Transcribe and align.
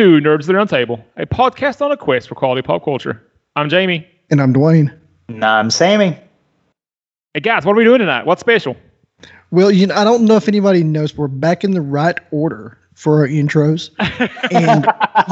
to 0.00 0.18
Nerds 0.18 0.46
That 0.46 0.56
Are 0.56 0.60
on 0.60 0.66
Table, 0.66 1.04
a 1.18 1.26
podcast 1.26 1.82
on 1.82 1.92
a 1.92 1.96
quest 1.98 2.26
for 2.26 2.34
quality 2.34 2.62
pop 2.62 2.82
culture. 2.82 3.22
I'm 3.54 3.68
Jamie. 3.68 4.08
And 4.30 4.40
I'm 4.40 4.54
Dwayne. 4.54 4.98
And 5.28 5.44
I'm 5.44 5.70
Sammy. 5.70 6.18
Hey 7.34 7.40
guys, 7.40 7.66
what 7.66 7.72
are 7.72 7.76
we 7.76 7.84
doing 7.84 7.98
tonight? 7.98 8.24
What's 8.24 8.40
special? 8.40 8.78
Well, 9.50 9.70
you 9.70 9.86
know, 9.86 9.94
I 9.94 10.04
don't 10.04 10.24
know 10.24 10.36
if 10.36 10.48
anybody 10.48 10.84
knows, 10.84 11.14
we're 11.14 11.28
back 11.28 11.64
in 11.64 11.72
the 11.72 11.82
right 11.82 12.18
order 12.30 12.78
for 12.94 13.18
our 13.18 13.28
intros. 13.28 13.90
and 14.50 14.86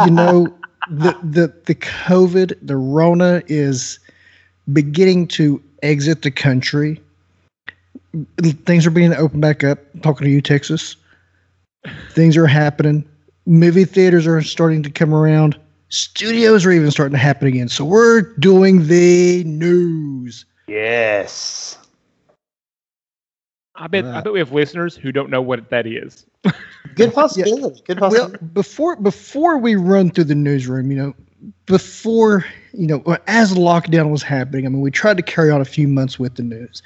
you 0.04 0.14
know, 0.14 0.54
the 0.90 1.16
the 1.22 1.50
the 1.64 1.74
COVID, 1.74 2.52
the 2.60 2.76
Rona 2.76 3.42
is 3.46 3.98
beginning 4.70 5.28
to 5.28 5.62
exit 5.82 6.20
the 6.20 6.30
country. 6.30 7.00
Things 8.66 8.86
are 8.86 8.90
being 8.90 9.14
opened 9.14 9.40
back 9.40 9.64
up. 9.64 9.78
I'm 9.94 10.00
talking 10.02 10.26
to 10.26 10.30
you, 10.30 10.42
Texas. 10.42 10.94
Things 12.10 12.36
are 12.36 12.46
happening. 12.46 13.08
Movie 13.48 13.86
theaters 13.86 14.26
are 14.26 14.42
starting 14.42 14.82
to 14.82 14.90
come 14.90 15.14
around. 15.14 15.58
Studios 15.88 16.66
are 16.66 16.70
even 16.70 16.90
starting 16.90 17.12
to 17.12 17.18
happen 17.18 17.48
again. 17.48 17.68
So 17.68 17.82
we're 17.82 18.20
doing 18.34 18.86
the 18.88 19.42
news. 19.44 20.44
Yes. 20.66 21.78
I 23.74 23.86
bet 23.86 24.04
I 24.04 24.20
bet 24.20 24.34
we 24.34 24.38
have 24.40 24.52
listeners 24.52 24.96
who 24.96 25.12
don't 25.12 25.30
know 25.30 25.40
what 25.40 25.70
that 25.70 25.86
is. 25.86 26.26
Good 26.94 27.14
possibility. 27.14 27.76
Yeah. 27.76 27.84
Good 27.86 27.98
possibility. 27.98 28.36
Well, 28.38 28.50
before 28.52 28.96
before 28.96 29.56
we 29.56 29.76
run 29.76 30.10
through 30.10 30.24
the 30.24 30.34
newsroom, 30.34 30.90
you 30.90 30.98
know, 30.98 31.14
before 31.64 32.44
you 32.74 32.86
know, 32.86 33.16
as 33.28 33.54
lockdown 33.54 34.10
was 34.10 34.22
happening, 34.22 34.66
I 34.66 34.68
mean, 34.68 34.82
we 34.82 34.90
tried 34.90 35.16
to 35.16 35.22
carry 35.22 35.50
on 35.50 35.62
a 35.62 35.64
few 35.64 35.88
months 35.88 36.18
with 36.18 36.34
the 36.34 36.42
news, 36.42 36.82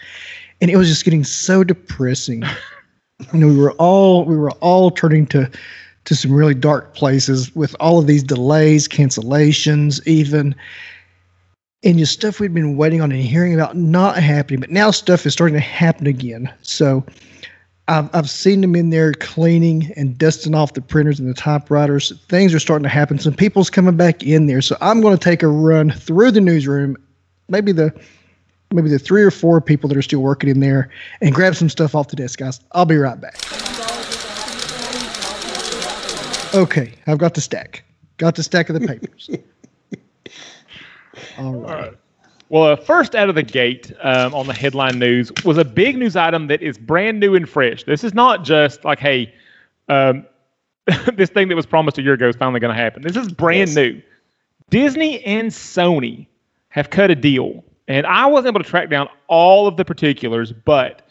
and 0.60 0.70
it 0.70 0.76
was 0.76 0.88
just 0.88 1.04
getting 1.04 1.24
so 1.24 1.64
depressing. 1.64 2.44
you 3.32 3.40
know, 3.40 3.48
we 3.48 3.56
were 3.56 3.72
all 3.72 4.24
we 4.24 4.36
were 4.36 4.52
all 4.52 4.92
turning 4.92 5.26
to 5.28 5.50
to 6.04 6.16
some 6.16 6.32
really 6.32 6.54
dark 6.54 6.94
places 6.94 7.54
with 7.54 7.76
all 7.80 7.98
of 7.98 8.06
these 8.06 8.22
delays, 8.22 8.88
cancellations, 8.88 10.04
even 10.06 10.54
and 11.84 11.98
just 11.98 12.12
stuff 12.12 12.38
we'd 12.38 12.54
been 12.54 12.76
waiting 12.76 13.00
on 13.00 13.10
and 13.10 13.20
hearing 13.20 13.54
about 13.54 13.76
not 13.76 14.16
happening, 14.16 14.60
but 14.60 14.70
now 14.70 14.90
stuff 14.90 15.26
is 15.26 15.32
starting 15.32 15.54
to 15.54 15.60
happen 15.60 16.06
again. 16.06 16.52
So 16.62 17.04
I've, 17.88 18.08
I've 18.14 18.30
seen 18.30 18.60
them 18.60 18.76
in 18.76 18.90
there 18.90 19.12
cleaning 19.14 19.92
and 19.96 20.16
dusting 20.16 20.54
off 20.54 20.74
the 20.74 20.80
printers 20.80 21.18
and 21.18 21.28
the 21.28 21.34
typewriters. 21.34 22.12
Things 22.28 22.54
are 22.54 22.60
starting 22.60 22.84
to 22.84 22.88
happen. 22.88 23.18
Some 23.18 23.34
people's 23.34 23.70
coming 23.70 23.96
back 23.96 24.22
in 24.22 24.46
there. 24.46 24.62
So 24.62 24.76
I'm 24.80 25.00
going 25.00 25.16
to 25.16 25.22
take 25.22 25.42
a 25.42 25.48
run 25.48 25.90
through 25.90 26.30
the 26.30 26.40
newsroom, 26.40 26.96
maybe 27.48 27.72
the 27.72 27.92
maybe 28.72 28.88
the 28.88 28.98
three 28.98 29.22
or 29.22 29.30
four 29.30 29.60
people 29.60 29.86
that 29.88 29.98
are 29.98 30.02
still 30.02 30.20
working 30.20 30.48
in 30.48 30.60
there, 30.60 30.88
and 31.20 31.34
grab 31.34 31.54
some 31.54 31.68
stuff 31.68 31.94
off 31.94 32.08
the 32.08 32.16
desk, 32.16 32.38
guys. 32.38 32.58
I'll 32.72 32.86
be 32.86 32.96
right 32.96 33.20
back. 33.20 33.61
Okay, 36.54 36.92
I've 37.06 37.18
got 37.18 37.34
the 37.34 37.40
stack. 37.40 37.84
Got 38.18 38.34
the 38.36 38.42
stack 38.42 38.68
of 38.68 38.80
the 38.80 38.86
papers. 38.86 39.30
All 41.38 41.52
right. 41.52 41.70
All 41.70 41.80
right. 41.80 41.98
Well, 42.52 42.64
uh, 42.64 42.76
first 42.76 43.14
out 43.14 43.30
of 43.30 43.34
the 43.34 43.42
gate 43.42 43.92
um, 44.02 44.34
on 44.34 44.46
the 44.46 44.52
headline 44.52 44.98
news 44.98 45.32
was 45.42 45.56
a 45.56 45.64
big 45.64 45.96
news 45.96 46.16
item 46.16 46.48
that 46.48 46.60
is 46.60 46.76
brand 46.76 47.18
new 47.18 47.34
and 47.34 47.48
fresh. 47.48 47.82
This 47.84 48.04
is 48.04 48.12
not 48.12 48.44
just 48.44 48.84
like, 48.84 48.98
hey, 48.98 49.32
um, 49.88 50.26
this 51.14 51.30
thing 51.30 51.48
that 51.48 51.56
was 51.56 51.64
promised 51.64 51.96
a 51.96 52.02
year 52.02 52.12
ago 52.12 52.28
is 52.28 52.36
finally 52.36 52.60
going 52.60 52.74
to 52.74 52.80
happen. 52.80 53.00
This 53.02 53.16
is 53.16 53.28
brand 53.32 53.70
yes. 53.70 53.76
new. 53.76 54.02
Disney 54.68 55.24
and 55.24 55.50
Sony 55.50 56.26
have 56.68 56.90
cut 56.90 57.10
a 57.10 57.14
deal, 57.14 57.64
and 57.88 58.06
I 58.06 58.26
wasn't 58.26 58.54
able 58.54 58.62
to 58.62 58.68
track 58.68 58.90
down 58.90 59.08
all 59.28 59.66
of 59.66 59.78
the 59.78 59.84
particulars, 59.84 60.52
but 60.52 61.08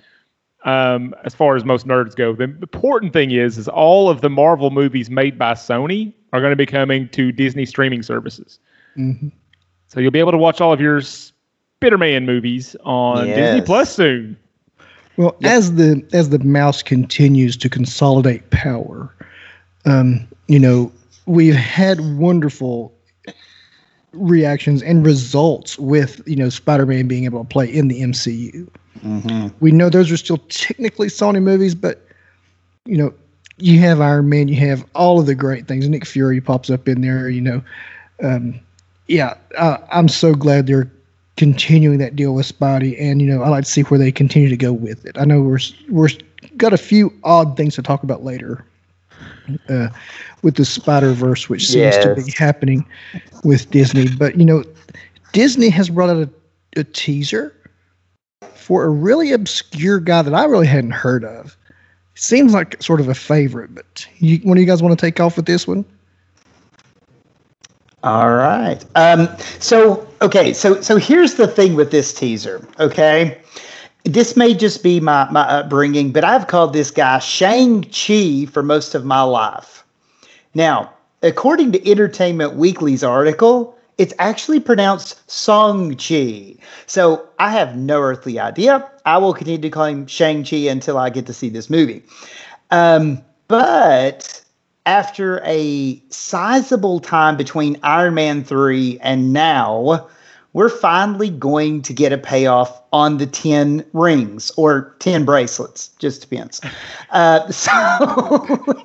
um, 0.63 1.15
as 1.23 1.33
far 1.33 1.55
as 1.55 1.65
most 1.65 1.87
nerds 1.87 2.15
go, 2.15 2.33
the 2.33 2.43
important 2.43 3.13
thing 3.13 3.31
is, 3.31 3.57
is 3.57 3.67
all 3.67 4.09
of 4.09 4.21
the 4.21 4.29
Marvel 4.29 4.69
movies 4.69 5.09
made 5.09 5.37
by 5.37 5.53
Sony 5.53 6.13
are 6.33 6.39
going 6.39 6.51
to 6.51 6.55
be 6.55 6.65
coming 6.65 7.09
to 7.09 7.31
Disney 7.31 7.65
streaming 7.65 8.03
services. 8.03 8.59
Mm-hmm. 8.97 9.29
So 9.87 9.99
you'll 9.99 10.11
be 10.11 10.19
able 10.19 10.31
to 10.31 10.37
watch 10.37 10.61
all 10.61 10.71
of 10.71 10.79
your 10.79 11.01
Spider-Man 11.01 12.25
movies 12.25 12.75
on 12.83 13.27
yes. 13.27 13.37
Disney 13.37 13.61
Plus 13.65 13.93
soon. 13.93 14.37
Well, 15.17 15.35
yep. 15.39 15.51
as 15.51 15.75
the 15.75 16.05
as 16.13 16.29
the 16.29 16.39
mouse 16.39 16.81
continues 16.81 17.57
to 17.57 17.69
consolidate 17.69 18.49
power, 18.49 19.13
um, 19.85 20.27
you 20.47 20.57
know, 20.57 20.91
we've 21.25 21.53
had 21.55 22.17
wonderful 22.17 22.93
reactions 24.13 24.81
and 24.81 25.05
results 25.05 25.77
with 25.77 26.21
you 26.25 26.35
know 26.35 26.49
Spider-Man 26.49 27.07
being 27.07 27.25
able 27.25 27.43
to 27.43 27.47
play 27.47 27.65
in 27.65 27.87
the 27.87 28.01
MCU. 28.01 28.67
Mm-hmm. 28.99 29.47
We 29.59 29.71
know 29.71 29.89
those 29.89 30.11
are 30.11 30.17
still 30.17 30.39
technically 30.49 31.07
Sony 31.07 31.41
movies, 31.41 31.75
but 31.75 32.05
you 32.85 32.97
know, 32.97 33.13
you 33.57 33.79
have 33.79 34.01
Iron 34.01 34.29
Man, 34.29 34.47
you 34.47 34.55
have 34.67 34.85
all 34.95 35.19
of 35.19 35.25
the 35.25 35.35
great 35.35 35.67
things. 35.67 35.87
Nick 35.87 36.05
Fury 36.05 36.41
pops 36.41 36.69
up 36.69 36.87
in 36.87 37.01
there, 37.01 37.29
you 37.29 37.41
know. 37.41 37.61
Um, 38.23 38.59
yeah, 39.07 39.35
uh, 39.57 39.77
I'm 39.91 40.07
so 40.07 40.33
glad 40.33 40.67
they're 40.67 40.91
continuing 41.37 41.97
that 41.99 42.15
deal 42.15 42.33
with 42.33 42.47
Spidey, 42.47 42.99
and 42.99 43.21
you 43.21 43.27
know, 43.27 43.43
I 43.43 43.49
like 43.49 43.65
to 43.65 43.69
see 43.69 43.81
where 43.81 43.99
they 43.99 44.11
continue 44.11 44.49
to 44.49 44.57
go 44.57 44.73
with 44.73 45.05
it. 45.05 45.17
I 45.17 45.25
know 45.25 45.41
we're 45.41 45.59
we're 45.89 46.09
got 46.57 46.73
a 46.73 46.77
few 46.77 47.13
odd 47.23 47.57
things 47.57 47.75
to 47.75 47.81
talk 47.81 48.03
about 48.03 48.23
later 48.23 48.65
uh, 49.69 49.89
with 50.41 50.55
the 50.55 50.65
Spider 50.65 51.13
Verse, 51.13 51.49
which 51.49 51.67
seems 51.67 51.95
yes. 51.95 52.03
to 52.03 52.15
be 52.15 52.31
happening 52.37 52.85
with 53.43 53.69
Disney. 53.71 54.07
But 54.07 54.37
you 54.37 54.45
know, 54.45 54.63
Disney 55.33 55.69
has 55.69 55.89
brought 55.89 56.09
out 56.09 56.17
a, 56.17 56.79
a 56.79 56.83
teaser 56.83 57.53
for 58.71 58.85
a 58.85 58.89
really 58.89 59.33
obscure 59.33 59.99
guy 59.99 60.21
that 60.21 60.33
I 60.33 60.45
really 60.45 60.65
hadn't 60.65 60.91
heard 60.91 61.25
of. 61.25 61.57
Seems 62.15 62.53
like 62.53 62.81
sort 62.81 63.01
of 63.01 63.09
a 63.09 63.13
favorite, 63.13 63.75
but 63.75 64.07
you, 64.19 64.37
one 64.43 64.57
of 64.57 64.61
you 64.61 64.65
guys 64.65 64.81
want 64.81 64.97
to 64.97 65.05
take 65.05 65.19
off 65.19 65.35
with 65.35 65.45
this 65.45 65.67
one? 65.67 65.83
All 68.01 68.29
right. 68.29 68.81
Um, 68.95 69.27
so 69.59 70.07
okay, 70.21 70.53
so 70.53 70.79
so 70.79 70.95
here's 70.95 71.33
the 71.33 71.47
thing 71.47 71.75
with 71.75 71.91
this 71.91 72.13
teaser. 72.13 72.65
Okay, 72.79 73.37
this 74.05 74.37
may 74.37 74.53
just 74.53 74.83
be 74.83 75.01
my 75.01 75.29
my 75.31 75.41
upbringing, 75.41 76.13
but 76.13 76.23
I've 76.23 76.47
called 76.47 76.71
this 76.71 76.91
guy 76.91 77.19
Shang 77.19 77.83
Chi 77.83 78.45
for 78.45 78.63
most 78.63 78.95
of 78.95 79.03
my 79.03 79.21
life. 79.21 79.83
Now, 80.53 80.93
according 81.23 81.73
to 81.73 81.91
Entertainment 81.91 82.55
Weekly's 82.55 83.03
article, 83.03 83.77
it's 84.01 84.15
actually 84.17 84.59
pronounced 84.59 85.29
Song 85.29 85.95
Chi. 85.95 86.55
So 86.87 87.29
I 87.37 87.51
have 87.51 87.77
no 87.77 88.01
earthly 88.01 88.39
idea. 88.39 88.89
I 89.05 89.19
will 89.19 89.31
continue 89.31 89.61
to 89.61 89.69
call 89.69 89.85
him 89.85 90.07
Shang 90.07 90.43
Chi 90.43 90.55
until 90.57 90.97
I 90.97 91.11
get 91.11 91.27
to 91.27 91.33
see 91.33 91.49
this 91.49 91.69
movie. 91.69 92.01
Um, 92.71 93.21
but 93.47 94.43
after 94.87 95.39
a 95.45 96.01
sizable 96.09 96.99
time 96.99 97.37
between 97.37 97.77
Iron 97.83 98.15
Man 98.15 98.43
3 98.43 98.97
and 99.03 99.33
now, 99.33 100.09
we're 100.53 100.69
finally 100.69 101.29
going 101.29 101.83
to 101.83 101.93
get 101.93 102.11
a 102.11 102.17
payoff 102.17 102.81
on 102.91 103.19
the 103.19 103.27
10 103.27 103.85
rings 103.93 104.51
or 104.57 104.95
10 104.97 105.25
bracelets, 105.25 105.89
just 105.99 106.21
depends. 106.21 106.59
Uh, 107.11 107.47
so, 107.51 108.83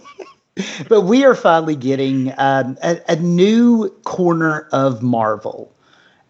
but 0.89 1.03
we 1.03 1.25
are 1.25 1.35
finally 1.35 1.77
getting 1.77 2.33
um, 2.39 2.79
a, 2.83 3.01
a, 3.09 3.17
new 3.17 3.91
corner 4.05 4.69
of 4.73 5.03
Marvel. 5.03 5.73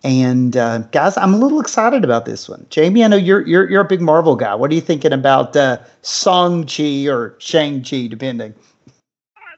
And 0.03 0.56
uh, 0.56 0.78
guys, 0.78 1.16
I'm 1.16 1.34
a 1.34 1.37
little 1.37 1.60
excited 1.60 2.04
about 2.04 2.26
this 2.26 2.48
one. 2.48 2.66
Jamie, 2.70 3.03
I 3.03 3.09
know 3.09 3.16
you're 3.16 3.46
you're 3.46 3.69
you're 3.69 3.81
a 3.81 3.88
big 3.88 4.00
Marvel 4.00 4.37
guy. 4.37 4.55
What 4.55 4.70
are 4.70 4.75
you 4.75 4.81
thinking 4.81 5.12
about 5.12 5.56
uh, 5.56 5.78
Song 6.02 6.67
Chi 6.67 7.06
or 7.06 7.34
Shang 7.38 7.82
Chi, 7.82 8.06
depending? 8.06 8.55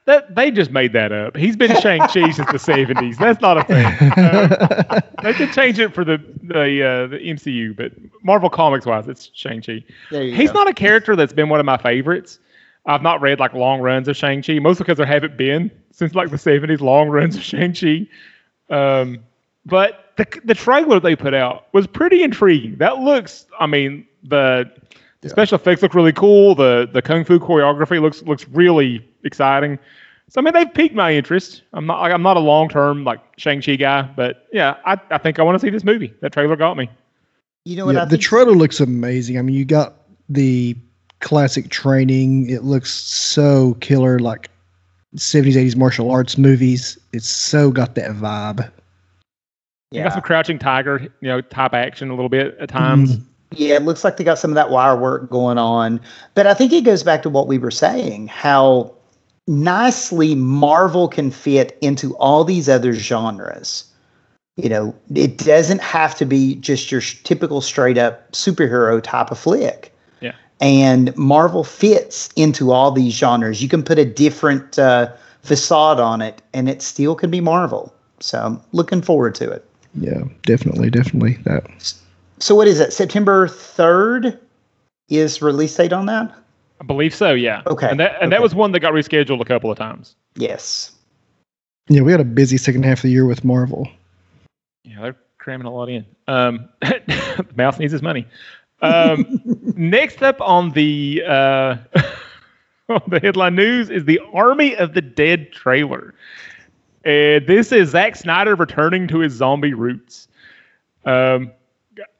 That 0.05 0.33
they 0.33 0.49
just 0.49 0.71
made 0.71 0.93
that 0.93 1.11
up. 1.11 1.37
He's 1.37 1.55
been 1.55 1.79
Shang 1.81 1.99
Chi 1.99 2.31
since 2.31 2.51
the 2.51 2.57
seventies. 2.57 3.17
That's 3.17 3.41
not 3.41 3.57
a 3.57 3.63
thing. 3.63 3.85
Uh, 4.19 5.01
they 5.23 5.33
could 5.33 5.51
change 5.53 5.77
it 5.77 5.93
for 5.93 6.03
the 6.03 6.17
the 6.41 6.83
uh, 6.83 7.07
the 7.07 7.17
MCU, 7.17 7.75
but 7.75 7.91
Marvel 8.23 8.49
comics 8.49 8.85
wise, 8.85 9.07
it's 9.07 9.29
Shang 9.33 9.61
Chi. 9.61 9.83
He's 10.09 10.51
go. 10.51 10.59
not 10.59 10.67
a 10.69 10.73
character 10.73 11.15
that's 11.15 11.33
been 11.33 11.49
one 11.49 11.59
of 11.59 11.65
my 11.65 11.77
favorites. 11.77 12.39
I've 12.85 13.01
not 13.01 13.21
read 13.21 13.39
like 13.39 13.53
long 13.53 13.81
runs 13.81 14.07
of 14.07 14.17
Shang 14.17 14.41
Chi, 14.41 14.59
mostly 14.59 14.83
because 14.83 14.97
there 14.97 15.05
haven't 15.05 15.37
been 15.37 15.71
since 15.91 16.15
like 16.15 16.29
the 16.29 16.37
seventies 16.37 16.81
long 16.81 17.09
runs 17.09 17.35
of 17.35 17.43
Shang 17.43 17.73
Chi. 17.73 18.07
Um, 18.69 19.19
but 19.65 20.13
the 20.17 20.25
the 20.43 20.55
trailer 20.55 20.99
they 20.99 21.15
put 21.15 21.33
out 21.33 21.67
was 21.73 21.87
pretty 21.87 22.23
intriguing. 22.23 22.77
That 22.77 22.99
looks, 22.99 23.45
I 23.59 23.67
mean, 23.67 24.05
the 24.23 24.69
the 25.21 25.27
yeah. 25.27 25.31
special 25.31 25.55
effects 25.55 25.81
look 25.81 25.93
really 25.93 26.13
cool. 26.13 26.55
The 26.55 26.89
the 26.91 27.01
kung 27.01 27.23
fu 27.25 27.39
choreography 27.39 28.01
looks 28.01 28.21
looks 28.23 28.47
really 28.49 29.05
exciting. 29.23 29.77
So 30.29 30.39
I 30.39 30.43
mean, 30.43 30.53
they've 30.53 30.73
piqued 30.73 30.95
my 30.95 31.13
interest. 31.13 31.63
I'm 31.73 31.85
not 31.85 32.11
I'm 32.11 32.21
not 32.21 32.37
a 32.37 32.41
long 32.41 32.69
term 32.69 33.03
like 33.03 33.19
Shang 33.37 33.61
Chi 33.61 33.75
guy, 33.75 34.03
but 34.03 34.47
yeah, 34.53 34.77
I, 34.85 34.99
I 35.09 35.17
think 35.17 35.39
I 35.39 35.43
want 35.43 35.59
to 35.59 35.65
see 35.65 35.71
this 35.71 35.83
movie. 35.83 36.13
That 36.21 36.31
trailer 36.31 36.55
got 36.55 36.77
me. 36.77 36.89
You 37.65 37.75
know 37.75 37.85
what? 37.87 37.95
Yeah, 37.95 38.05
the 38.05 38.17
trailer 38.17 38.53
looks 38.53 38.79
amazing. 38.79 39.37
I 39.37 39.41
mean, 39.41 39.55
you 39.55 39.65
got 39.65 39.95
the 40.29 40.77
classic 41.21 41.69
training. 41.69 42.49
It 42.49 42.63
looks 42.63 42.91
so 42.91 43.75
killer, 43.75 44.19
like 44.19 44.49
70s, 45.15 45.53
80s 45.53 45.75
martial 45.75 46.11
arts 46.11 46.37
movies. 46.37 46.97
It's 47.13 47.27
so 47.27 47.71
got 47.71 47.95
that 47.95 48.11
vibe. 48.11 48.71
Yeah, 49.91 49.99
you 49.99 50.03
got 50.03 50.13
some 50.13 50.21
crouching 50.21 50.59
tiger, 50.59 50.99
you 51.21 51.27
know, 51.27 51.41
type 51.41 51.73
action 51.73 52.09
a 52.09 52.13
little 52.13 52.29
bit 52.29 52.55
at 52.59 52.69
times. 52.69 53.17
Mm. 53.17 53.23
Yeah, 53.51 53.75
it 53.75 53.83
looks 53.83 54.03
like 54.03 54.17
they 54.17 54.23
got 54.23 54.37
some 54.37 54.51
of 54.51 54.55
that 54.55 54.69
wire 54.69 54.95
work 54.95 55.29
going 55.29 55.57
on. 55.57 55.99
But 56.35 56.45
I 56.45 56.53
think 56.53 56.71
it 56.71 56.83
goes 56.83 57.01
back 57.01 57.23
to 57.23 57.29
what 57.29 57.47
we 57.47 57.57
were 57.57 57.71
saying, 57.71 58.27
how 58.27 58.93
nicely 59.47 60.35
Marvel 60.35 61.07
can 61.07 61.31
fit 61.31 61.75
into 61.81 62.15
all 62.17 62.43
these 62.43 62.69
other 62.69 62.93
genres. 62.93 63.85
You 64.55 64.69
know, 64.69 64.95
it 65.15 65.37
doesn't 65.37 65.81
have 65.81 66.15
to 66.17 66.25
be 66.25 66.55
just 66.55 66.91
your 66.91 67.01
typical 67.01 67.61
straight 67.61 67.97
up 67.97 68.31
superhero 68.33 69.01
type 69.01 69.31
of 69.31 69.39
flick. 69.39 69.95
Yeah. 70.59 70.67
And 70.67 71.17
Marvel 71.17 71.63
fits 71.63 72.29
into 72.35 72.71
all 72.71 72.91
these 72.91 73.13
genres. 73.13 73.61
You 73.61 73.69
can 73.69 73.83
put 73.83 73.97
a 73.97 74.05
different 74.05 74.77
uh, 74.77 75.11
facade 75.41 75.99
on 75.99 76.21
it, 76.21 76.41
and 76.53 76.67
it 76.69 76.81
still 76.81 77.15
can 77.15 77.31
be 77.31 77.41
Marvel. 77.41 77.93
So 78.19 78.39
I'm 78.39 78.61
looking 78.71 79.01
forward 79.01 79.35
to 79.35 79.49
it. 79.49 79.65
Yeah, 79.95 80.23
definitely, 80.43 80.89
definitely 80.89 81.33
that. 81.45 81.65
So 82.39 82.55
what 82.55 82.67
is 82.67 82.79
it? 82.79 82.93
September 82.93 83.47
third 83.47 84.39
is 85.09 85.41
release 85.41 85.75
date 85.75 85.93
on 85.93 86.05
that? 86.05 86.33
I 86.81 86.85
believe 86.85 87.13
so. 87.13 87.33
Yeah. 87.33 87.61
Okay. 87.67 87.89
And 87.89 87.99
that 87.99 88.13
and 88.15 88.23
okay. 88.23 88.29
that 88.29 88.41
was 88.41 88.55
one 88.55 88.71
that 88.71 88.79
got 88.79 88.93
rescheduled 88.93 89.41
a 89.41 89.45
couple 89.45 89.71
of 89.71 89.77
times. 89.77 90.15
Yes. 90.35 90.91
Yeah, 91.89 92.01
we 92.01 92.11
had 92.11 92.21
a 92.21 92.25
busy 92.25 92.57
second 92.57 92.83
half 92.83 92.99
of 92.99 93.03
the 93.03 93.09
year 93.09 93.25
with 93.25 93.43
Marvel. 93.43 93.87
Yeah, 94.83 95.01
they're 95.01 95.17
cramming 95.39 95.65
a 95.65 95.73
lot 95.73 95.89
in. 95.89 96.05
Um, 96.27 96.69
the 96.81 97.45
mouse 97.55 97.79
needs 97.79 97.91
his 97.91 98.03
money. 98.03 98.27
Um, 98.81 99.41
next 99.75 100.21
up 100.23 100.39
on 100.41 100.71
the 100.71 101.23
uh, 101.27 101.75
on 102.89 103.01
the 103.07 103.19
headline 103.21 103.55
news 103.55 103.89
is 103.89 104.05
the 104.05 104.19
Army 104.33 104.75
of 104.75 104.93
the 104.93 105.01
Dead 105.01 105.51
trailer. 105.51 106.13
And 107.05 107.47
this 107.47 107.71
is 107.71 107.89
Zack 107.89 108.15
Snyder 108.15 108.55
returning 108.55 109.07
to 109.07 109.19
his 109.19 109.33
zombie 109.33 109.73
roots. 109.73 110.27
Um, 111.05 111.51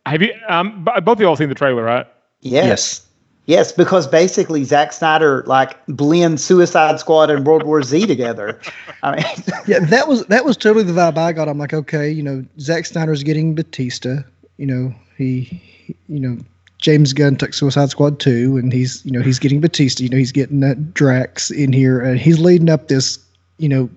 have 0.06 0.22
you? 0.22 0.34
Um, 0.48 0.84
b- 0.86 0.92
both 1.02 1.18
of 1.18 1.22
y'all 1.22 1.36
seen 1.36 1.50
the 1.50 1.56
trailer, 1.56 1.84
right? 1.84 2.08
Yes. 2.42 3.06
Yes, 3.46 3.72
because 3.72 4.06
basically 4.06 4.64
Zack 4.64 4.94
Snyder 4.94 5.44
like 5.48 5.84
blends 5.88 6.44
Suicide 6.44 7.00
Squad 7.00 7.30
and 7.32 7.46
World 7.48 7.64
War 7.64 7.82
Z 7.82 8.06
together. 8.06 8.60
I 9.04 9.16
mean, 9.16 9.26
Yeah, 9.66 9.80
that 9.80 10.08
was 10.08 10.26
that 10.28 10.46
was 10.46 10.56
totally 10.56 10.84
the 10.84 10.94
vibe 10.94 11.18
I 11.18 11.34
got. 11.34 11.50
I'm 11.50 11.58
like, 11.58 11.74
okay, 11.74 12.10
you 12.12 12.22
know, 12.22 12.46
Zack 12.60 12.86
Snyder's 12.86 13.24
getting 13.24 13.56
Bautista. 13.56 14.24
You 14.58 14.68
know, 14.68 14.96
he, 15.18 15.42
he- 15.42 15.62
you 16.08 16.20
know, 16.20 16.38
James 16.80 17.12
Gunn 17.14 17.36
took 17.36 17.54
Suicide 17.54 17.90
Squad 17.90 18.20
2, 18.20 18.58
and 18.58 18.72
he's, 18.72 19.06
you 19.06 19.12
know, 19.12 19.22
he's 19.22 19.40
getting 19.40 19.60
Bautista. 19.60 20.04
You 20.04 20.10
know, 20.10 20.18
he's 20.18 20.32
getting 20.32 20.62
that 20.62 20.94
Drax 20.94 21.52
in 21.52 21.74
here, 21.74 22.02
and 22.02 22.20
he's 22.20 22.40
leading 22.40 22.70
up 22.70 22.88
this, 22.88 23.20
you 23.58 23.68
know, 23.68 23.90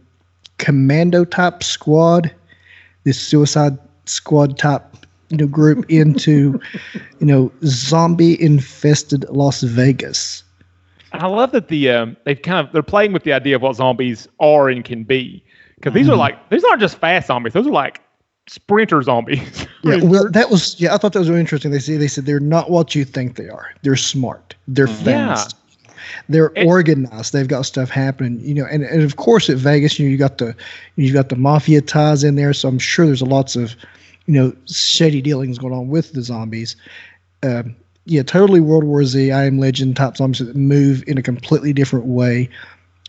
commando 0.59 1.25
type 1.25 1.63
squad, 1.63 2.33
this 3.05 3.21
Suicide 3.21 3.79
Squad 4.07 4.59
type, 4.59 4.83
you 5.29 5.37
know, 5.37 5.47
group 5.47 5.85
into, 5.89 6.61
you 7.21 7.27
know, 7.27 7.53
zombie 7.65 8.41
infested 8.43 9.25
Las 9.31 9.63
Vegas. 9.63 10.43
I 11.13 11.27
love 11.27 11.53
that 11.53 11.69
the 11.69 11.91
um, 11.91 12.17
they've 12.25 12.41
kind 12.41 12.67
of 12.67 12.73
they're 12.73 12.83
playing 12.83 13.13
with 13.13 13.25
the 13.25 13.33
idea 13.33 13.57
of 13.57 13.63
what 13.63 13.77
zombies 13.77 14.27
are 14.41 14.71
and 14.71 14.85
can 14.85 15.05
be 15.05 15.45
because 15.77 15.93
these 15.93 16.09
are 16.09 16.17
like 16.17 16.49
these 16.49 16.65
aren't 16.65 16.81
just 16.81 16.97
fast 16.97 17.27
zombies; 17.27 17.53
those 17.53 17.67
are 17.67 17.73
like 17.73 18.01
sprinter 18.47 19.03
zombies. 19.03 19.67
Yeah, 19.85 19.97
well, 20.01 20.31
that 20.31 20.49
was 20.49 20.81
yeah. 20.81 20.95
I 20.95 20.97
thought 20.97 21.13
that 21.13 21.19
was 21.19 21.29
really 21.29 21.41
interesting. 21.41 21.73
They 21.73 21.81
say 21.81 21.97
they 21.97 22.07
said 22.07 22.25
they're 22.25 22.39
not 22.39 22.71
what 22.71 22.95
you 22.95 23.05
think 23.05 23.35
they 23.35 23.49
are. 23.49 23.67
They're 23.83 23.97
smart. 23.97 24.55
They're 24.69 24.87
Yeah. 24.87 24.95
fast. 25.35 25.57
They're 26.29 26.53
And- 26.55 26.69
organized. 26.69 27.33
They've 27.33 27.49
got 27.49 27.63
stuff 27.67 27.91
happening. 27.91 28.39
You 28.41 28.55
know, 28.55 28.67
and, 28.71 28.85
and 28.85 29.03
of 29.03 29.17
course 29.17 29.51
at 29.51 29.57
Vegas, 29.57 29.99
you 29.99 30.07
know, 30.07 30.13
you 30.13 30.19
got 30.19 30.39
the 30.39 30.55
you 30.95 31.13
got 31.13 31.31
the 31.31 31.37
mafia 31.37 31.81
ties 31.81 32.23
in 32.23 32.37
there. 32.37 32.53
So 32.53 32.69
I'm 32.69 32.79
sure 32.79 33.07
there's 33.07 33.23
lots 33.23 33.57
of 33.57 33.75
you 34.27 34.35
know 34.35 34.53
shady 34.69 35.21
dealings 35.21 35.59
going 35.59 35.75
on 35.75 35.89
with 35.89 36.13
the 36.13 36.23
zombies. 36.23 36.77
Um, 37.43 37.75
yeah, 38.05 38.23
totally 38.23 38.61
World 38.61 38.85
War 38.85 39.03
Z, 39.05 39.33
I 39.33 39.47
Am 39.47 39.59
Legend 39.59 39.97
type 39.97 40.17
zombies 40.17 40.39
that 40.47 40.55
move 40.55 41.03
in 41.09 41.19
a 41.19 41.23
completely 41.23 41.73
different 41.73 42.07
way. 42.07 42.49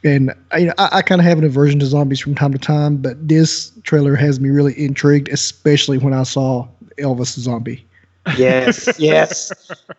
And 0.04 0.34
I, 0.52 0.58
you 0.58 0.66
know, 0.68 0.74
I, 0.78 0.90
I 0.98 1.02
kind 1.02 1.22
of 1.22 1.26
have 1.26 1.38
an 1.38 1.44
aversion 1.44 1.80
to 1.80 1.86
zombies 1.86 2.20
from 2.20 2.36
time 2.36 2.52
to 2.52 2.60
time, 2.60 2.98
but 2.98 3.28
this 3.28 3.72
trailer 3.84 4.16
has 4.16 4.40
me 4.40 4.50
really 4.50 4.78
intrigued, 4.80 5.30
especially 5.30 5.98
when 5.98 6.14
I 6.14 6.24
saw 6.24 6.68
Elvis 6.98 7.36
the 7.36 7.42
zombie. 7.42 7.86
yes, 8.38 8.90
yes. 9.00 9.52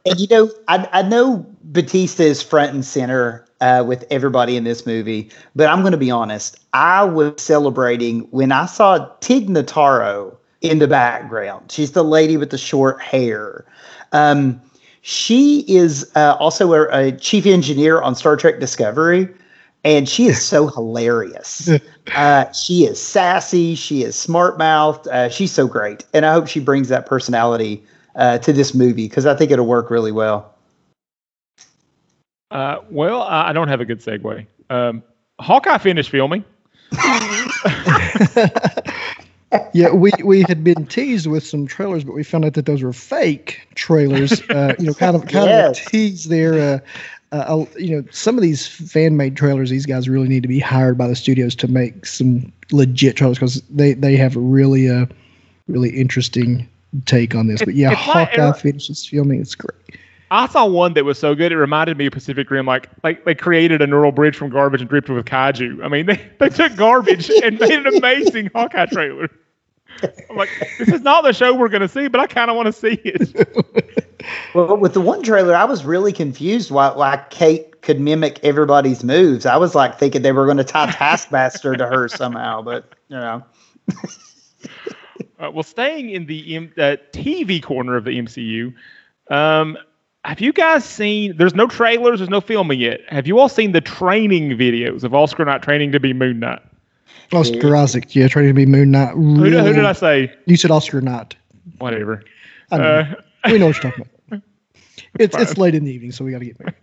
And 0.07 0.19
you 0.19 0.27
know, 0.31 0.51
I, 0.69 0.89
I 0.93 1.03
know 1.03 1.47
Bautista 1.65 2.25
is 2.25 2.43
front 2.43 2.73
and 2.73 2.85
center 2.85 3.45
uh, 3.61 3.85
with 3.87 4.05
everybody 4.11 4.57
in 4.57 4.65
this 4.65 4.87
movie, 4.87 5.31
but 5.55 5.69
I'm 5.69 5.81
going 5.81 5.93
to 5.93 5.99
be 5.99 6.11
honest. 6.11 6.59
I 6.73 7.05
was 7.05 7.41
celebrating 7.41 8.21
when 8.31 8.53
I 8.53 8.67
saw 8.67 9.09
Tig 9.21 9.49
Notaro 9.49 10.37
in 10.61 10.79
the 10.79 10.89
background. 10.89 11.71
She's 11.71 11.93
the 11.93 12.05
lady 12.05 12.37
with 12.37 12.51
the 12.51 12.59
short 12.59 13.01
hair. 13.01 13.65
Um, 14.13 14.61
she 15.03 15.61
is 15.69 16.11
uh, 16.17 16.37
also 16.41 16.73
a, 16.73 17.09
a 17.09 17.13
chief 17.13 17.45
engineer 17.45 18.01
on 18.01 18.15
Star 18.15 18.37
Trek 18.37 18.59
Discovery, 18.61 19.29
and 19.85 20.09
she 20.09 20.27
is 20.27 20.43
so 20.43 20.67
hilarious. 20.69 21.71
Uh, 22.15 22.53
she 22.53 22.85
is 22.85 23.01
sassy. 23.01 23.75
She 23.75 24.03
is 24.03 24.15
smart 24.15 24.59
mouthed. 24.59 25.09
Uh, 25.09 25.31
she's 25.31 25.51
so 25.51 25.67
great, 25.67 26.05
and 26.13 26.27
I 26.27 26.35
hope 26.35 26.47
she 26.47 26.61
brings 26.61 26.89
that 26.91 27.07
personality 27.07 27.83
uh, 28.15 28.37
to 28.39 28.53
this 28.53 28.75
movie 28.75 29.09
because 29.09 29.25
I 29.25 29.35
think 29.35 29.51
it'll 29.51 29.67
work 29.67 29.91
really 29.91 30.13
well. 30.13 30.55
uh, 32.51 32.77
well, 32.91 33.23
I 33.23 33.49
I 33.49 33.53
don't 33.55 33.69
have 33.69 33.81
a 33.81 33.85
good 33.87 34.01
segue. 34.01 34.47
Um, 34.69 35.03
Hawkeye 35.41 35.79
finished 35.79 36.11
filming. 36.11 36.45
Yeah, 39.73 39.93
we, 39.93 40.11
we 40.25 40.43
had 40.49 40.65
been 40.65 40.85
teased 40.87 41.27
with 41.29 41.47
some 41.47 41.67
trailers, 41.67 42.03
but 42.03 42.13
we 42.15 42.25
found 42.25 42.45
out 42.45 42.55
that 42.55 42.67
those 42.67 42.83
were 42.83 42.93
fake 42.93 43.69
trailers. 43.77 44.41
Uh, 44.51 44.75
you 44.79 44.87
know, 44.87 44.95
kind 44.95 45.15
of 45.15 45.23
kind 45.29 45.49
Yes. 45.49 45.79
of 45.81 45.87
a 45.87 45.91
tease 45.91 46.25
there. 46.25 46.61
Uh, 46.61 46.79
uh, 47.41 47.67
you 47.77 47.97
know, 47.97 48.07
some 48.11 48.37
of 48.37 48.43
these 48.43 48.67
fan 48.67 49.17
made 49.17 49.37
trailers, 49.37 49.71
these 49.71 49.87
guys 49.87 50.09
really 50.09 50.29
need 50.29 50.43
to 50.43 50.49
be 50.49 50.61
hired 50.61 50.97
by 50.97 51.07
the 51.07 51.17
studios 51.17 51.55
to 51.57 51.69
make 51.69 52.07
some 52.07 52.53
legit 52.71 53.17
trailers 53.17 53.39
because 53.39 53.61
they 53.63 53.95
they 53.95 54.17
have 54.17 54.37
really 54.37 54.87
a 54.87 55.09
really 55.69 55.91
interesting 55.91 56.69
take 57.07 57.35
on 57.35 57.49
this. 57.49 57.63
But 57.65 57.75
yeah, 57.75 57.95
Hawkeye 57.95 58.53
finishes 58.53 59.07
filming. 59.07 59.41
It's 59.41 59.55
great. 59.55 59.75
I 60.31 60.49
saw 60.49 60.67
one 60.67 60.95
that 60.95 61.05
was 61.05 61.19
so 61.19 61.35
good 61.35 61.53
it 61.53 61.57
reminded 61.57 61.97
me 61.97 62.07
of 62.07 62.13
Pacific 62.13 62.51
Rim. 62.51 62.67
Like 62.67 62.89
like 63.03 63.25
they 63.25 63.35
created 63.35 63.83
a 63.83 63.87
neural 63.87 64.13
bridge 64.13 64.37
from 64.37 64.51
garbage 64.51 64.81
and 64.81 64.89
dripped 64.89 65.09
it 65.09 65.13
with 65.13 65.27
kaiju. 65.27 65.85
I 65.85 65.89
mean, 65.89 66.07
they, 66.07 66.31
they 66.39 66.49
took 66.49 66.77
garbage 66.77 67.31
and 67.43 67.59
made 67.59 67.73
an 67.73 67.87
amazing 67.87 68.51
Hawkeye 68.55 68.87
trailer. 68.87 69.31
I'm 70.29 70.37
like, 70.37 70.49
this 70.79 70.89
is 70.89 71.03
not 71.03 71.23
the 71.23 71.33
show 71.33 71.55
we're 71.55 71.69
gonna 71.69 71.89
see, 71.89 72.09
but 72.09 72.21
I 72.21 72.27
kind 72.27 72.51
of 72.51 72.57
want 72.57 72.67
to 72.67 72.73
see 72.73 73.01
it. 73.05 74.04
Well, 74.55 74.77
with 74.77 74.95
the 74.95 75.01
one 75.01 75.23
trailer, 75.23 75.55
I 75.55 75.65
was 75.65 75.85
really 75.85 76.13
confused 76.13 76.71
why 76.71 76.91
why 76.93 77.23
Kate 77.31 77.81
could 77.83 78.01
mimic 78.01 78.41
everybody's 78.43 79.05
moves. 79.05 79.45
I 79.47 79.57
was 79.57 79.75
like 79.75 79.99
thinking 79.99 80.23
they 80.23 80.33
were 80.33 80.45
going 80.47 80.57
to 80.59 80.65
tie 80.65 80.91
Taskmaster 80.91 81.75
to 81.77 81.87
her 81.87 82.09
somehow, 82.09 82.63
but 82.63 82.95
you 83.09 83.17
know. 83.17 83.43
Uh, 85.39 85.51
well, 85.51 85.63
staying 85.65 86.11
in 86.11 86.27
the 86.27 86.57
M- 86.57 86.73
uh, 86.79 86.97
TV 87.13 87.63
corner 87.63 87.97
of 87.97 88.05
the 88.05 88.13
MCU, 88.13 88.73
um, 89.31 89.77
have 90.25 90.41
you 90.41 90.53
guys 90.53 90.85
seen? 90.85 91.37
There's 91.37 91.55
no 91.55 91.67
trailers, 91.67 92.21
there's 92.21 92.31
no 92.31 92.41
filming 92.41 92.81
yet. 92.81 93.01
Have 93.09 93.27
you 93.27 93.39
all 93.39 93.49
seen 93.49 93.73
the 93.73 93.81
training 93.81 94.51
videos 94.51 95.03
of 95.05 95.13
Oscar 95.13 95.45
Knight 95.45 95.61
training 95.63 95.93
to 95.93 96.01
be 96.01 96.13
Moon 96.13 96.39
Knight? 96.41 96.63
Oscar 97.33 97.77
Isaac, 97.77 98.15
yeah, 98.15 98.29
training 98.29 98.51
to 98.51 98.55
be 98.55 98.65
Moon 98.65 98.93
Knight. 98.93 99.13
Who, 99.15 99.35
Really, 99.43 99.51
did- 99.51 99.65
who 99.67 99.73
did 99.75 99.85
I 99.85 99.93
say? 99.93 100.33
You 100.47 100.57
said 100.57 100.71
Oscar 100.71 101.01
Knight. 101.01 101.35
Whatever. 101.79 102.23
I 102.71 102.79
know. 102.79 102.85
Uh, 102.85 103.15
we 103.51 103.59
know 103.59 103.67
what 103.67 103.75
you're 103.83 103.91
talking 103.91 104.03
about. 104.07 104.14
It's 105.19 105.37
it's 105.37 105.57
late 105.57 105.75
in 105.75 105.85
the 105.85 105.93
evening, 105.93 106.13
so 106.13 106.25
we 106.25 106.33
got 106.33 106.41
to 106.41 106.45
get 106.47 106.59
moving. 106.61 106.75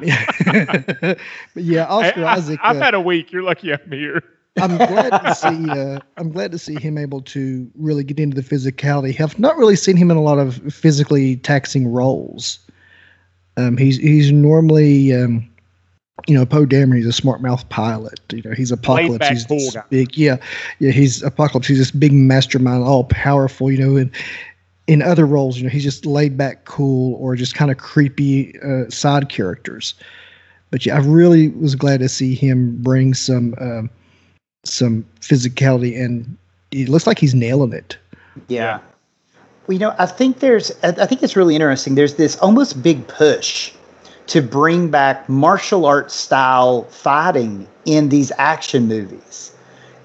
but 0.00 1.18
yeah, 1.54 1.86
Oscar 1.86 2.24
I, 2.24 2.34
Isaac. 2.34 2.60
I, 2.62 2.68
have 2.68 2.76
uh, 2.76 2.84
had 2.84 2.94
a 2.94 3.00
week. 3.00 3.32
You're 3.32 3.42
lucky 3.42 3.72
I'm 3.72 3.90
here. 3.90 4.22
I'm 4.58 4.76
glad 4.76 5.10
to 5.10 5.34
see. 5.34 5.70
Uh, 5.70 6.00
I'm 6.16 6.30
glad 6.30 6.52
to 6.52 6.58
see 6.58 6.78
him 6.78 6.98
able 6.98 7.22
to 7.22 7.70
really 7.76 8.04
get 8.04 8.18
into 8.18 8.40
the 8.40 8.42
physicality. 8.42 9.14
Have 9.16 9.38
not 9.38 9.56
really 9.56 9.76
seen 9.76 9.96
him 9.96 10.10
in 10.10 10.16
a 10.16 10.22
lot 10.22 10.38
of 10.38 10.56
physically 10.72 11.36
taxing 11.36 11.90
roles. 11.90 12.58
Um, 13.56 13.76
he's 13.76 13.96
he's 13.98 14.32
normally, 14.32 15.14
um, 15.14 15.48
you 16.26 16.34
know, 16.34 16.44
Poe 16.44 16.66
Dameron. 16.66 16.96
He's 16.96 17.06
a 17.06 17.12
smart 17.12 17.40
mouth 17.42 17.68
pilot. 17.68 18.20
You 18.32 18.42
know, 18.42 18.52
he's 18.52 18.72
Apocalypse. 18.72 19.28
He's 19.28 19.46
this 19.46 19.76
big, 19.88 20.16
yeah, 20.16 20.36
yeah. 20.78 20.90
He's 20.90 21.22
Apocalypse. 21.22 21.68
He's 21.68 21.78
this 21.78 21.90
big 21.90 22.12
mastermind, 22.12 22.82
all 22.82 23.04
powerful. 23.04 23.70
You 23.70 23.78
know, 23.78 23.96
and 23.96 24.10
in 24.90 25.02
other 25.02 25.24
roles, 25.24 25.56
you 25.56 25.62
know, 25.62 25.68
he's 25.68 25.84
just 25.84 26.04
laid 26.04 26.36
back, 26.36 26.64
cool, 26.64 27.14
or 27.14 27.36
just 27.36 27.54
kind 27.54 27.70
of 27.70 27.78
creepy 27.78 28.58
uh, 28.58 28.90
side 28.90 29.28
characters. 29.28 29.94
But 30.72 30.84
yeah, 30.84 30.96
I 30.96 30.98
really 30.98 31.50
was 31.50 31.76
glad 31.76 32.00
to 32.00 32.08
see 32.08 32.34
him 32.34 32.76
bring 32.82 33.14
some 33.14 33.54
um, 33.60 33.88
some 34.64 35.06
physicality, 35.20 35.96
and 35.96 36.36
it 36.72 36.88
looks 36.88 37.06
like 37.06 37.20
he's 37.20 37.36
nailing 37.36 37.72
it. 37.72 37.96
Yeah. 38.48 38.80
Well, 39.68 39.74
you 39.74 39.78
know, 39.78 39.94
I 39.96 40.06
think 40.06 40.40
there's, 40.40 40.72
I 40.82 40.88
I 40.88 41.06
think 41.06 41.22
it's 41.22 41.36
really 41.36 41.54
interesting. 41.54 41.94
There's 41.94 42.16
this 42.16 42.34
almost 42.38 42.82
big 42.82 43.06
push 43.06 43.72
to 44.26 44.42
bring 44.42 44.90
back 44.90 45.28
martial 45.28 45.86
arts 45.86 46.14
style 46.14 46.82
fighting 46.90 47.68
in 47.84 48.08
these 48.08 48.32
action 48.38 48.88
movies. 48.88 49.52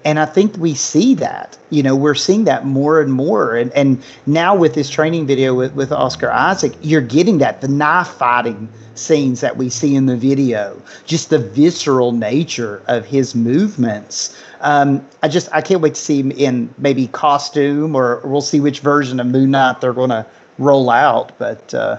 And 0.06 0.20
I 0.20 0.24
think 0.24 0.56
we 0.56 0.74
see 0.74 1.14
that. 1.14 1.58
You 1.70 1.82
know, 1.82 1.96
we're 1.96 2.14
seeing 2.14 2.44
that 2.44 2.64
more 2.64 3.00
and 3.00 3.12
more. 3.12 3.56
And 3.56 3.72
and 3.72 4.00
now 4.26 4.54
with 4.54 4.74
this 4.74 4.88
training 4.88 5.26
video 5.26 5.52
with, 5.52 5.74
with 5.74 5.90
Oscar 5.90 6.30
Isaac, 6.30 6.74
you're 6.80 7.00
getting 7.00 7.38
that 7.38 7.60
the 7.60 7.66
knife 7.66 8.06
fighting 8.06 8.68
scenes 8.94 9.40
that 9.40 9.56
we 9.56 9.68
see 9.68 9.96
in 9.96 10.06
the 10.06 10.16
video, 10.16 10.80
just 11.06 11.30
the 11.30 11.40
visceral 11.40 12.12
nature 12.12 12.82
of 12.86 13.04
his 13.04 13.34
movements. 13.34 14.40
Um, 14.60 15.04
I 15.24 15.28
just 15.28 15.48
I 15.52 15.60
can't 15.60 15.80
wait 15.80 15.96
to 15.96 16.00
see 16.00 16.20
him 16.20 16.30
in 16.30 16.72
maybe 16.78 17.08
costume, 17.08 17.96
or 17.96 18.20
we'll 18.22 18.40
see 18.40 18.60
which 18.60 18.78
version 18.78 19.18
of 19.18 19.26
Moon 19.26 19.50
Knight 19.50 19.80
they're 19.80 19.92
going 19.92 20.10
to 20.10 20.24
roll 20.58 20.88
out. 20.88 21.36
But 21.36 21.74
uh, 21.74 21.98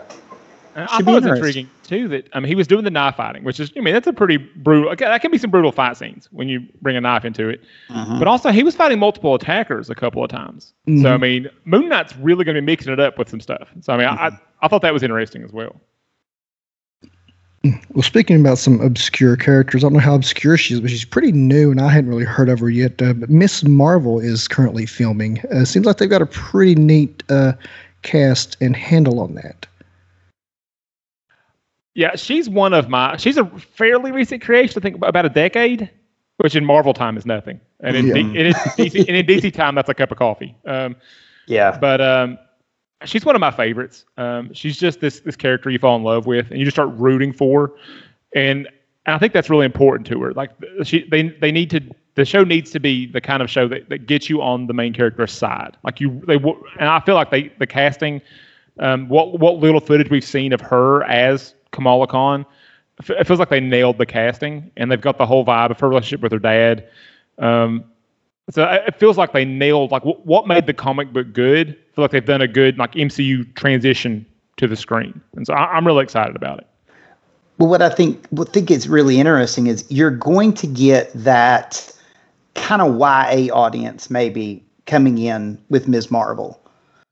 I 0.77 0.85
thought 0.85 1.23
it 1.23 1.23
was 1.23 1.25
intriguing 1.25 1.69
too 1.87 2.07
that 2.09 2.29
I 2.33 2.39
mean 2.39 2.47
he 2.47 2.55
was 2.55 2.67
doing 2.67 2.83
the 2.83 2.91
knife 2.91 3.15
fighting, 3.15 3.43
which 3.43 3.59
is 3.59 3.71
I 3.75 3.79
mean 3.79 3.93
that's 3.93 4.07
a 4.07 4.13
pretty 4.13 4.37
brutal. 4.37 4.95
That 4.95 5.21
can 5.21 5.31
be 5.31 5.37
some 5.37 5.49
brutal 5.49 5.71
fight 5.71 5.97
scenes 5.97 6.27
when 6.31 6.47
you 6.47 6.61
bring 6.81 6.95
a 6.95 7.01
knife 7.01 7.25
into 7.25 7.49
it. 7.49 7.61
Mm-hmm. 7.89 8.19
But 8.19 8.27
also 8.27 8.51
he 8.51 8.63
was 8.63 8.75
fighting 8.75 8.99
multiple 8.99 9.33
attackers 9.33 9.89
a 9.89 9.95
couple 9.95 10.23
of 10.23 10.29
times. 10.29 10.73
Mm-hmm. 10.87 11.01
So 11.01 11.13
I 11.13 11.17
mean 11.17 11.49
Moon 11.65 11.89
Knight's 11.89 12.15
really 12.17 12.43
going 12.43 12.55
to 12.55 12.61
be 12.61 12.65
mixing 12.65 12.93
it 12.93 12.99
up 12.99 13.17
with 13.17 13.29
some 13.29 13.39
stuff. 13.39 13.69
So 13.81 13.93
I 13.93 13.97
mean 13.97 14.07
mm-hmm. 14.07 14.35
I 14.35 14.39
I 14.61 14.67
thought 14.67 14.81
that 14.81 14.93
was 14.93 15.03
interesting 15.03 15.43
as 15.43 15.51
well. 15.51 15.81
Well, 17.63 18.03
speaking 18.03 18.39
about 18.39 18.57
some 18.57 18.79
obscure 18.81 19.35
characters, 19.35 19.83
I 19.83 19.85
don't 19.85 19.93
know 19.93 19.99
how 19.99 20.15
obscure 20.15 20.57
she 20.57 20.75
is, 20.75 20.79
but 20.79 20.89
she's 20.89 21.03
pretty 21.03 21.31
new, 21.31 21.71
and 21.71 21.81
I 21.81 21.89
hadn't 21.89 22.09
really 22.09 22.23
heard 22.23 22.49
of 22.49 22.59
her 22.59 22.69
yet. 22.69 23.01
Uh, 23.01 23.13
but 23.13 23.29
Miss 23.29 23.63
Marvel 23.63 24.19
is 24.19 24.47
currently 24.47 24.85
filming. 24.85 25.39
Uh, 25.51 25.65
seems 25.65 25.85
like 25.85 25.97
they've 25.97 26.09
got 26.09 26.21
a 26.21 26.27
pretty 26.27 26.75
neat 26.75 27.23
uh, 27.29 27.53
cast 28.03 28.57
and 28.61 28.75
handle 28.75 29.19
on 29.19 29.35
that. 29.35 29.65
Yeah, 31.97 32.15
she's 32.15 32.47
one 32.47 32.75
of 32.75 32.89
my. 32.89 33.17
She's 33.17 33.37
a 33.37 33.45
fairly 33.57 34.11
recent 34.11 34.43
creation. 34.43 34.79
I 34.79 34.81
think 34.83 35.03
about 35.03 35.25
a 35.25 35.29
decade, 35.29 35.89
which 36.37 36.55
in 36.55 36.63
Marvel 36.63 36.93
time 36.93 37.17
is 37.17 37.25
nothing, 37.25 37.59
and 37.79 37.97
in, 37.97 38.05
yeah. 38.05 38.13
D, 38.13 38.19
in 38.19 38.53
DC, 38.53 39.07
and 39.07 39.17
in 39.17 39.25
DC 39.25 39.51
time 39.51 39.73
that's 39.73 39.89
a 39.89 39.95
cup 39.95 40.11
of 40.11 40.19
coffee. 40.19 40.55
Um, 40.65 40.95
yeah, 41.47 41.75
but 41.75 41.99
um, 41.99 42.37
she's 43.03 43.25
one 43.25 43.33
of 43.33 43.39
my 43.39 43.49
favorites. 43.49 44.05
Um, 44.15 44.53
she's 44.53 44.77
just 44.77 44.99
this 44.99 45.21
this 45.21 45.35
character 45.35 45.71
you 45.71 45.79
fall 45.79 45.95
in 45.95 46.03
love 46.03 46.27
with, 46.27 46.51
and 46.51 46.59
you 46.59 46.65
just 46.65 46.75
start 46.75 46.89
rooting 46.89 47.33
for, 47.33 47.73
and, 48.35 48.67
and 49.07 49.15
I 49.15 49.17
think 49.17 49.33
that's 49.33 49.49
really 49.49 49.65
important 49.65 50.05
to 50.09 50.21
her. 50.21 50.33
Like 50.33 50.51
she, 50.83 51.03
they 51.09 51.29
they 51.41 51.51
need 51.51 51.71
to. 51.71 51.81
The 52.13 52.25
show 52.25 52.43
needs 52.43 52.69
to 52.71 52.79
be 52.79 53.07
the 53.07 53.21
kind 53.21 53.41
of 53.41 53.49
show 53.49 53.67
that, 53.69 53.89
that 53.89 54.05
gets 54.05 54.29
you 54.29 54.39
on 54.39 54.67
the 54.67 54.73
main 54.73 54.93
character's 54.93 55.31
side. 55.31 55.77
Like 55.83 55.99
you, 55.99 56.21
they 56.27 56.35
and 56.35 56.89
I 56.89 56.99
feel 56.99 57.15
like 57.15 57.31
they 57.31 57.51
the 57.57 57.65
casting, 57.65 58.21
um, 58.77 59.09
what 59.09 59.39
what 59.39 59.55
little 59.55 59.81
footage 59.81 60.11
we've 60.11 60.23
seen 60.23 60.53
of 60.53 60.61
her 60.61 61.03
as 61.05 61.55
Kamala 61.71 62.07
Khan, 62.07 62.45
it 62.99 63.27
feels 63.27 63.39
like 63.39 63.49
they 63.49 63.59
nailed 63.59 63.97
the 63.97 64.05
casting, 64.05 64.71
and 64.75 64.91
they've 64.91 65.01
got 65.01 65.17
the 65.17 65.25
whole 65.25 65.45
vibe 65.45 65.71
of 65.71 65.79
her 65.79 65.87
relationship 65.87 66.21
with 66.21 66.31
her 66.31 66.39
dad. 66.39 66.87
Um, 67.37 67.83
so 68.49 68.63
it 68.63 68.95
feels 68.95 69.17
like 69.17 69.33
they 69.33 69.45
nailed 69.45 69.91
like 69.91 70.03
what 70.03 70.47
made 70.47 70.67
the 70.67 70.73
comic 70.73 71.11
book 71.11 71.33
good. 71.33 71.69
I 71.69 71.95
feel 71.95 72.03
like 72.03 72.11
they've 72.11 72.25
done 72.25 72.41
a 72.41 72.47
good 72.47 72.77
like 72.77 72.93
MCU 72.93 73.53
transition 73.55 74.25
to 74.57 74.67
the 74.67 74.75
screen, 74.75 75.19
and 75.35 75.45
so 75.45 75.53
I, 75.53 75.77
am 75.77 75.85
really 75.85 76.03
excited 76.03 76.35
about 76.35 76.59
it. 76.59 76.67
Well, 77.57 77.69
what 77.69 77.81
I 77.81 77.89
think 77.89 78.25
what 78.29 78.49
I 78.49 78.51
think 78.51 78.71
is 78.71 78.87
really 78.87 79.19
interesting 79.19 79.67
is 79.67 79.85
you're 79.89 80.11
going 80.11 80.53
to 80.53 80.67
get 80.67 81.11
that 81.13 81.91
kind 82.55 82.81
of 82.81 82.97
YA 82.97 83.53
audience 83.53 84.09
maybe 84.09 84.63
coming 84.85 85.17
in 85.17 85.61
with 85.69 85.87
Ms. 85.87 86.09
Marvel. 86.09 86.59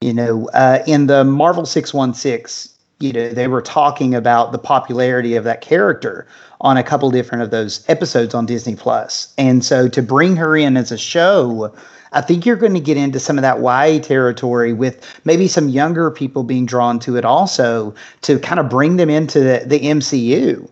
You 0.01 0.13
know, 0.13 0.49
uh, 0.53 0.79
in 0.87 1.07
the 1.07 1.23
Marvel 1.23 1.65
six 1.65 1.93
one 1.93 2.13
six, 2.13 2.74
you 2.99 3.11
know, 3.11 3.29
they 3.29 3.47
were 3.47 3.61
talking 3.61 4.15
about 4.15 4.51
the 4.51 4.57
popularity 4.57 5.35
of 5.35 5.43
that 5.43 5.61
character 5.61 6.25
on 6.61 6.77
a 6.77 6.83
couple 6.83 7.11
different 7.11 7.43
of 7.43 7.51
those 7.51 7.83
episodes 7.89 8.33
on 8.33 8.45
Disney 8.45 8.75
Plus. 8.75 9.33
And 9.37 9.63
so 9.65 9.87
to 9.89 10.01
bring 10.01 10.35
her 10.37 10.55
in 10.55 10.77
as 10.77 10.91
a 10.91 10.97
show, 10.97 11.73
I 12.13 12.21
think 12.21 12.45
you're 12.45 12.55
going 12.55 12.73
to 12.73 12.79
get 12.79 12.95
into 12.95 13.19
some 13.19 13.37
of 13.37 13.41
that 13.41 13.59
YA 13.59 13.99
territory 13.99 14.71
with 14.71 15.19
maybe 15.25 15.47
some 15.47 15.67
younger 15.67 16.09
people 16.09 16.43
being 16.43 16.65
drawn 16.65 16.97
to 16.99 17.17
it 17.17 17.25
also 17.25 17.93
to 18.21 18.39
kind 18.39 18.59
of 18.59 18.69
bring 18.69 18.95
them 18.95 19.09
into 19.09 19.41
the, 19.41 19.63
the 19.65 19.79
MCU. 19.79 20.69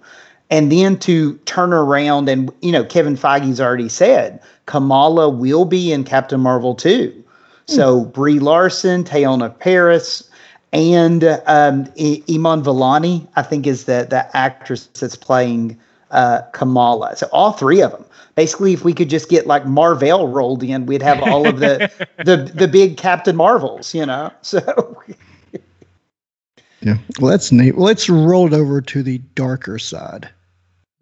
And 0.50 0.72
then 0.72 0.98
to 1.00 1.36
turn 1.39 1.74
around 1.74 2.30
and, 2.30 2.51
you 2.62 2.72
know, 2.72 2.86
Kevin 2.86 3.18
Feige's 3.18 3.60
already 3.60 3.89
said 3.89 4.39
Kamala 4.68 5.27
will 5.27 5.65
be 5.65 5.92
in 5.92 6.03
Captain 6.03 6.39
Marvel 6.39 6.75
too. 6.75 7.24
So 7.65 8.01
hmm. 8.01 8.12
Brie 8.12 8.39
Larson, 8.39 9.03
Teyonah 9.03 9.58
Parris, 9.60 10.30
and 10.74 11.24
um, 11.46 11.86
Iman 11.98 12.63
Vellani, 12.63 13.25
I 13.36 13.44
think, 13.44 13.68
is 13.68 13.86
the 13.86 14.08
the 14.10 14.36
actress 14.36 14.88
that's 14.88 15.15
playing 15.15 15.80
uh, 16.12 16.42
Kamala. 16.51 17.15
So 17.15 17.27
all 17.32 17.53
three 17.53 17.82
of 17.82 17.92
them. 17.92 18.03
Basically, 18.36 18.74
if 18.74 18.84
we 18.84 18.94
could 18.94 19.12
just 19.12 19.30
get 19.30 19.46
like 19.46 19.68
Mar-Vell 19.68 20.27
rolled 20.27 20.63
in, 20.63 20.88
we'd 20.88 21.03
have 21.03 21.22
all 21.22 21.48
of 21.48 21.60
the 21.60 21.92
the 22.25 22.51
the 22.56 22.68
big 22.68 22.98
Captain 22.98 23.36
Marvels, 23.36 23.94
you 23.94 24.06
know. 24.06 24.32
So. 24.42 25.03
yeah, 26.82 26.98
well, 27.20 27.32
that's 27.32 27.51
neat. 27.51 27.75
Well, 27.75 27.86
let's 27.86 28.10
roll 28.10 28.48
it 28.48 28.53
over 28.53 28.82
to 28.82 29.03
the 29.03 29.20
darker 29.36 29.77
side 29.77 30.27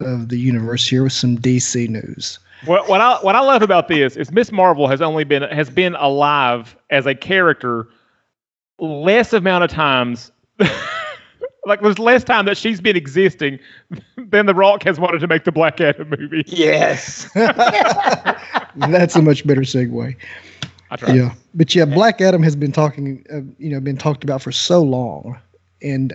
of 0.00 0.28
the 0.28 0.38
universe 0.38 0.86
here 0.86 1.04
with 1.04 1.12
some 1.12 1.38
DC 1.38 1.88
news. 1.88 2.38
What, 2.66 2.88
what 2.88 3.00
I 3.00 3.14
what 3.22 3.34
I 3.34 3.40
love 3.40 3.62
about 3.62 3.88
this 3.88 4.16
is 4.16 4.30
Miss 4.30 4.52
Marvel 4.52 4.86
has 4.86 5.00
only 5.00 5.24
been 5.24 5.42
has 5.42 5.70
been 5.70 5.94
alive 5.94 6.76
as 6.90 7.06
a 7.06 7.14
character 7.14 7.88
less 8.82 9.32
amount 9.32 9.62
of 9.64 9.70
times 9.70 10.32
like 11.66 11.80
there's 11.80 11.98
less 11.98 12.24
time 12.24 12.44
that 12.46 12.56
she's 12.56 12.80
been 12.80 12.96
existing 12.96 13.58
than 14.16 14.46
the 14.46 14.54
rock 14.54 14.82
has 14.82 14.98
wanted 14.98 15.20
to 15.20 15.26
make 15.28 15.44
the 15.44 15.52
black 15.52 15.80
adam 15.80 16.10
movie. 16.10 16.42
Yes. 16.46 17.30
That's 18.76 19.14
a 19.14 19.22
much 19.22 19.46
better 19.46 19.60
segue. 19.62 20.16
Yeah. 21.08 21.32
But 21.54 21.74
yeah 21.74 21.84
black 21.86 22.20
adam 22.20 22.42
has 22.42 22.54
been 22.56 22.72
talking 22.72 23.24
uh, 23.32 23.40
you 23.58 23.70
know 23.70 23.80
been 23.80 23.96
talked 23.96 24.24
about 24.24 24.42
for 24.42 24.52
so 24.52 24.82
long. 24.82 25.38
And 25.80 26.14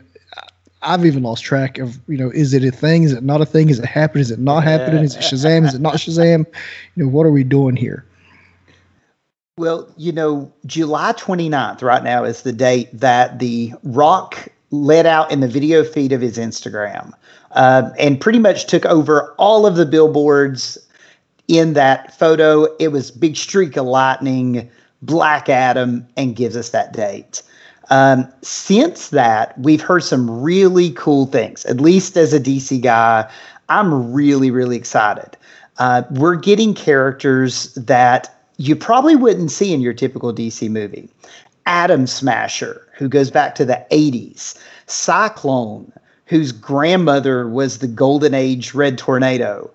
i've 0.84 1.06
even 1.06 1.24
lost 1.24 1.44
track 1.44 1.80
of 1.80 1.98
you 2.08 2.18
know 2.18 2.30
is 2.30 2.54
it 2.54 2.64
a 2.64 2.72
thing? 2.72 3.04
Is 3.04 3.14
it 3.14 3.24
not 3.24 3.42
a 3.42 3.46
thing? 3.46 3.70
Is 3.70 3.80
it 3.80 3.86
happening? 3.86 4.22
Is 4.22 4.32
it 4.32 4.40
not 4.40 4.64
happening? 4.64 5.04
Is 5.04 5.16
it 5.16 5.22
shazam? 5.22 5.66
Is 5.66 5.74
it 5.74 5.82
not 5.82 5.96
shazam? 5.96 6.46
You 6.96 7.06
know 7.06 7.10
what 7.10 7.26
are 7.26 7.32
we 7.32 7.44
doing 7.44 7.76
here 7.76 8.06
well, 9.58 9.92
you 9.98 10.12
know, 10.12 10.52
July 10.68 11.14
29th 11.14 11.82
right 11.82 12.04
now 12.04 12.24
is 12.24 12.44
the 12.44 12.54
date 12.54 12.90
that 12.94 13.40
The 13.40 13.74
Rock 13.84 14.48
let 14.70 15.06
out 15.06 15.32
in 15.32 15.40
the 15.40 15.48
video 15.48 15.84
feed 15.84 16.12
of 16.12 16.22
his 16.22 16.38
Instagram 16.38 17.12
uh, 17.52 17.90
and 17.98 18.22
pretty 18.22 18.38
much 18.38 18.68
took 18.68 18.86
over 18.86 19.34
all 19.38 19.66
of 19.66 19.76
the 19.76 19.86
billboards 19.86 20.78
in 21.48 21.74
that 21.74 22.18
photo. 22.18 22.66
It 22.78 22.90
was 22.90 23.10
big 23.10 23.36
streak 23.36 23.78
of 23.78 23.88
lightning, 23.88 24.70
Black 25.02 25.50
Adam, 25.50 26.08
and 26.16 26.36
gives 26.36 26.56
us 26.56 26.70
that 26.70 26.94
date. 26.94 27.42
Um, 27.90 28.32
since 28.44 29.10
that, 29.10 29.58
we've 29.60 29.82
heard 29.82 30.04
some 30.04 30.30
really 30.30 30.92
cool 30.92 31.26
things. 31.26 31.66
At 31.66 31.82
least 31.82 32.16
as 32.16 32.32
a 32.32 32.40
DC 32.40 32.82
guy, 32.82 33.28
I'm 33.70 34.14
really, 34.14 34.52
really 34.52 34.76
excited. 34.76 35.36
Uh, 35.78 36.04
we're 36.12 36.36
getting 36.36 36.74
characters 36.74 37.74
that 37.76 38.37
you 38.58 38.76
probably 38.76 39.16
wouldn't 39.16 39.52
see 39.52 39.74
in 39.74 39.82
your 39.82 39.94
typical 39.94 40.34
DC 40.34 40.70
movie. 40.70 41.10
Atom 41.66 42.08
Smasher, 42.08 42.88
who 42.96 43.08
goes 43.08 43.30
back 43.30 43.56
to 43.56 43.66
the 43.66 43.86
80s. 43.92 44.58
Cyclone, 44.88 45.92
whose 46.26 46.52
grandmother 46.52 47.48
was 47.48 47.80
the 47.80 47.88
Golden 47.88 48.34
Age 48.34 48.74
Red 48.74 48.98
Tornado. 48.98 49.70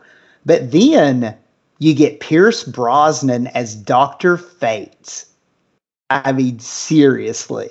But 0.45 0.73
then 0.73 1.37
you 1.79 1.95
get 1.95 2.21
Pierce 2.21 2.65
Brosnan 2.65 3.49
as 3.49 3.75
Dr. 3.75 4.37
Fate. 4.37 5.25
I 6.11 6.33
mean, 6.33 6.59
seriously. 6.59 7.71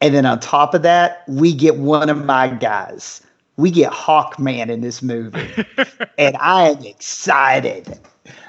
And 0.00 0.14
then 0.14 0.26
on 0.26 0.40
top 0.40 0.74
of 0.74 0.82
that, 0.82 1.22
we 1.26 1.52
get 1.52 1.76
one 1.76 2.10
of 2.10 2.24
my 2.24 2.48
guys. 2.48 3.22
We 3.56 3.70
get 3.70 3.92
Hawkman 3.92 4.68
in 4.68 4.82
this 4.82 5.02
movie. 5.02 5.64
and 6.18 6.36
I 6.38 6.70
am 6.70 6.84
excited. 6.84 7.98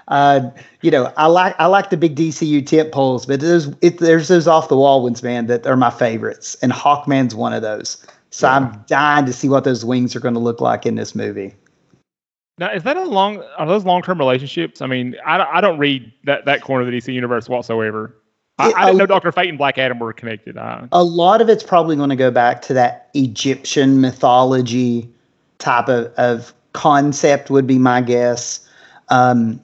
Uh, 0.07 0.49
you 0.81 0.89
know, 0.89 1.11
I 1.17 1.27
like 1.27 1.55
I 1.59 1.65
like 1.65 1.89
the 1.89 1.97
big 1.97 2.15
DCU 2.15 2.65
tent 2.65 2.91
poles, 2.91 3.25
but 3.25 3.41
there's 3.41 3.67
it, 3.81 3.99
there's 3.99 4.29
those 4.29 4.47
off 4.47 4.69
the 4.69 4.77
wall 4.77 5.03
ones, 5.03 5.21
man, 5.21 5.47
that 5.47 5.67
are 5.67 5.75
my 5.75 5.89
favorites, 5.89 6.55
and 6.61 6.71
Hawkman's 6.71 7.35
one 7.35 7.53
of 7.53 7.61
those. 7.61 8.05
So 8.29 8.47
yeah. 8.47 8.55
I'm 8.55 8.83
dying 8.87 9.25
to 9.25 9.33
see 9.33 9.49
what 9.49 9.63
those 9.63 9.83
wings 9.83 10.15
are 10.15 10.19
going 10.19 10.33
to 10.33 10.39
look 10.39 10.61
like 10.61 10.85
in 10.85 10.95
this 10.95 11.15
movie. 11.15 11.55
Now, 12.59 12.71
is 12.71 12.83
that 12.83 12.97
a 12.97 13.03
long? 13.03 13.43
Are 13.57 13.67
those 13.67 13.85
long 13.85 14.01
term 14.01 14.17
relationships? 14.17 14.81
I 14.81 14.87
mean, 14.87 15.15
I, 15.25 15.39
I 15.39 15.61
don't 15.61 15.77
read 15.77 16.11
that 16.23 16.45
that 16.45 16.61
corner 16.61 16.85
of 16.85 16.91
the 16.91 16.97
DC 16.97 17.13
universe 17.13 17.49
whatsoever. 17.49 18.15
I, 18.59 18.73
I 18.75 18.85
didn't 18.85 18.97
know 18.97 19.05
Doctor 19.05 19.31
Fate 19.31 19.49
and 19.49 19.57
Black 19.57 19.77
Adam 19.77 19.99
were 19.99 20.13
connected. 20.13 20.57
Uh, 20.57 20.87
a 20.91 21.03
lot 21.03 21.41
of 21.41 21.49
it's 21.49 21.63
probably 21.63 21.95
going 21.95 22.09
to 22.09 22.15
go 22.15 22.31
back 22.31 22.61
to 22.63 22.73
that 22.73 23.09
Egyptian 23.13 24.01
mythology 24.01 25.07
type 25.59 25.87
of, 25.89 26.07
of 26.15 26.53
concept, 26.73 27.51
would 27.51 27.67
be 27.67 27.77
my 27.77 28.01
guess. 28.01 28.67
Um, 29.09 29.61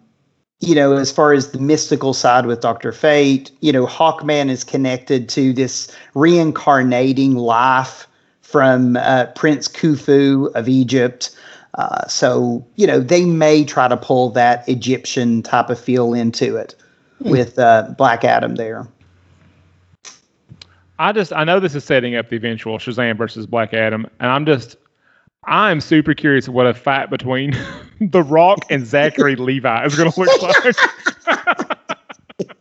you 0.63 0.75
know, 0.75 0.93
as 0.93 1.11
far 1.11 1.33
as 1.33 1.51
the 1.51 1.59
mystical 1.59 2.13
side 2.13 2.45
with 2.45 2.61
Dr. 2.61 2.93
Fate, 2.93 3.51
you 3.59 3.71
know, 3.71 3.85
Hawkman 3.85 4.49
is 4.49 4.63
connected 4.63 5.27
to 5.29 5.51
this 5.51 5.93
reincarnating 6.15 7.35
life 7.35 8.07
from 8.41 8.95
uh, 8.97 9.25
Prince 9.35 9.67
Khufu 9.67 10.53
of 10.55 10.69
Egypt. 10.69 11.35
Uh, 11.73 12.07
so 12.07 12.65
you 12.75 12.85
know 12.85 12.99
they 12.99 13.25
may 13.25 13.63
try 13.63 13.87
to 13.87 13.97
pull 13.97 14.29
that 14.29 14.67
Egyptian 14.69 15.41
type 15.41 15.71
of 15.71 15.79
feel 15.79 16.13
into 16.13 16.55
it 16.55 16.75
hmm. 17.21 17.31
with 17.31 17.57
uh, 17.57 17.93
Black 17.97 18.23
Adam 18.23 18.55
there. 18.55 18.87
I 20.99 21.11
just 21.11 21.33
I 21.33 21.43
know 21.43 21.59
this 21.59 21.73
is 21.73 21.83
setting 21.83 22.15
up 22.15 22.29
the 22.29 22.35
eventual 22.35 22.77
Shazam 22.77 23.17
versus 23.17 23.47
Black 23.47 23.73
Adam, 23.73 24.05
and 24.19 24.29
I'm 24.29 24.45
just 24.45 24.77
I'm 25.45 25.81
super 25.81 26.13
curious 26.13 26.47
what 26.47 26.65
a 26.65 26.73
fight 26.73 27.09
between 27.09 27.53
The 28.01 28.23
Rock 28.23 28.65
and 28.69 28.85
Zachary 28.85 29.35
Levi 29.37 29.85
is 29.85 29.95
going 29.95 30.11
to 30.11 30.19
look 30.19 30.41
like. 30.41 30.75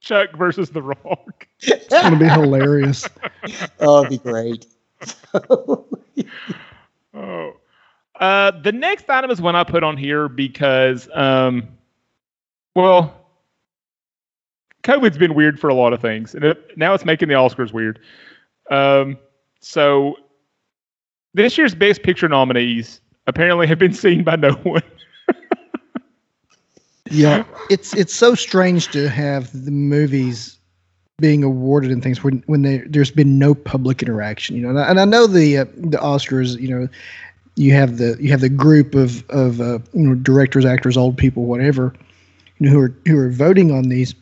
Chuck 0.00 0.36
versus 0.36 0.70
The 0.70 0.82
Rock. 0.82 1.46
It's 1.60 1.88
going 1.88 2.12
to 2.12 2.18
be 2.18 2.28
hilarious. 2.28 3.08
oh, 3.80 4.04
it'd 4.04 4.10
be 4.10 4.18
great. 4.18 4.66
oh. 7.14 7.52
Uh, 8.18 8.50
the 8.62 8.72
next 8.72 9.08
item 9.08 9.30
is 9.30 9.40
one 9.40 9.56
I 9.56 9.64
put 9.64 9.82
on 9.82 9.96
here 9.96 10.28
because, 10.28 11.08
um, 11.14 11.66
well, 12.74 13.22
COVID's 14.82 15.18
been 15.18 15.34
weird 15.34 15.58
for 15.58 15.68
a 15.68 15.74
lot 15.74 15.92
of 15.92 16.00
things, 16.00 16.34
and 16.34 16.44
it, 16.44 16.76
now 16.76 16.94
it's 16.94 17.04
making 17.04 17.28
the 17.28 17.34
Oscars 17.34 17.72
weird. 17.72 17.98
Um, 18.70 19.18
so 19.60 20.16
this 21.34 21.56
year's 21.56 21.74
Best 21.74 22.02
Picture 22.02 22.28
nominees 22.28 23.00
apparently 23.26 23.66
have 23.66 23.78
been 23.78 23.92
seen 23.92 24.24
by 24.24 24.36
no 24.36 24.52
one. 24.62 24.82
yeah, 27.10 27.44
it's 27.70 27.94
it's 27.94 28.14
so 28.14 28.34
strange 28.34 28.88
to 28.88 29.08
have 29.08 29.50
the 29.64 29.70
movies 29.70 30.58
being 31.18 31.44
awarded 31.44 31.90
and 31.90 32.02
things 32.02 32.22
when 32.22 32.42
when 32.46 32.62
they, 32.62 32.78
there's 32.78 33.10
been 33.10 33.38
no 33.38 33.54
public 33.54 34.02
interaction. 34.02 34.56
You 34.56 34.62
know, 34.62 34.70
and 34.70 34.78
I, 34.80 34.90
and 34.90 35.00
I 35.00 35.04
know 35.04 35.26
the 35.26 35.58
uh, 35.58 35.64
the 35.76 35.98
Oscars. 35.98 36.60
You 36.60 36.68
know, 36.68 36.88
you 37.56 37.72
have 37.72 37.98
the 37.98 38.16
you 38.20 38.30
have 38.30 38.40
the 38.40 38.48
group 38.48 38.94
of 38.94 39.28
of 39.30 39.60
uh, 39.60 39.78
you 39.92 40.02
know 40.02 40.14
directors, 40.14 40.64
actors, 40.64 40.96
old 40.96 41.16
people, 41.16 41.44
whatever, 41.44 41.94
you 42.58 42.66
know, 42.66 42.72
who 42.72 42.80
are 42.80 42.94
who 43.06 43.18
are 43.18 43.30
voting 43.30 43.70
on 43.70 43.88
these. 43.88 44.14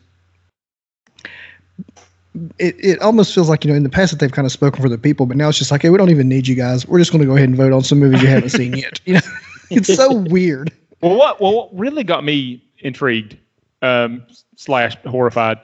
It, 2.59 2.75
it 2.79 3.01
almost 3.01 3.33
feels 3.35 3.49
like 3.49 3.65
you 3.65 3.71
know 3.71 3.77
in 3.77 3.83
the 3.83 3.89
past 3.89 4.11
that 4.11 4.19
they've 4.19 4.31
kind 4.31 4.45
of 4.45 4.51
spoken 4.51 4.81
for 4.81 4.89
the 4.89 4.97
people, 4.97 5.25
but 5.25 5.37
now 5.37 5.49
it's 5.49 5.57
just 5.57 5.71
like, 5.71 5.81
hey, 5.81 5.89
we 5.89 5.97
don't 5.97 6.09
even 6.09 6.29
need 6.29 6.47
you 6.47 6.55
guys. 6.55 6.87
We're 6.87 6.99
just 6.99 7.11
going 7.11 7.21
to 7.21 7.27
go 7.27 7.35
ahead 7.35 7.49
and 7.49 7.57
vote 7.57 7.73
on 7.73 7.83
some 7.83 7.99
movies 7.99 8.21
you 8.21 8.27
haven't 8.27 8.49
seen 8.49 8.73
yet. 8.73 8.99
You 9.05 9.15
know, 9.15 9.21
it's 9.69 9.93
so 9.93 10.13
weird. 10.29 10.71
Well, 11.01 11.15
what 11.15 11.41
well 11.41 11.53
what 11.53 11.69
really 11.77 12.03
got 12.03 12.23
me 12.23 12.63
intrigued 12.79 13.37
um, 13.81 14.23
slash 14.55 14.95
horrified. 15.05 15.57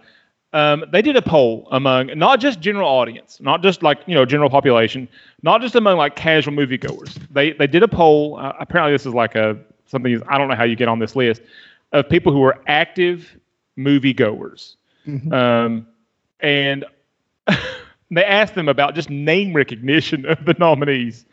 Um, 0.54 0.86
they 0.92 1.02
did 1.02 1.16
a 1.16 1.22
poll 1.22 1.68
among 1.72 2.08
not 2.18 2.40
just 2.40 2.62
general 2.62 2.88
audience, 2.88 3.40
not 3.42 3.62
just 3.62 3.84
like 3.84 4.00
you 4.08 4.16
know 4.16 4.26
general 4.26 4.50
population, 4.50 5.08
not 5.44 5.62
just 5.62 5.76
among 5.76 5.98
like 5.98 6.16
casual 6.16 6.54
moviegoers. 6.54 7.20
They 7.32 7.52
they 7.54 7.68
did 7.68 7.84
a 7.84 7.88
poll. 7.88 8.38
Uh, 8.40 8.54
apparently, 8.60 8.94
this 8.94 9.06
is 9.06 9.14
like 9.14 9.36
a 9.36 9.58
something. 9.86 10.22
I 10.28 10.38
don't 10.38 10.48
know 10.48 10.56
how 10.56 10.64
you 10.64 10.76
get 10.76 10.88
on 10.88 11.00
this 11.00 11.16
list 11.16 11.42
of 11.92 12.08
people 12.10 12.32
who 12.32 12.44
are 12.44 12.60
active 12.68 13.38
moviegoers, 13.78 14.76
mm-hmm. 15.06 15.32
um, 15.34 15.88
and 16.40 16.86
they 18.12 18.24
asked 18.24 18.56
them 18.56 18.70
about 18.70 18.96
just 18.96 19.10
name 19.10 19.54
recognition 19.54 20.26
of 20.26 20.46
the 20.46 20.56
nominees. 20.60 21.26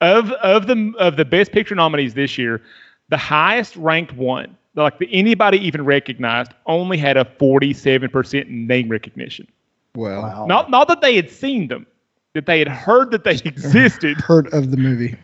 Of 0.00 0.30
of 0.32 0.66
the 0.66 0.92
of 0.98 1.16
the 1.16 1.24
best 1.24 1.52
picture 1.52 1.74
nominees 1.74 2.14
this 2.14 2.36
year, 2.36 2.60
the 3.08 3.16
highest 3.16 3.76
ranked 3.76 4.12
one 4.12 4.56
like 4.76 4.98
the, 4.98 5.08
anybody 5.12 5.58
even 5.58 5.84
recognized 5.84 6.52
only 6.66 6.98
had 6.98 7.16
a 7.16 7.24
47% 7.24 8.48
name 8.48 8.88
recognition. 8.88 9.48
Well, 9.94 10.22
wow. 10.22 10.46
Not 10.46 10.70
not 10.70 10.88
that 10.88 11.00
they 11.00 11.16
had 11.16 11.30
seen 11.30 11.68
them, 11.68 11.86
that 12.34 12.46
they 12.46 12.58
had 12.58 12.68
heard 12.68 13.10
that 13.10 13.24
they 13.24 13.34
existed. 13.44 14.16
heard 14.20 14.52
of 14.52 14.70
the 14.70 14.76
movie. 14.76 15.16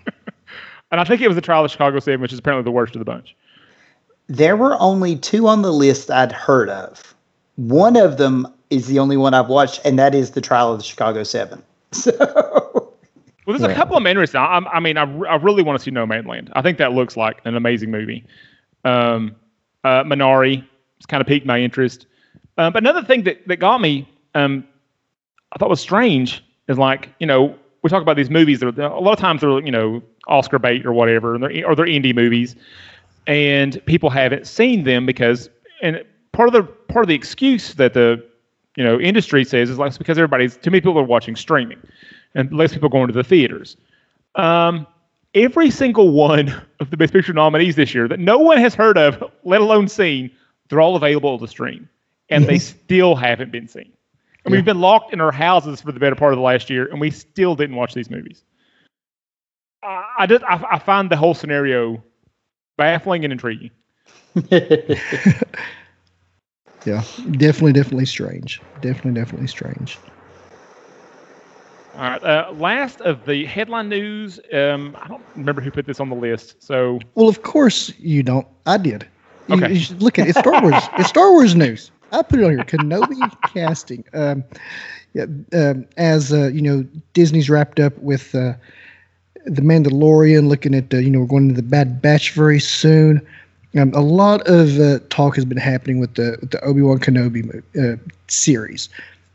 and 0.90 1.00
I 1.00 1.04
think 1.04 1.20
it 1.20 1.28
was 1.28 1.36
the 1.36 1.42
trial 1.42 1.64
of 1.64 1.70
Chicago 1.70 2.00
7, 2.00 2.20
which 2.20 2.32
is 2.32 2.38
apparently 2.38 2.64
the 2.64 2.72
worst 2.72 2.94
of 2.94 2.98
the 2.98 3.04
bunch. 3.04 3.36
There 4.28 4.56
were 4.56 4.76
only 4.80 5.16
two 5.16 5.46
on 5.46 5.62
the 5.62 5.72
list 5.72 6.10
I'd 6.10 6.32
heard 6.32 6.70
of. 6.70 7.14
One 7.56 7.96
of 7.96 8.16
them 8.16 8.46
is 8.72 8.86
the 8.86 8.98
only 8.98 9.16
one 9.16 9.34
I've 9.34 9.48
watched, 9.48 9.80
and 9.84 9.98
that 9.98 10.14
is 10.14 10.30
the 10.32 10.40
trial 10.40 10.72
of 10.72 10.78
the 10.78 10.84
Chicago 10.84 11.22
7. 11.22 11.62
So 11.94 12.10
well, 13.44 13.58
there's 13.58 13.68
yeah. 13.68 13.74
a 13.74 13.74
couple 13.74 13.96
of 13.96 14.06
interesting. 14.06 14.40
I, 14.40 14.58
I 14.72 14.80
mean, 14.80 14.96
I, 14.96 15.02
I 15.02 15.34
really 15.34 15.62
want 15.62 15.78
to 15.78 15.82
see 15.82 15.90
Nomadland. 15.90 16.50
I 16.54 16.62
think 16.62 16.78
that 16.78 16.92
looks 16.92 17.16
like 17.16 17.40
an 17.44 17.56
amazing 17.56 17.90
movie. 17.90 18.24
Um, 18.84 19.34
uh, 19.84 20.04
Minari. 20.04 20.64
It's 20.96 21.06
kind 21.06 21.20
of 21.20 21.26
piqued 21.26 21.44
my 21.44 21.58
interest. 21.58 22.06
Uh, 22.56 22.70
but 22.70 22.82
another 22.82 23.02
thing 23.02 23.24
that, 23.24 23.46
that 23.48 23.56
got 23.56 23.80
me, 23.80 24.08
um, 24.36 24.64
I 25.52 25.58
thought 25.58 25.68
was 25.68 25.80
strange, 25.80 26.44
is 26.68 26.78
like, 26.78 27.08
you 27.18 27.26
know, 27.26 27.58
we 27.82 27.90
talk 27.90 28.00
about 28.00 28.16
these 28.16 28.30
movies 28.30 28.60
that 28.60 28.78
are, 28.78 28.92
a 28.92 29.00
lot 29.00 29.12
of 29.12 29.18
times 29.18 29.40
they're, 29.40 29.60
you 29.60 29.72
know, 29.72 30.00
Oscar 30.28 30.60
bait 30.60 30.86
or 30.86 30.92
whatever, 30.92 31.34
and 31.34 31.42
they're, 31.42 31.66
or 31.66 31.74
they're 31.74 31.86
indie 31.86 32.14
movies, 32.14 32.54
and 33.26 33.84
people 33.86 34.08
haven't 34.08 34.46
seen 34.46 34.84
them 34.84 35.04
because, 35.04 35.50
and 35.82 36.04
part 36.30 36.48
of 36.48 36.52
the 36.52 36.62
part 36.62 37.04
of 37.04 37.08
the 37.08 37.14
excuse 37.14 37.74
that 37.74 37.94
the, 37.94 38.24
you 38.76 38.84
know, 38.84 38.98
industry 38.98 39.44
says 39.44 39.70
is 39.70 39.78
like 39.78 39.96
because 39.98 40.18
everybody's 40.18 40.56
too 40.56 40.70
many 40.70 40.80
people 40.80 40.98
are 40.98 41.04
watching 41.04 41.36
streaming, 41.36 41.80
and 42.34 42.52
less 42.52 42.72
people 42.72 42.88
going 42.88 43.08
to 43.08 43.12
the 43.12 43.24
theaters. 43.24 43.76
Um, 44.34 44.86
every 45.34 45.70
single 45.70 46.10
one 46.10 46.62
of 46.80 46.90
the 46.90 46.96
Best 46.96 47.12
Picture 47.12 47.32
nominees 47.32 47.76
this 47.76 47.94
year 47.94 48.08
that 48.08 48.18
no 48.18 48.38
one 48.38 48.58
has 48.58 48.74
heard 48.74 48.96
of, 48.96 49.22
let 49.44 49.60
alone 49.60 49.88
seen, 49.88 50.30
they're 50.68 50.80
all 50.80 50.96
available 50.96 51.38
to 51.38 51.48
stream, 51.48 51.88
and 52.30 52.46
they 52.46 52.58
still 52.58 53.14
haven't 53.14 53.52
been 53.52 53.68
seen. 53.68 53.92
And 54.44 54.52
yeah. 54.52 54.58
we've 54.58 54.64
been 54.64 54.80
locked 54.80 55.12
in 55.12 55.20
our 55.20 55.32
houses 55.32 55.82
for 55.82 55.92
the 55.92 56.00
better 56.00 56.16
part 56.16 56.32
of 56.32 56.38
the 56.38 56.42
last 56.42 56.70
year, 56.70 56.86
and 56.86 57.00
we 57.00 57.10
still 57.10 57.54
didn't 57.54 57.76
watch 57.76 57.94
these 57.94 58.10
movies. 58.10 58.42
I, 59.82 60.04
I 60.20 60.26
just 60.26 60.44
I, 60.44 60.64
I 60.72 60.78
find 60.78 61.10
the 61.10 61.16
whole 61.16 61.34
scenario 61.34 62.02
baffling 62.76 63.24
and 63.24 63.32
intriguing. 63.32 63.70
yeah, 66.84 67.02
definitely, 67.32 67.72
definitely 67.72 68.06
strange. 68.06 68.60
Definitely, 68.80 69.20
definitely 69.20 69.48
strange. 69.48 69.98
All 71.94 72.00
right. 72.00 72.22
Uh, 72.22 72.52
last 72.56 73.00
of 73.02 73.24
the 73.26 73.44
headline 73.44 73.88
news. 73.88 74.40
Um, 74.52 74.96
I 75.00 75.08
don't 75.08 75.22
remember 75.36 75.60
who 75.60 75.70
put 75.70 75.86
this 75.86 76.00
on 76.00 76.08
the 76.08 76.14
list. 76.14 76.62
So. 76.62 77.00
Well, 77.14 77.28
of 77.28 77.42
course 77.42 77.92
you 77.98 78.22
don't. 78.22 78.46
I 78.66 78.78
did. 78.78 79.06
You, 79.48 79.56
okay. 79.56 79.74
You 79.74 79.96
look 79.96 80.18
at 80.18 80.26
it. 80.26 80.30
It's 80.30 80.38
Star 80.38 80.62
Wars. 80.62 80.82
it's 80.98 81.08
Star 81.08 81.30
Wars 81.32 81.54
news. 81.54 81.90
I 82.10 82.22
put 82.22 82.40
it 82.40 82.44
on 82.44 82.52
here. 82.52 82.64
Kenobi 82.64 83.36
casting. 83.52 84.04
Um, 84.14 84.44
yeah. 85.12 85.26
Um, 85.52 85.86
as 85.98 86.32
uh, 86.32 86.48
you 86.48 86.62
know, 86.62 86.86
Disney's 87.12 87.50
wrapped 87.50 87.78
up 87.78 87.96
with 87.98 88.34
uh, 88.34 88.54
the 89.44 89.60
Mandalorian. 89.60 90.48
Looking 90.48 90.74
at 90.74 90.94
uh, 90.94 90.98
you 90.98 91.10
know 91.10 91.20
we're 91.20 91.26
going 91.26 91.48
to 91.48 91.54
the 91.54 91.62
Bad 91.62 92.00
Batch 92.00 92.32
very 92.32 92.60
soon. 92.60 93.26
Um, 93.78 93.92
a 93.94 94.00
lot 94.00 94.46
of 94.46 94.78
uh, 94.78 94.98
talk 95.08 95.34
has 95.36 95.44
been 95.44 95.58
happening 95.58 95.98
with 95.98 96.14
the 96.14 96.36
with 96.40 96.50
the 96.50 96.62
Obi 96.62 96.82
Wan 96.82 96.98
Kenobi 96.98 97.62
uh, 97.78 97.96
series. 98.28 98.88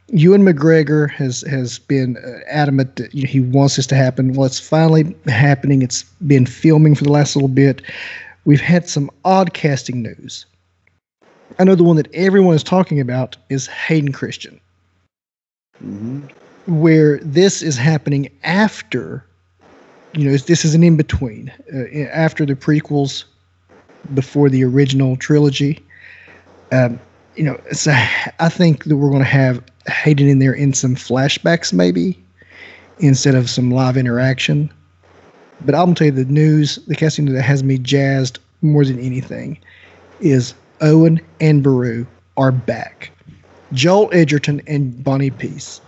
Ewan 0.09 0.43
McGregor 0.43 1.09
has 1.09 1.41
has 1.41 1.79
been 1.79 2.17
uh, 2.17 2.39
adamant 2.47 2.95
that 2.95 3.13
you 3.13 3.23
know, 3.23 3.27
he 3.27 3.41
wants 3.41 3.75
this 3.75 3.87
to 3.87 3.95
happen. 3.95 4.33
Well, 4.33 4.45
it's 4.45 4.59
finally 4.59 5.15
happening. 5.25 5.81
It's 5.81 6.03
been 6.25 6.45
filming 6.45 6.95
for 6.95 7.03
the 7.03 7.11
last 7.11 7.35
little 7.35 7.49
bit. 7.49 7.81
We've 8.45 8.61
had 8.61 8.87
some 8.87 9.09
odd 9.25 9.53
casting 9.53 10.01
news. 10.03 10.45
I 11.59 11.63
know 11.63 11.75
the 11.75 11.83
one 11.83 11.97
that 11.97 12.13
everyone 12.13 12.55
is 12.55 12.63
talking 12.63 12.99
about 12.99 13.35
is 13.49 13.67
Hayden 13.67 14.11
Christensen, 14.11 14.61
mm-hmm. 15.83 16.21
where 16.67 17.17
this 17.19 17.61
is 17.61 17.77
happening 17.77 18.29
after. 18.43 19.23
You 20.13 20.31
know, 20.31 20.37
this 20.37 20.63
is 20.63 20.73
an 20.73 20.83
in 20.83 20.95
between 20.95 21.51
uh, 21.73 22.07
after 22.11 22.45
the 22.45 22.55
prequels, 22.55 23.25
before 24.13 24.49
the 24.49 24.63
original 24.63 25.15
trilogy. 25.17 25.83
Um, 26.71 26.99
you 27.35 27.43
know, 27.43 27.59
so 27.71 27.91
I 28.39 28.49
think 28.49 28.85
that 28.85 28.97
we're 28.97 29.09
going 29.09 29.21
to 29.21 29.25
have 29.25 29.63
Hayden 29.87 30.27
in 30.27 30.39
there 30.39 30.53
in 30.53 30.73
some 30.73 30.95
flashbacks, 30.95 31.71
maybe 31.71 32.21
instead 32.99 33.35
of 33.35 33.49
some 33.49 33.71
live 33.71 33.97
interaction. 33.97 34.71
But 35.65 35.75
I'm 35.75 35.85
gonna 35.85 35.95
tell 35.95 36.05
you 36.07 36.11
the 36.11 36.25
news, 36.25 36.77
the 36.87 36.95
casting 36.95 37.25
that 37.25 37.41
has 37.41 37.63
me 37.63 37.77
jazzed 37.77 38.39
more 38.61 38.85
than 38.85 38.99
anything 38.99 39.57
is 40.19 40.53
Owen 40.81 41.19
and 41.39 41.63
Beru 41.63 42.05
are 42.37 42.51
back. 42.51 43.11
Joel 43.73 44.09
Edgerton 44.13 44.61
and 44.67 45.03
Bonnie 45.03 45.31
Piesse 45.31 45.81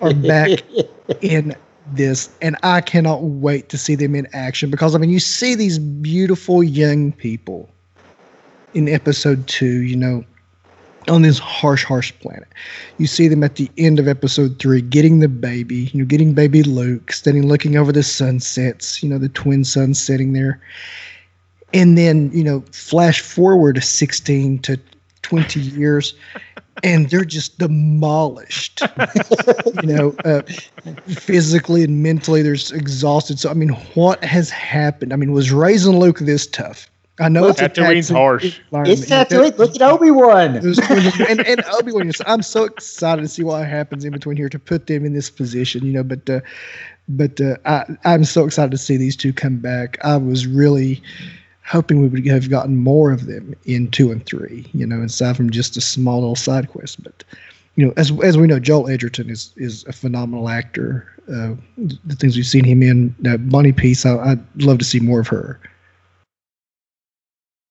are 0.00 0.14
back 0.14 0.50
in 1.22 1.56
this, 1.92 2.28
and 2.40 2.56
I 2.62 2.80
cannot 2.80 3.22
wait 3.22 3.68
to 3.68 3.78
see 3.78 3.94
them 3.94 4.14
in 4.14 4.26
action 4.32 4.70
because 4.70 4.94
I 4.94 4.98
mean, 4.98 5.10
you 5.10 5.20
see 5.20 5.54
these 5.54 5.78
beautiful 5.78 6.62
young 6.62 7.12
people 7.12 7.68
in 8.74 8.88
episode 8.88 9.46
two, 9.46 9.82
you 9.82 9.96
know, 9.96 10.24
on 11.08 11.22
this 11.22 11.38
harsh, 11.38 11.84
harsh 11.84 12.12
planet. 12.20 12.48
You 12.98 13.06
see 13.06 13.28
them 13.28 13.44
at 13.44 13.56
the 13.56 13.70
end 13.78 13.98
of 13.98 14.08
episode 14.08 14.58
three 14.58 14.80
getting 14.80 15.20
the 15.20 15.28
baby, 15.28 15.90
you 15.92 16.00
know, 16.00 16.06
getting 16.06 16.34
baby 16.34 16.62
Luke, 16.62 17.12
standing 17.12 17.46
looking 17.46 17.76
over 17.76 17.92
the 17.92 18.02
sunsets, 18.02 19.02
you 19.02 19.08
know, 19.08 19.18
the 19.18 19.28
twin 19.28 19.64
suns 19.64 20.02
setting 20.02 20.32
there. 20.32 20.60
And 21.72 21.96
then, 21.96 22.30
you 22.32 22.44
know, 22.44 22.64
flash 22.72 23.20
forward 23.20 23.76
to 23.76 23.80
16 23.80 24.60
to 24.60 24.80
20 25.22 25.60
years, 25.60 26.14
and 26.82 27.10
they're 27.10 27.24
just 27.24 27.58
demolished. 27.58 28.80
you 29.82 29.88
know, 29.88 30.14
uh, 30.24 30.42
physically 31.06 31.84
and 31.84 32.02
mentally, 32.02 32.42
they're 32.42 32.54
exhausted. 32.54 33.38
So, 33.38 33.50
I 33.50 33.54
mean, 33.54 33.70
what 33.94 34.22
has 34.24 34.50
happened? 34.50 35.12
I 35.12 35.16
mean, 35.16 35.32
was 35.32 35.52
raising 35.52 35.98
Luke 35.98 36.18
this 36.18 36.46
tough? 36.46 36.90
I 37.18 37.30
know 37.30 37.46
it's 37.46 37.60
Tatooine's 37.60 38.10
harsh. 38.10 38.60
It's 38.72 39.06
Tatooine. 39.06 39.56
Look 39.56 39.74
at 39.74 39.82
Obi 39.82 40.10
Wan. 40.10 40.56
and, 41.28 41.46
and 41.46 41.64
Obi 41.72 41.92
Wan. 41.92 42.12
I'm 42.26 42.42
so 42.42 42.64
excited 42.64 43.22
to 43.22 43.28
see 43.28 43.42
what 43.42 43.66
happens 43.66 44.04
in 44.04 44.12
between 44.12 44.36
here 44.36 44.50
to 44.50 44.58
put 44.58 44.86
them 44.86 45.04
in 45.06 45.14
this 45.14 45.30
position. 45.30 45.86
You 45.86 45.92
know, 45.92 46.02
but 46.02 46.28
uh, 46.28 46.40
but 47.08 47.40
uh, 47.40 47.56
I 47.64 47.86
I'm 48.04 48.24
so 48.24 48.44
excited 48.44 48.70
to 48.72 48.78
see 48.78 48.98
these 48.98 49.16
two 49.16 49.32
come 49.32 49.56
back. 49.56 49.96
I 50.04 50.18
was 50.18 50.46
really 50.46 51.02
hoping 51.66 52.00
we 52.00 52.08
would 52.08 52.26
have 52.26 52.48
gotten 52.48 52.76
more 52.76 53.10
of 53.10 53.26
them 53.26 53.54
in 53.64 53.90
two 53.90 54.10
and 54.12 54.24
three. 54.24 54.66
You 54.72 54.86
know, 54.86 55.02
aside 55.02 55.36
from 55.36 55.50
just 55.50 55.76
a 55.76 55.80
small 55.80 56.20
little 56.20 56.36
side 56.36 56.68
quest. 56.68 57.02
But 57.02 57.24
you 57.74 57.86
know, 57.86 57.92
as 57.96 58.12
as 58.22 58.38
we 58.38 58.46
know, 58.46 58.58
Joel 58.58 58.88
Edgerton 58.88 59.30
is 59.30 59.52
is 59.56 59.84
a 59.86 59.92
phenomenal 59.92 60.48
actor. 60.48 61.12
Uh, 61.28 61.54
the 61.76 62.14
things 62.14 62.36
we've 62.36 62.46
seen 62.46 62.64
him 62.64 62.84
in, 62.84 63.12
uh, 63.28 63.36
Bonnie 63.36 63.72
Piesse, 63.72 64.06
I, 64.06 64.16
I'd 64.16 64.62
love 64.62 64.78
to 64.78 64.84
see 64.84 65.00
more 65.00 65.18
of 65.18 65.26
her. 65.26 65.58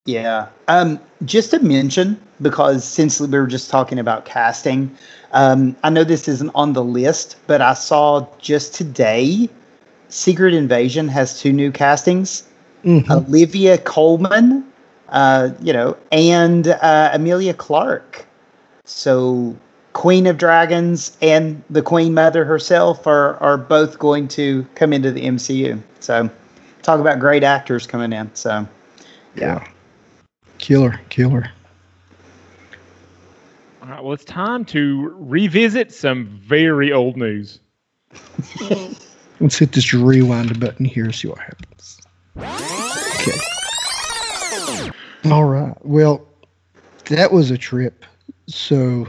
Yeah. 0.06 0.50
Um, 0.68 1.00
just 1.24 1.52
to 1.52 1.60
mention, 1.60 2.20
because 2.42 2.84
since 2.84 3.20
we 3.20 3.28
were 3.28 3.48
just 3.48 3.70
talking 3.70 3.98
about 3.98 4.26
casting, 4.26 4.96
um, 5.32 5.76
I 5.84 5.90
know 5.90 6.04
this 6.04 6.28
isn't 6.28 6.52
on 6.54 6.74
the 6.74 6.84
list, 6.84 7.38
but 7.48 7.62
I 7.62 7.74
saw 7.74 8.28
just 8.40 8.76
today 8.76 9.50
Secret 10.10 10.54
Invasion 10.54 11.08
has 11.08 11.40
two 11.40 11.54
new 11.54 11.72
castings 11.72 12.44
mm-hmm. 12.86 13.12
Olivia 13.12 13.78
Colman, 13.78 14.64
uh, 15.10 15.50
you 15.62 15.74
know, 15.74 15.98
and 16.12 16.68
uh, 16.68 17.12
Emilia 17.14 17.54
Clarke. 17.54 18.26
So, 18.86 19.56
Queen 19.94 20.28
of 20.28 20.38
Dragons 20.38 21.18
and 21.22 21.64
the 21.70 21.82
Queen 21.82 22.14
Mother 22.14 22.46
herself 22.46 23.08
are, 23.08 23.38
are 23.38 23.58
both 23.58 23.98
going 23.98 24.28
to 24.30 24.66
come 24.76 24.94
into 24.94 25.12
the 25.12 25.24
MCU. 25.26 25.82
So, 26.00 26.30
talk 26.84 27.00
about 27.00 27.20
great 27.20 27.44
actors 27.44 27.88
coming 27.88 28.14
in. 28.14 28.34
So, 28.36 28.68
yeah. 29.36 29.66
Killer, 30.58 31.00
killer. 31.10 31.52
All 33.82 33.90
right, 33.90 34.04
well, 34.04 34.14
it's 34.14 34.26
time 34.26 34.66
to 34.66 35.14
revisit 35.16 35.94
some 35.94 36.26
very 36.44 36.92
old 36.92 37.18
news. 37.18 37.60
Let's 39.40 39.60
hit 39.60 39.74
this 39.74 39.94
rewind 39.94 40.60
button 40.60 40.86
here, 40.86 41.06
and 41.06 41.14
see 41.14 41.28
what 41.28 41.40
happens. 41.40 42.02
Okay. 43.28 44.92
All 45.32 45.46
right. 45.46 45.76
Well, 45.86 46.26
that 47.10 47.32
was 47.32 47.52
a 47.52 47.58
trip. 47.58 48.06
So, 48.48 49.08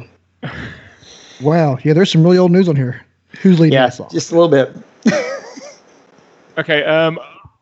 wow. 1.41 1.79
Yeah, 1.85 1.93
there's 1.93 2.11
some 2.11 2.23
really 2.23 2.39
old 2.39 2.53
news 2.53 2.69
on 2.69 2.77
here. 2.77 3.05
Who's 3.43 3.61
leading 3.61 3.75
yeah, 3.75 3.87
us 3.87 4.01
off? 4.01 4.11
Just 4.11 4.33
a 4.33 4.39
little 4.39 4.49
bit. 4.49 4.77
okay. 6.59 6.85
Um, 6.85 7.19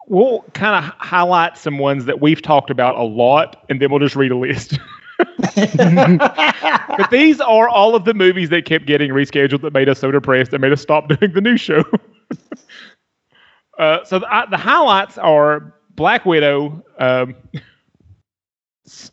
we'll 0.07 0.43
kind 0.53 0.85
of 0.85 0.93
highlight 0.99 1.59
some 1.59 1.79
ones 1.79 2.05
that 2.05 2.21
we've 2.21 2.43
talked 2.43 2.71
about 2.71 2.97
a 2.97 3.03
lot, 3.03 3.65
and 3.69 3.81
then 3.81 3.91
we'll 3.91 4.01
just 4.01 4.17
read 4.17 4.31
a 4.31 4.37
list. 4.37 4.79
but 5.57 7.11
these 7.11 7.41
are 7.41 7.69
all 7.69 7.95
of 7.95 8.05
the 8.05 8.15
movies 8.15 8.51
that 8.51 8.65
kept 8.65 8.87
getting 8.87 9.11
rescheduled 9.11 9.63
that 9.63 9.73
made 9.73 9.89
us 9.89 10.01
so 10.01 10.11
depressed 10.11 10.51
that 10.51 10.61
made 10.61 10.73
us 10.73 10.83
stop 10.83 11.09
doing 11.21 11.33
the 11.33 11.41
new 11.41 11.57
show. 11.57 11.85
uh, 13.79 14.05
so 14.05 14.19
the, 14.19 14.47
the, 14.51 14.57
highlights 14.57 15.19
are 15.19 15.73
Black 15.95 16.25
Widow. 16.25 16.85
Um, 16.99 17.35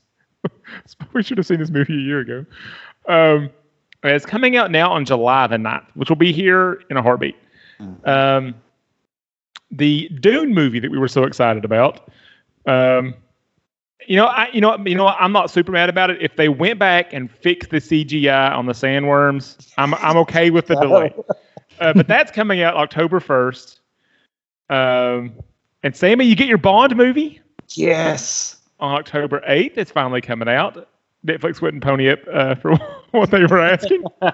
we 1.13 1.23
should 1.23 1.37
have 1.37 1.47
seen 1.47 1.59
this 1.59 1.69
movie 1.69 1.93
a 1.93 2.01
year 2.01 2.19
ago. 2.19 2.45
Um, 3.07 3.49
it's 4.03 4.25
coming 4.25 4.57
out 4.57 4.71
now 4.71 4.91
on 4.91 5.05
July 5.05 5.47
the 5.47 5.57
9th, 5.57 5.85
which 5.93 6.09
will 6.09 6.15
be 6.15 6.31
here 6.31 6.81
in 6.89 6.97
a 6.97 7.01
heartbeat. 7.01 7.35
Um, 8.05 8.55
the 9.71 10.09
Dune 10.19 10.53
movie 10.53 10.79
that 10.79 10.91
we 10.91 10.97
were 10.97 11.07
so 11.07 11.23
excited 11.23 11.65
about. 11.65 12.09
Um, 12.65 13.15
you 14.07 14.15
know, 14.15 14.25
I, 14.25 14.49
you 14.51 14.61
know, 14.61 14.77
you 14.85 14.95
know, 14.95 15.07
I'm 15.07 15.31
not 15.31 15.51
super 15.51 15.71
mad 15.71 15.89
about 15.89 16.09
it. 16.09 16.21
If 16.21 16.35
they 16.35 16.49
went 16.49 16.79
back 16.79 17.13
and 17.13 17.31
fixed 17.31 17.69
the 17.69 17.77
CGI 17.77 18.51
on 18.51 18.65
the 18.65 18.73
sandworms, 18.73 19.71
I'm 19.77 19.93
I'm 19.95 20.17
okay 20.17 20.49
with 20.49 20.67
the 20.67 20.75
delay. 20.81 21.13
Uh, 21.79 21.93
but 21.93 22.07
that's 22.07 22.31
coming 22.31 22.61
out 22.61 22.75
October 22.75 23.19
1st. 23.19 23.79
Um, 24.69 25.33
and 25.83 25.95
Sammy, 25.95 26.25
you 26.25 26.35
get 26.35 26.47
your 26.47 26.57
Bond 26.57 26.95
movie. 26.95 27.41
Yes. 27.69 28.57
On 28.79 28.95
October 28.95 29.41
8th, 29.47 29.77
it's 29.77 29.91
finally 29.91 30.21
coming 30.21 30.47
out. 30.47 30.87
Netflix 31.25 31.61
wouldn't 31.61 31.83
pony 31.83 32.09
up 32.09 32.19
uh, 32.31 32.55
for 32.61 32.75
what 33.11 33.31
they 33.31 33.45
were 33.45 33.59
asking. 33.59 34.03
and 34.21 34.31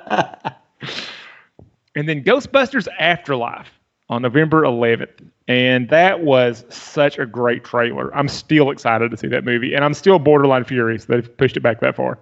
then 2.08 2.24
Ghostbusters 2.24 2.88
Afterlife 3.00 3.72
on 4.10 4.22
November 4.22 4.64
11th. 4.64 5.30
And 5.48 5.90
that 5.90 6.22
was 6.22 6.66
such 6.70 7.18
a 7.18 7.26
great 7.26 7.64
trailer. 7.64 8.16
I'm 8.16 8.28
still 8.28 8.70
excited 8.70 9.12
to 9.12 9.18
see 9.18 9.28
that 9.28 9.46
movie. 9.46 9.74
And 9.74 9.84
I'm 9.84 9.94
still 9.94 10.20
borderline 10.20 10.66
furious 10.66 11.06
they've 11.06 11.38
pushed 11.38 11.58
it 11.58 11.62
back 11.62 11.80
that 11.82 11.96
far. 11.96 12.20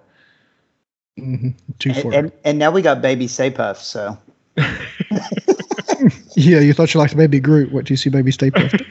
Mm-hmm. 1.18 1.50
Too 1.78 1.94
far. 1.94 2.12
And, 2.12 2.14
and, 2.14 2.32
and, 2.44 2.58
now 2.58 2.70
we 2.70 2.82
got 2.82 3.00
Baby 3.00 3.26
Stay 3.26 3.50
Puft, 3.50 3.78
so. 3.78 4.18
yeah, 6.36 6.60
you 6.60 6.72
thought 6.72 6.92
you 6.92 7.00
liked 7.00 7.16
Baby 7.16 7.40
Groot. 7.40 7.72
What 7.72 7.86
do 7.86 7.92
you 7.92 7.96
see, 7.96 8.10
Baby 8.10 8.30
Stay 8.30 8.50
Puft? 8.50 8.84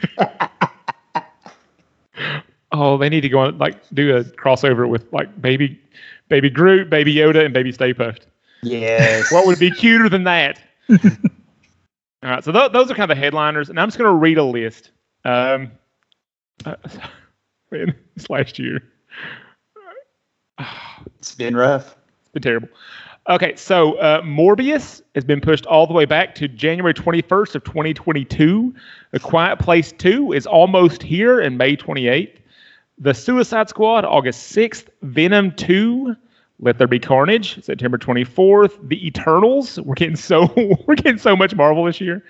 Oh, 2.76 2.98
they 2.98 3.08
need 3.08 3.22
to 3.22 3.28
go 3.28 3.40
on, 3.40 3.58
like, 3.58 3.76
do 3.94 4.16
a 4.16 4.24
crossover 4.24 4.88
with, 4.88 5.12
like, 5.12 5.40
Baby 5.40 5.80
Baby 6.28 6.50
Groot, 6.50 6.90
Baby 6.90 7.14
Yoda, 7.14 7.44
and 7.44 7.54
Baby 7.54 7.72
Stay 7.72 7.94
Puft. 7.94 8.22
Yes. 8.62 9.30
what 9.30 9.46
would 9.46 9.58
be 9.58 9.70
cuter 9.70 10.08
than 10.08 10.24
that? 10.24 10.60
All 10.90 10.98
right, 12.22 12.42
so 12.42 12.50
th- 12.50 12.72
those 12.72 12.90
are 12.90 12.94
kind 12.94 13.10
of 13.10 13.16
the 13.16 13.20
headliners, 13.20 13.68
and 13.68 13.78
I'm 13.78 13.88
just 13.88 13.98
going 13.98 14.10
to 14.10 14.16
read 14.16 14.38
a 14.38 14.44
list. 14.44 14.90
Um, 15.24 15.70
uh, 16.64 16.74
man, 17.70 17.94
this 18.16 18.28
last 18.30 18.58
year, 18.58 18.82
it's 21.18 21.34
been 21.34 21.56
rough. 21.56 21.96
It's 22.20 22.30
been 22.32 22.42
terrible. 22.42 22.68
Okay, 23.28 23.56
so 23.56 23.94
uh, 23.98 24.22
Morbius 24.22 25.02
has 25.16 25.24
been 25.24 25.40
pushed 25.40 25.66
all 25.66 25.86
the 25.86 25.92
way 25.92 26.04
back 26.04 26.34
to 26.36 26.46
January 26.46 26.94
21st 26.94 27.56
of 27.56 27.64
2022. 27.64 28.74
A 29.12 29.18
Quiet 29.18 29.58
Place 29.58 29.92
2 29.92 30.32
is 30.32 30.46
almost 30.46 31.02
here 31.02 31.40
in 31.40 31.56
May 31.56 31.76
28th. 31.76 32.36
The 32.98 33.12
Suicide 33.12 33.68
Squad, 33.68 34.04
August 34.04 34.54
6th. 34.54 34.86
Venom 35.02 35.52
2, 35.52 36.16
let 36.60 36.78
There 36.78 36.86
Be 36.86 36.98
Carnage, 36.98 37.62
September 37.62 37.98
24th. 37.98 38.88
The 38.88 39.06
Eternals, 39.06 39.78
we're 39.80 39.94
getting 39.94 40.16
so 40.16 40.52
we're 40.86 40.94
getting 40.94 41.18
so 41.18 41.36
much 41.36 41.54
Marvel 41.54 41.84
this 41.84 42.00
year. 42.00 42.24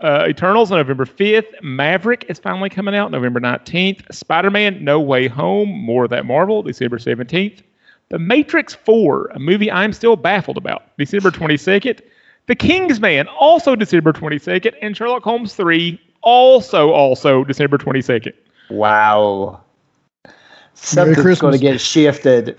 Uh, 0.00 0.26
Eternals 0.28 0.70
November 0.70 1.04
5th. 1.04 1.62
Maverick 1.62 2.26
is 2.28 2.38
finally 2.38 2.68
coming 2.68 2.94
out 2.94 3.10
November 3.10 3.40
19th. 3.40 4.12
Spider-Man 4.12 4.84
No 4.84 5.00
Way 5.00 5.28
Home, 5.28 5.68
more 5.68 6.04
of 6.04 6.10
that 6.10 6.26
Marvel, 6.26 6.62
December 6.62 6.98
17th. 6.98 7.62
The 8.10 8.18
Matrix 8.18 8.74
4, 8.74 9.26
a 9.34 9.38
movie 9.38 9.70
I'm 9.70 9.92
still 9.92 10.16
baffled 10.16 10.58
about, 10.58 10.96
December 10.98 11.30
22nd. 11.30 12.00
The 12.46 12.54
Kingsman, 12.54 13.26
also 13.28 13.74
December 13.74 14.12
22nd. 14.12 14.74
And 14.82 14.96
Sherlock 14.96 15.22
Holmes 15.22 15.54
3, 15.54 16.00
also, 16.22 16.90
also 16.90 17.44
December 17.44 17.78
22nd. 17.78 18.34
Wow. 18.70 19.63
Something's 20.74 21.38
going 21.38 21.52
to 21.52 21.58
get 21.58 21.80
shifted. 21.80 22.56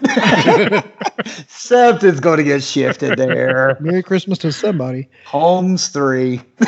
Something's 1.48 2.20
going 2.20 2.38
to 2.38 2.44
get 2.44 2.64
shifted 2.64 3.18
there. 3.18 3.78
Merry 3.80 4.02
Christmas 4.02 4.38
to 4.40 4.52
somebody. 4.52 5.08
Holmes 5.26 5.90
3. 5.90 6.42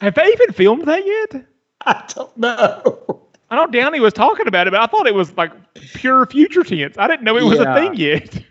Have 0.00 0.14
they 0.14 0.26
even 0.26 0.52
filmed 0.52 0.86
that 0.86 1.06
yet? 1.06 1.44
I 1.86 2.04
don't 2.14 2.36
know. 2.36 3.20
I 3.50 3.56
know 3.56 3.66
Downey 3.66 4.00
was 4.00 4.12
talking 4.12 4.46
about 4.46 4.66
it, 4.66 4.70
but 4.70 4.80
I 4.80 4.86
thought 4.86 5.06
it 5.06 5.14
was 5.14 5.36
like 5.36 5.52
pure 5.74 6.26
future 6.26 6.62
tense. 6.62 6.96
I 6.98 7.08
didn't 7.08 7.24
know 7.24 7.36
it 7.36 7.44
was 7.44 7.58
yeah. 7.58 7.76
a 7.76 7.80
thing 7.80 7.94
yet. 7.94 8.44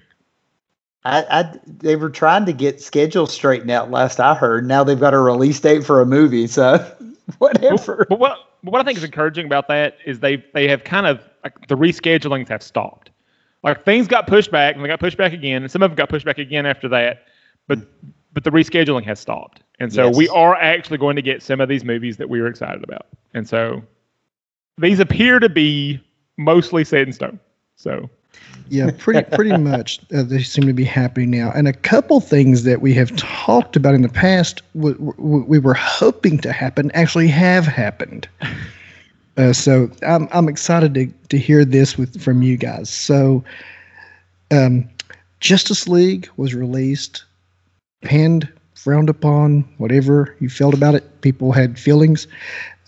I, 1.05 1.23
I, 1.29 1.59
they 1.65 1.95
were 1.95 2.09
trying 2.09 2.45
to 2.45 2.53
get 2.53 2.81
schedules 2.81 3.33
straightened 3.33 3.71
out 3.71 3.89
last 3.89 4.19
I 4.19 4.35
heard. 4.35 4.67
Now 4.67 4.83
they've 4.83 4.99
got 4.99 5.13
a 5.13 5.19
release 5.19 5.59
date 5.59 5.85
for 5.85 6.01
a 6.01 6.05
movie, 6.05 6.47
so 6.47 6.77
whatever. 7.37 7.97
But, 7.97 8.09
but 8.09 8.19
what 8.19 8.37
but 8.63 8.73
what 8.73 8.81
I 8.81 8.83
think 8.83 8.97
is 8.97 9.03
encouraging 9.03 9.45
about 9.45 9.69
that 9.69 9.97
is 10.05 10.19
they 10.19 10.43
they 10.53 10.67
have 10.67 10.83
kind 10.83 11.07
of 11.07 11.21
like 11.43 11.67
the 11.67 11.75
reschedulings 11.75 12.47
have 12.49 12.63
stopped. 12.63 13.11
Like 13.63 13.83
things 13.83 14.07
got 14.07 14.27
pushed 14.27 14.51
back 14.51 14.75
and 14.75 14.83
they 14.83 14.87
got 14.87 14.99
pushed 14.99 15.17
back 15.17 15.33
again, 15.33 15.63
and 15.63 15.71
some 15.71 15.81
of 15.83 15.91
them 15.91 15.95
got 15.95 16.09
pushed 16.09 16.25
back 16.25 16.37
again 16.37 16.65
after 16.65 16.87
that. 16.89 17.23
But 17.67 17.79
but 18.31 18.43
the 18.43 18.51
rescheduling 18.51 19.03
has 19.05 19.19
stopped, 19.19 19.63
and 19.79 19.91
so 19.91 20.07
yes. 20.07 20.15
we 20.15 20.29
are 20.29 20.55
actually 20.55 20.97
going 20.97 21.15
to 21.15 21.21
get 21.21 21.41
some 21.41 21.59
of 21.59 21.67
these 21.67 21.83
movies 21.83 22.17
that 22.17 22.29
we 22.29 22.41
were 22.41 22.47
excited 22.47 22.83
about, 22.83 23.07
and 23.33 23.47
so 23.47 23.81
these 24.77 24.99
appear 24.99 25.39
to 25.39 25.49
be 25.49 26.01
mostly 26.37 26.83
set 26.83 27.01
in 27.01 27.13
stone. 27.13 27.39
So 27.75 28.09
yeah, 28.69 28.91
pretty 28.97 29.23
pretty 29.35 29.57
much 29.57 29.99
uh, 30.13 30.23
they 30.23 30.41
seem 30.41 30.65
to 30.67 30.73
be 30.73 30.83
happening 30.83 31.31
now. 31.31 31.51
And 31.53 31.67
a 31.67 31.73
couple 31.73 32.19
things 32.19 32.63
that 32.63 32.81
we 32.81 32.93
have 32.93 33.15
talked 33.15 33.75
about 33.75 33.95
in 33.95 34.01
the 34.01 34.09
past, 34.09 34.61
w- 34.75 34.95
w- 34.95 35.45
we 35.45 35.59
were 35.59 35.73
hoping 35.73 36.37
to 36.39 36.51
happen, 36.51 36.91
actually 36.93 37.27
have 37.27 37.65
happened. 37.65 38.27
Uh, 39.39 39.53
so 39.53 39.89
I'm 40.05 40.27
I'm 40.31 40.49
excited 40.49 40.93
to 40.95 41.07
to 41.29 41.37
hear 41.37 41.63
this 41.63 41.97
with 41.97 42.21
from 42.21 42.41
you 42.41 42.57
guys. 42.57 42.89
So, 42.89 43.41
um, 44.51 44.89
Justice 45.39 45.87
League 45.87 46.27
was 46.35 46.53
released, 46.53 47.23
panned, 48.01 48.51
frowned 48.75 49.09
upon, 49.09 49.61
whatever 49.77 50.35
you 50.41 50.49
felt 50.49 50.73
about 50.73 50.93
it. 50.93 51.21
People 51.21 51.53
had 51.53 51.79
feelings. 51.79 52.27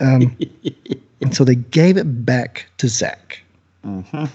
Um, 0.02 0.38
and 1.22 1.34
so 1.34 1.46
they 1.46 1.56
gave 1.56 1.96
it 1.96 2.26
back 2.26 2.68
to 2.80 2.90
Zack. 2.90 3.42
Mm-hmm. 3.86 4.26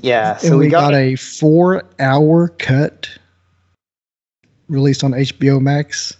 Yeah. 0.00 0.36
So 0.36 0.48
and 0.48 0.58
we, 0.58 0.64
we 0.66 0.70
got, 0.70 0.90
got 0.90 0.94
a 0.94 1.14
four 1.14 1.84
hour 2.00 2.48
cut 2.58 3.08
released 4.68 5.04
on 5.04 5.12
HBO 5.12 5.60
Max. 5.60 6.16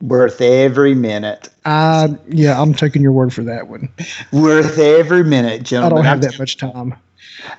Worth 0.00 0.40
every 0.40 0.94
minute. 0.94 1.48
Uh, 1.64 2.08
yeah, 2.28 2.60
I'm 2.60 2.72
taking 2.72 3.02
your 3.02 3.12
word 3.12 3.34
for 3.34 3.42
that 3.44 3.68
one. 3.68 3.92
Worth 4.32 4.78
every 4.78 5.24
minute, 5.24 5.62
gentlemen. 5.62 5.92
I 5.92 5.96
don't 5.96 6.04
have 6.06 6.22
that 6.22 6.38
much 6.38 6.56
time. 6.56 6.94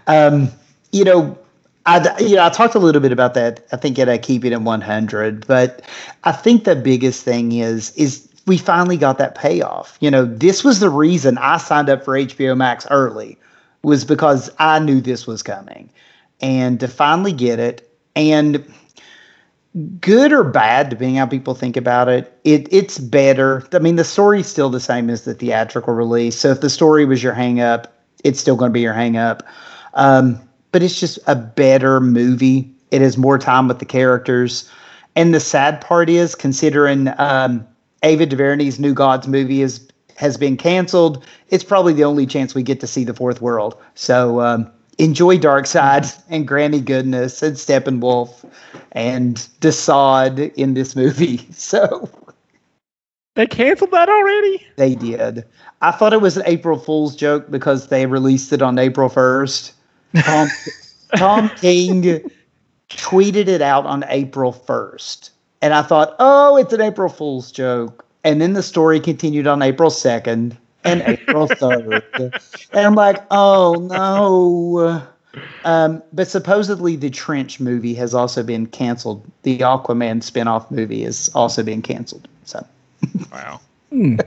Um, 0.08 0.50
you 0.92 1.04
know, 1.04 1.38
I 1.86 2.20
you 2.20 2.36
know 2.36 2.46
I 2.46 2.50
talked 2.50 2.76
a 2.76 2.80
little 2.80 3.02
bit 3.02 3.12
about 3.12 3.34
that. 3.36 3.66
I 3.72 3.78
think 3.78 4.00
at 4.00 4.10
a 4.10 4.18
keep 4.18 4.44
it 4.44 4.54
at 4.54 4.62
100, 4.62 5.46
but 5.46 5.84
I 6.24 6.32
think 6.32 6.64
the 6.64 6.76
biggest 6.76 7.24
thing 7.24 7.52
is 7.52 7.96
is 7.96 8.28
we 8.48 8.58
finally 8.58 8.98
got 8.98 9.18
that 9.20 9.36
payoff. 9.36 9.98
You 10.00 10.10
know, 10.10 10.26
this 10.26 10.64
was 10.64 10.80
the 10.80 10.90
reason 10.90 11.38
I 11.38 11.58
signed 11.58 11.90
up 11.90 12.04
for 12.04 12.14
HBO 12.14 12.58
Max 12.58 12.88
early 12.90 13.38
was 13.84 14.04
because 14.04 14.50
I 14.60 14.80
knew 14.80 15.00
this 15.00 15.28
was 15.28 15.44
coming, 15.44 15.90
and 16.42 16.80
to 16.80 16.88
finally 16.88 17.34
get 17.34 17.60
it 17.60 17.88
and 18.16 18.66
good 20.00 20.34
or 20.34 20.44
bad, 20.44 20.90
depending 20.90 21.16
how 21.16 21.26
people 21.26 21.56
think 21.56 21.78
about 21.78 22.10
it, 22.10 22.38
it 22.44 22.68
it's 22.72 22.98
better. 22.98 23.68
I 23.74 23.80
mean, 23.80 23.96
the 23.96 24.04
story's 24.04 24.48
still 24.48 24.70
the 24.70 24.80
same 24.80 25.10
as 25.10 25.24
the 25.24 25.34
theatrical 25.34 25.94
release. 25.94 26.38
So 26.38 26.50
if 26.50 26.62
the 26.62 26.70
story 26.70 27.06
was 27.06 27.24
your 27.24 27.34
hang 27.34 27.62
up, 27.62 27.94
it's 28.24 28.40
still 28.40 28.56
going 28.56 28.70
to 28.70 28.74
be 28.74 28.82
your 28.82 28.94
hang 28.94 29.18
up. 29.18 29.44
Um, 29.94 30.40
but 30.72 30.84
it's 30.84 31.00
just 31.00 31.20
a 31.28 31.36
better 31.36 32.00
movie. 32.00 32.74
It 32.92 33.02
has 33.02 33.18
more 33.18 33.38
time 33.38 33.68
with 33.68 33.80
the 33.80 33.86
characters. 33.86 34.70
And 35.16 35.34
the 35.34 35.40
sad 35.40 35.82
part 35.82 36.10
is, 36.10 36.36
considering 36.36 37.10
um, 37.18 37.66
Ava 38.04 38.26
DuVernay's 38.26 38.80
New 38.80 38.94
Gods 38.94 39.28
movie 39.28 39.62
is 39.62 39.88
has 40.18 40.38
been 40.38 40.56
canceled, 40.56 41.26
it's 41.50 41.64
probably 41.64 41.94
the 41.94 42.04
only 42.04 42.28
chance 42.28 42.54
we 42.54 42.62
get 42.62 42.80
to 42.80 42.86
see 42.86 43.04
the 43.04 43.14
fourth 43.14 43.42
world. 43.42 43.76
So 43.96 44.40
um, 44.40 44.72
enjoy 44.98 45.38
Darkseid 45.38 46.22
and 46.30 46.48
Granny 46.48 46.82
Goodness 46.82 47.42
and 47.42 47.56
Steppenwolf 47.56 48.46
and 48.92 49.38
Desaad 49.62 50.54
in 50.56 50.74
this 50.74 50.96
movie. 50.96 51.48
So 51.52 52.10
they 53.36 53.48
canceled 53.48 53.92
that 53.92 54.10
already? 54.10 54.66
They 54.76 54.96
did. 54.96 55.46
I 55.82 55.92
thought 55.92 56.14
it 56.14 56.22
was 56.22 56.36
an 56.38 56.44
April 56.46 56.78
Fool's 56.78 57.16
joke 57.16 57.50
because 57.50 57.88
they 57.88 58.06
released 58.06 58.52
it 58.52 58.62
on 58.62 58.78
April 58.78 59.10
1st. 59.10 59.72
Tom, 60.22 60.50
Tom 61.16 61.50
King 61.56 62.30
tweeted 62.90 63.48
it 63.48 63.62
out 63.62 63.86
on 63.86 64.04
April 64.10 64.52
1st. 64.52 65.30
And 65.62 65.74
I 65.74 65.82
thought, 65.82 66.16
oh, 66.20 66.58
it's 66.58 66.74
an 66.74 66.82
April 66.82 67.08
Fool's 67.08 67.52
joke. 67.52 68.06
And 68.24 68.42
then 68.42 68.54
the 68.54 68.64
story 68.64 69.00
continued 69.00 69.48
on 69.48 69.62
April 69.62 69.90
2nd 69.90 70.58
and 70.84 71.02
April 71.02 71.48
3rd. 71.48 72.42
and 72.74 72.86
I'm 72.86 72.96
like, 72.96 73.24
oh 73.32 73.76
no. 73.90 75.08
Um, 75.64 76.04
but 76.12 76.28
supposedly 76.28 76.96
the 76.96 77.10
Trench 77.10 77.60
movie 77.60 77.94
has 77.94 78.14
also 78.14 78.44
been 78.44 78.68
canceled. 78.68 79.30
The 79.44 79.60
Aquaman 79.60 80.22
spinoff 80.22 80.70
movie 80.72 81.04
is 81.04 81.30
also 81.34 81.64
being 81.64 81.82
canceled. 81.82 82.28
So, 82.44 82.66
wow. 83.32 83.62
Hmm. 83.90 84.18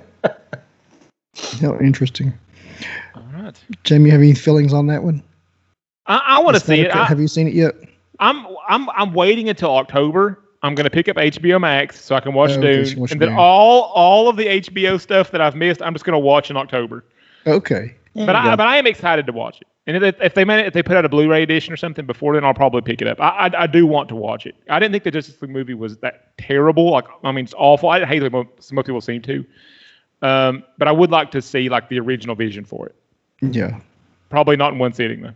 How 1.61 1.79
interesting. 1.79 2.33
All 3.15 3.27
right. 3.35 3.55
Jamie, 3.83 4.11
have 4.11 4.21
any 4.21 4.35
feelings 4.35 4.73
on 4.73 4.87
that 4.87 5.03
one? 5.03 5.23
I, 6.07 6.21
I 6.25 6.43
want 6.43 6.57
to 6.57 6.65
see 6.65 6.81
it. 6.81 6.93
have 6.93 7.21
you 7.21 7.29
seen 7.29 7.49
it 7.49 7.55
yet? 7.55 7.75
I'm 8.21 8.47
I'm 8.69 8.89
I'm 8.91 9.13
waiting 9.13 9.49
until 9.49 9.77
October 9.77 10.41
I'm 10.65 10.75
gonna 10.75 10.91
pick 10.91 11.11
up 11.11 11.17
HBO 11.17 11.61
Max 11.61 12.03
so 12.03 12.17
I 12.17 12.21
can 12.21 12.33
watch 12.33 12.53
oh, 12.53 12.61
Dune, 12.63 12.99
watch 12.99 13.13
and 13.13 13.21
then 13.21 13.35
all 13.35 13.83
all 13.95 14.29
of 14.29 14.37
the 14.37 14.47
HBO 14.47 14.99
stuff 14.99 15.31
that 15.33 15.43
I've 15.43 15.55
missed, 15.55 15.83
I'm 15.83 15.93
just 15.93 16.07
gonna 16.07 16.19
watch 16.19 16.51
in 16.51 16.57
October. 16.57 17.05
Okay. 17.47 17.95
but 18.15 18.35
I 18.35 18.57
but 18.57 18.67
I 18.67 18.79
am 18.79 18.87
excited 18.87 19.27
to 19.27 19.33
watch 19.33 19.61
it. 19.61 19.67
And 19.87 20.03
if, 20.03 20.19
if 20.23 20.33
they 20.33 20.43
if 20.43 20.73
they 20.73 20.83
put 20.83 20.97
out 20.97 21.05
a 21.05 21.11
Blu-ray 21.11 21.43
edition 21.43 21.75
or 21.75 21.77
something 21.77 22.07
before 22.07 22.33
then, 22.33 22.45
I'll 22.45 22.55
probably 22.55 22.81
pick 22.81 23.03
it 23.03 23.07
up. 23.07 23.21
I, 23.21 23.29
I, 23.29 23.63
I 23.65 23.67
do 23.67 23.87
want 23.87 24.09
to 24.09 24.17
watch 24.17 24.47
it. 24.47 24.55
I 24.71 24.79
didn't 24.79 24.93
think 24.93 25.05
the 25.05 25.11
Justice 25.11 25.41
League 25.43 25.51
movie 25.51 25.75
was 25.75 25.99
that 25.99 26.35
terrible. 26.39 26.91
Like 26.93 27.05
I 27.23 27.31
mean, 27.31 27.45
it's 27.45 27.55
awful. 27.59 27.91
I 27.91 28.03
hate 28.07 28.23
it. 28.23 28.33
Most, 28.33 28.73
most 28.73 28.87
people 28.87 29.03
seem 29.03 29.21
to. 29.21 29.45
Um, 30.23 30.65
but 30.79 30.89
I 30.89 30.93
would 30.93 31.11
like 31.11 31.31
to 31.33 31.43
see 31.43 31.69
like 31.69 31.91
the 31.91 32.01
original 32.01 32.35
vision 32.35 32.65
for 32.65 32.87
it. 32.87 32.95
Yeah. 33.43 33.79
Probably 34.31 34.57
not 34.57 34.73
in 34.73 34.79
one 34.79 34.95
sitting 34.95 35.21
though. 35.21 35.35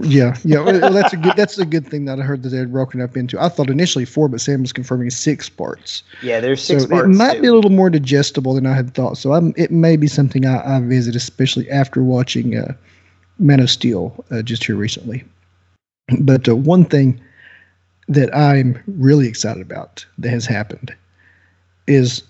Yeah, 0.00 0.36
yeah, 0.44 0.58
well, 0.58 0.92
that's 0.92 1.12
a 1.12 1.16
good 1.16 1.36
that's 1.36 1.56
a 1.56 1.64
good 1.64 1.86
thing 1.86 2.04
that 2.06 2.18
I 2.18 2.22
heard 2.24 2.42
that 2.42 2.48
they 2.48 2.56
had 2.56 2.72
broken 2.72 3.00
up 3.00 3.16
into. 3.16 3.40
I 3.40 3.48
thought 3.48 3.70
initially 3.70 4.04
four, 4.04 4.28
but 4.28 4.40
Sam 4.40 4.62
was 4.62 4.72
confirming 4.72 5.10
six 5.10 5.48
parts. 5.48 6.02
Yeah, 6.20 6.40
there's 6.40 6.64
six 6.64 6.82
so 6.82 6.88
parts. 6.88 7.06
It 7.06 7.16
might 7.16 7.34
too. 7.34 7.42
be 7.42 7.46
a 7.46 7.54
little 7.54 7.70
more 7.70 7.90
digestible 7.90 8.54
than 8.54 8.66
I 8.66 8.74
had 8.74 8.92
thought. 8.94 9.18
So 9.18 9.34
I'm, 9.34 9.54
it 9.56 9.70
may 9.70 9.96
be 9.96 10.08
something 10.08 10.46
I, 10.46 10.78
I 10.78 10.80
visit, 10.80 11.14
especially 11.14 11.70
after 11.70 12.02
watching 12.02 12.56
uh, 12.56 12.74
Man 13.38 13.60
of 13.60 13.70
Steel 13.70 14.24
uh, 14.32 14.42
just 14.42 14.64
here 14.64 14.74
recently. 14.74 15.22
But 16.18 16.48
uh, 16.48 16.56
one 16.56 16.84
thing 16.84 17.20
that 18.08 18.34
I'm 18.36 18.82
really 18.88 19.28
excited 19.28 19.62
about 19.62 20.04
that 20.18 20.30
has 20.30 20.44
happened 20.44 20.92
is 21.86 22.24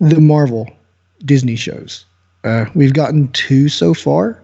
the 0.00 0.20
Marvel 0.20 0.66
Disney 1.26 1.56
shows. 1.56 2.06
Uh, 2.42 2.64
we've 2.74 2.94
gotten 2.94 3.30
two 3.32 3.68
so 3.68 3.92
far 3.92 4.40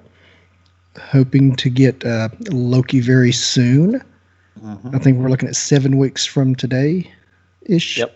hoping 1.01 1.57
to 1.57 1.71
get 1.71 2.05
uh, 2.05 2.29
Loki 2.51 3.01
very 3.01 3.33
soon. 3.33 4.03
Mm-hmm. 4.63 4.95
I 4.95 4.99
think 4.99 5.19
we're 5.19 5.29
looking 5.29 5.49
at 5.49 5.57
seven 5.57 5.99
weeks 5.99 6.25
from 6.27 6.55
today 6.55 7.11
ish. 7.63 7.99
Yep. 7.99 8.15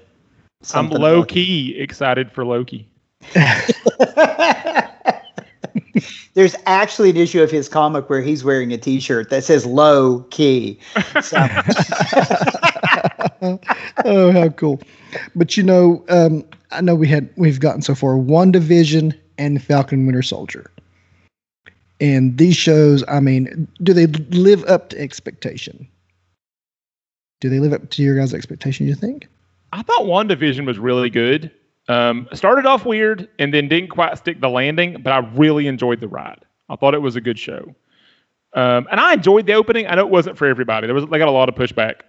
Something 0.62 0.96
I'm 0.96 1.02
low 1.02 1.24
key 1.24 1.76
excited 1.78 2.32
for 2.32 2.44
Loki. 2.44 2.86
There's 6.34 6.54
actually 6.66 7.10
an 7.10 7.16
issue 7.16 7.42
of 7.42 7.50
his 7.50 7.68
comic 7.68 8.10
where 8.10 8.20
he's 8.20 8.44
wearing 8.44 8.72
a 8.72 8.78
T-shirt 8.78 9.30
that 9.30 9.42
says 9.44 9.64
"low 9.64 10.20
key." 10.30 10.78
So. 11.22 11.36
oh, 14.04 14.32
how 14.32 14.50
cool! 14.50 14.80
But 15.34 15.56
you 15.56 15.62
know, 15.62 16.04
um, 16.08 16.44
I 16.70 16.82
know 16.82 16.94
we 16.94 17.08
had 17.08 17.30
we've 17.36 17.60
gotten 17.60 17.80
so 17.80 17.94
far 17.94 18.14
WandaVision 18.14 19.18
and 19.38 19.62
Falcon 19.62 20.04
Winter 20.04 20.22
Soldier. 20.22 20.70
And 22.00 22.36
these 22.36 22.56
shows, 22.56 23.02
I 23.08 23.20
mean, 23.20 23.68
do 23.82 23.92
they 23.92 24.06
live 24.06 24.64
up 24.64 24.90
to 24.90 25.00
expectation? 25.00 25.88
Do 27.40 27.48
they 27.48 27.58
live 27.58 27.72
up 27.72 27.90
to 27.90 28.02
your 28.02 28.16
guys' 28.18 28.34
expectation, 28.34 28.86
you 28.86 28.94
think? 28.94 29.28
I 29.72 29.82
thought 29.82 30.02
WandaVision 30.02 30.66
was 30.66 30.78
really 30.78 31.10
good. 31.10 31.50
Um, 31.88 32.28
started 32.32 32.66
off 32.66 32.84
weird 32.84 33.28
and 33.38 33.54
then 33.54 33.68
didn't 33.68 33.90
quite 33.90 34.16
stick 34.18 34.40
the 34.40 34.48
landing, 34.48 35.00
but 35.02 35.12
I 35.12 35.18
really 35.34 35.66
enjoyed 35.66 36.00
the 36.00 36.08
ride. 36.08 36.44
I 36.68 36.76
thought 36.76 36.94
it 36.94 37.02
was 37.02 37.16
a 37.16 37.20
good 37.20 37.38
show. 37.38 37.74
Um, 38.54 38.88
and 38.90 38.98
I 38.98 39.14
enjoyed 39.14 39.46
the 39.46 39.52
opening. 39.52 39.86
I 39.86 39.94
know 39.94 40.02
it 40.02 40.10
wasn't 40.10 40.38
for 40.38 40.46
everybody. 40.46 40.86
There 40.86 40.94
was 40.94 41.06
they 41.06 41.18
got 41.18 41.28
a 41.28 41.32
lot 41.32 41.48
of 41.48 41.54
pushback 41.54 42.00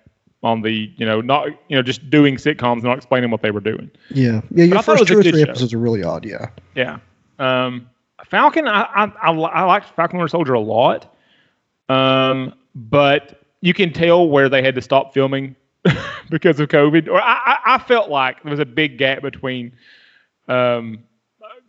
on 0.44 0.62
the 0.62 0.92
you 0.98 1.06
know 1.06 1.20
not 1.20 1.48
you 1.68 1.76
know 1.76 1.82
just 1.82 2.10
doing 2.10 2.38
sitcoms, 2.38 2.84
not 2.84 2.98
explaining 2.98 3.32
what 3.32 3.42
they 3.42 3.52
were 3.52 3.60
doing. 3.60 3.92
Yeah, 4.10 4.42
yeah. 4.52 4.66
Your 4.66 4.82
first 4.82 5.08
two 5.08 5.20
or 5.20 5.24
three 5.24 5.44
show. 5.44 5.50
episodes 5.50 5.74
are 5.74 5.78
really 5.78 6.04
odd. 6.04 6.26
Yeah. 6.26 6.50
Yeah. 6.74 7.00
Um, 7.38 7.90
Falcon, 8.26 8.68
I, 8.68 8.82
I, 8.82 9.04
I, 9.22 9.32
I 9.32 9.64
liked 9.64 9.96
Falcon 9.96 10.18
Winter 10.18 10.30
Soldier 10.30 10.54
a 10.54 10.60
lot, 10.60 11.14
um, 11.90 12.54
but 12.76 13.42
you 13.62 13.74
can 13.74 13.94
tell 13.94 14.28
where 14.28 14.50
they 14.50 14.62
had 14.62 14.76
to 14.76 14.82
stop 14.82 15.14
filming 15.14 15.56
because 16.30 16.60
of 16.60 16.70
COVID. 16.70 17.08
Or 17.08 17.22
I, 17.22 17.58
I, 17.66 17.78
felt 17.80 18.10
like 18.10 18.44
there 18.44 18.52
was 18.52 18.60
a 18.60 18.66
big 18.66 18.98
gap 18.98 19.22
between 19.22 19.72
um, 20.48 21.00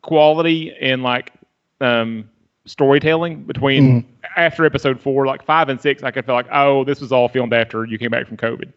quality 0.02 0.74
and 0.80 1.02
like 1.02 1.32
um, 1.80 2.28
storytelling 2.64 3.44
between 3.44 4.02
mm. 4.02 4.06
after 4.36 4.64
episode 4.64 5.00
four, 5.00 5.26
like 5.26 5.44
five 5.44 5.68
and 5.68 5.80
six. 5.80 6.02
I 6.02 6.10
could 6.10 6.26
feel 6.26 6.34
like, 6.34 6.48
oh, 6.52 6.84
this 6.84 7.00
was 7.00 7.12
all 7.12 7.28
filmed 7.28 7.52
after 7.52 7.84
you 7.84 7.98
came 7.98 8.10
back 8.10 8.26
from 8.26 8.36
COVID. 8.36 8.72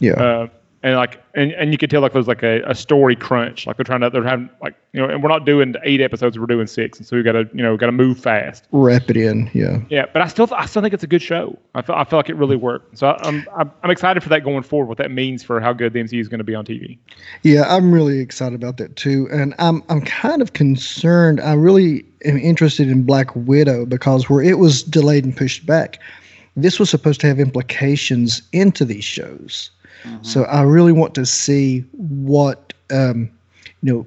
Yeah. 0.00 0.12
Uh, 0.12 0.48
and 0.82 0.96
like 0.96 1.22
and, 1.34 1.52
and 1.52 1.72
you 1.72 1.78
could 1.78 1.90
tell 1.90 2.00
like 2.00 2.12
there's 2.12 2.28
like 2.28 2.42
a, 2.42 2.62
a 2.62 2.74
story 2.74 3.16
crunch. 3.16 3.66
Like 3.66 3.76
they're 3.76 3.84
trying 3.84 4.00
to 4.00 4.10
they're 4.10 4.22
having 4.22 4.48
like 4.62 4.74
you 4.92 5.00
know 5.00 5.08
and 5.08 5.22
we're 5.22 5.28
not 5.28 5.44
doing 5.44 5.74
eight 5.84 6.00
episodes 6.00 6.38
we're 6.38 6.46
doing 6.46 6.66
six. 6.66 6.98
And 6.98 7.06
so 7.06 7.16
we 7.16 7.22
gotta 7.22 7.48
you 7.52 7.62
know 7.62 7.76
gotta 7.76 7.92
move 7.92 8.18
fast. 8.18 8.66
Wrap 8.72 9.10
it 9.10 9.16
in 9.16 9.50
yeah. 9.54 9.80
Yeah 9.88 10.06
but 10.12 10.22
i 10.22 10.28
still 10.28 10.48
i 10.54 10.66
still 10.66 10.82
think 10.82 10.94
it's 10.94 11.02
a 11.02 11.08
good 11.08 11.22
show. 11.22 11.58
I 11.74 11.82
feel, 11.82 11.96
I 11.96 12.04
feel 12.04 12.18
like 12.18 12.28
it 12.28 12.36
really 12.36 12.56
worked. 12.56 12.98
So 12.98 13.16
I'm, 13.20 13.46
I'm 13.56 13.70
i'm 13.82 13.90
excited 13.90 14.22
for 14.22 14.28
that 14.28 14.44
going 14.44 14.62
forward 14.62 14.88
what 14.88 14.98
that 14.98 15.10
means 15.10 15.42
for 15.42 15.60
how 15.60 15.72
good 15.72 15.92
the 15.92 16.00
mcu 16.00 16.20
is 16.20 16.28
going 16.28 16.38
to 16.38 16.44
be 16.44 16.54
on 16.54 16.64
tv 16.64 16.98
yeah 17.42 17.64
i'm 17.68 17.92
really 17.92 18.20
excited 18.20 18.54
about 18.54 18.76
that 18.78 18.96
too. 18.96 19.28
And 19.30 19.54
i'm 19.58 19.82
i'm 19.88 20.00
kind 20.02 20.42
of 20.42 20.52
concerned 20.52 21.40
i 21.40 21.52
really 21.52 22.04
am 22.24 22.38
interested 22.38 22.88
in 22.88 23.02
black 23.02 23.34
widow 23.34 23.86
because 23.86 24.28
where 24.30 24.42
it 24.42 24.58
was 24.58 24.82
delayed 24.82 25.24
and 25.24 25.36
pushed 25.36 25.66
back 25.66 25.98
this 26.56 26.80
was 26.80 26.90
supposed 26.90 27.20
to 27.20 27.26
have 27.28 27.38
implications 27.38 28.42
into 28.52 28.84
these 28.84 29.04
shows 29.04 29.70
Mm-hmm. 30.04 30.22
So 30.22 30.44
I 30.44 30.62
really 30.62 30.92
want 30.92 31.14
to 31.14 31.26
see 31.26 31.80
what 31.92 32.72
um, 32.90 33.30
you 33.82 33.92
know 33.92 34.06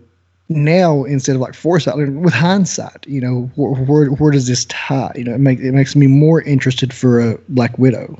now 0.55 1.03
instead 1.03 1.35
of 1.35 1.41
like 1.41 1.53
foresight, 1.53 1.95
with 1.97 2.33
hindsight, 2.33 3.05
you 3.07 3.21
know, 3.21 3.49
where, 3.55 3.71
where, 3.83 4.05
where 4.07 4.31
does 4.31 4.47
this 4.47 4.65
tie? 4.65 5.11
You 5.15 5.23
know, 5.23 5.33
it 5.33 5.39
makes 5.39 5.61
it 5.61 5.71
makes 5.73 5.95
me 5.95 6.07
more 6.07 6.41
interested 6.41 6.93
for 6.93 7.19
a 7.19 7.37
Black 7.49 7.77
Widow. 7.77 8.19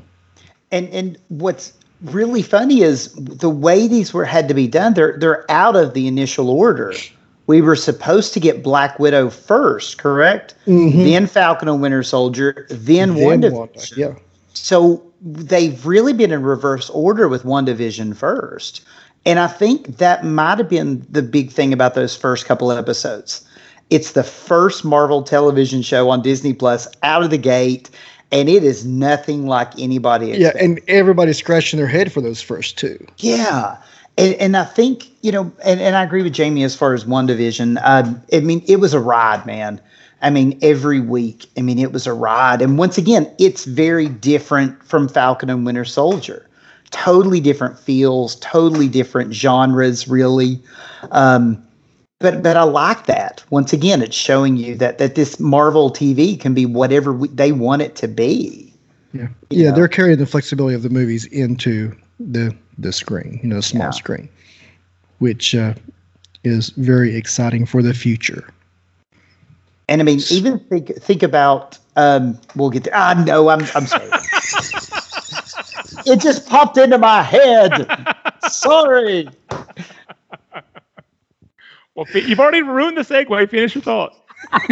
And 0.70 0.88
and 0.88 1.18
what's 1.28 1.72
really 2.02 2.42
funny 2.42 2.82
is 2.82 3.12
the 3.14 3.50
way 3.50 3.86
these 3.86 4.12
were 4.12 4.24
had 4.24 4.48
to 4.48 4.54
be 4.54 4.66
done. 4.66 4.94
They're 4.94 5.16
they're 5.18 5.50
out 5.50 5.76
of 5.76 5.94
the 5.94 6.06
initial 6.06 6.50
order. 6.50 6.94
We 7.46 7.60
were 7.60 7.76
supposed 7.76 8.32
to 8.34 8.40
get 8.40 8.62
Black 8.62 8.98
Widow 8.98 9.28
first, 9.28 9.98
correct? 9.98 10.54
Mm-hmm. 10.66 10.98
Then 10.98 11.26
Falcon 11.26 11.68
and 11.68 11.82
Winter 11.82 12.02
Soldier, 12.04 12.66
then, 12.70 13.14
then 13.14 13.24
Wanda. 13.24 13.50
Wanda. 13.50 13.80
Yeah. 13.96 14.14
So 14.54 15.02
they've 15.20 15.84
really 15.86 16.12
been 16.12 16.32
in 16.32 16.42
reverse 16.42 16.90
order 16.90 17.28
with 17.28 17.44
WandaVision 17.44 18.16
first. 18.16 18.82
And 19.24 19.38
I 19.38 19.46
think 19.46 19.98
that 19.98 20.24
might 20.24 20.58
have 20.58 20.68
been 20.68 21.06
the 21.08 21.22
big 21.22 21.50
thing 21.50 21.72
about 21.72 21.94
those 21.94 22.16
first 22.16 22.44
couple 22.46 22.72
episodes. 22.72 23.44
It's 23.90 24.12
the 24.12 24.24
first 24.24 24.84
Marvel 24.84 25.22
television 25.22 25.82
show 25.82 26.10
on 26.10 26.22
Disney 26.22 26.54
Plus 26.54 26.88
out 27.02 27.22
of 27.22 27.30
the 27.30 27.38
gate, 27.38 27.90
and 28.32 28.48
it 28.48 28.64
is 28.64 28.84
nothing 28.84 29.46
like 29.46 29.78
anybody. 29.78 30.32
Expected. 30.32 30.58
Yeah, 30.58 30.64
and 30.64 30.80
everybody's 30.88 31.38
scratching 31.38 31.76
their 31.76 31.86
head 31.86 32.10
for 32.10 32.20
those 32.20 32.40
first 32.40 32.78
two. 32.78 33.04
Yeah. 33.18 33.76
And, 34.18 34.34
and 34.34 34.56
I 34.56 34.64
think, 34.64 35.08
you 35.22 35.30
know, 35.30 35.52
and, 35.64 35.80
and 35.80 35.94
I 35.94 36.02
agree 36.02 36.22
with 36.22 36.32
Jamie 36.32 36.64
as 36.64 36.74
far 36.74 36.94
as 36.94 37.04
WandaVision. 37.04 37.78
Uh, 37.82 38.14
I 38.32 38.40
mean, 38.40 38.62
it 38.66 38.76
was 38.76 38.92
a 38.92 39.00
ride, 39.00 39.46
man. 39.46 39.80
I 40.22 40.30
mean, 40.30 40.58
every 40.62 41.00
week. 41.00 41.46
I 41.58 41.62
mean, 41.62 41.78
it 41.78 41.92
was 41.92 42.06
a 42.06 42.12
ride. 42.12 42.62
And 42.62 42.78
once 42.78 42.96
again, 42.96 43.30
it's 43.38 43.64
very 43.64 44.08
different 44.08 44.82
from 44.84 45.08
Falcon 45.08 45.50
and 45.50 45.66
Winter 45.66 45.84
Soldier. 45.84 46.48
Totally 46.90 47.40
different 47.40 47.78
feels, 47.78 48.36
totally 48.36 48.88
different 48.88 49.34
genres, 49.34 50.06
really. 50.06 50.62
Um, 51.10 51.62
but 52.20 52.42
but 52.42 52.56
I 52.56 52.62
like 52.62 53.06
that. 53.06 53.42
Once 53.50 53.72
again, 53.72 54.00
it's 54.00 54.16
showing 54.16 54.56
you 54.56 54.76
that 54.76 54.98
that 54.98 55.16
this 55.16 55.40
Marvel 55.40 55.90
TV 55.90 56.38
can 56.38 56.54
be 56.54 56.66
whatever 56.66 57.12
we, 57.12 57.28
they 57.28 57.50
want 57.50 57.82
it 57.82 57.96
to 57.96 58.08
be. 58.08 58.72
Yeah, 59.12 59.28
yeah, 59.50 59.70
know? 59.70 59.76
they're 59.76 59.88
carrying 59.88 60.18
the 60.18 60.26
flexibility 60.26 60.74
of 60.74 60.82
the 60.82 60.90
movies 60.90 61.24
into 61.26 61.94
the 62.20 62.54
the 62.78 62.92
screen, 62.92 63.40
you 63.42 63.48
know, 63.48 63.60
small 63.60 63.86
yeah. 63.86 63.90
screen, 63.90 64.28
which 65.18 65.54
uh, 65.54 65.74
is 66.44 66.70
very 66.70 67.16
exciting 67.16 67.66
for 67.66 67.82
the 67.82 67.94
future. 67.94 68.51
And 69.92 70.00
I 70.00 70.04
mean, 70.04 70.20
even 70.30 70.58
think 70.58 70.96
think 70.96 71.22
about. 71.22 71.78
Um, 71.94 72.40
we'll 72.56 72.70
get 72.70 72.84
there. 72.84 72.94
Ah, 72.96 73.22
no, 73.26 73.50
I'm 73.50 73.60
I'm 73.74 73.86
sorry. 73.86 74.08
it 76.06 76.20
just 76.20 76.48
popped 76.48 76.78
into 76.78 76.96
my 76.96 77.22
head. 77.22 77.86
sorry. 78.48 79.28
Well, 81.94 82.06
you've 82.14 82.40
already 82.40 82.62
ruined 82.62 82.96
the 82.96 83.02
segue. 83.02 83.50
Finish 83.50 83.74
your 83.74 83.82
thought. 83.82 84.14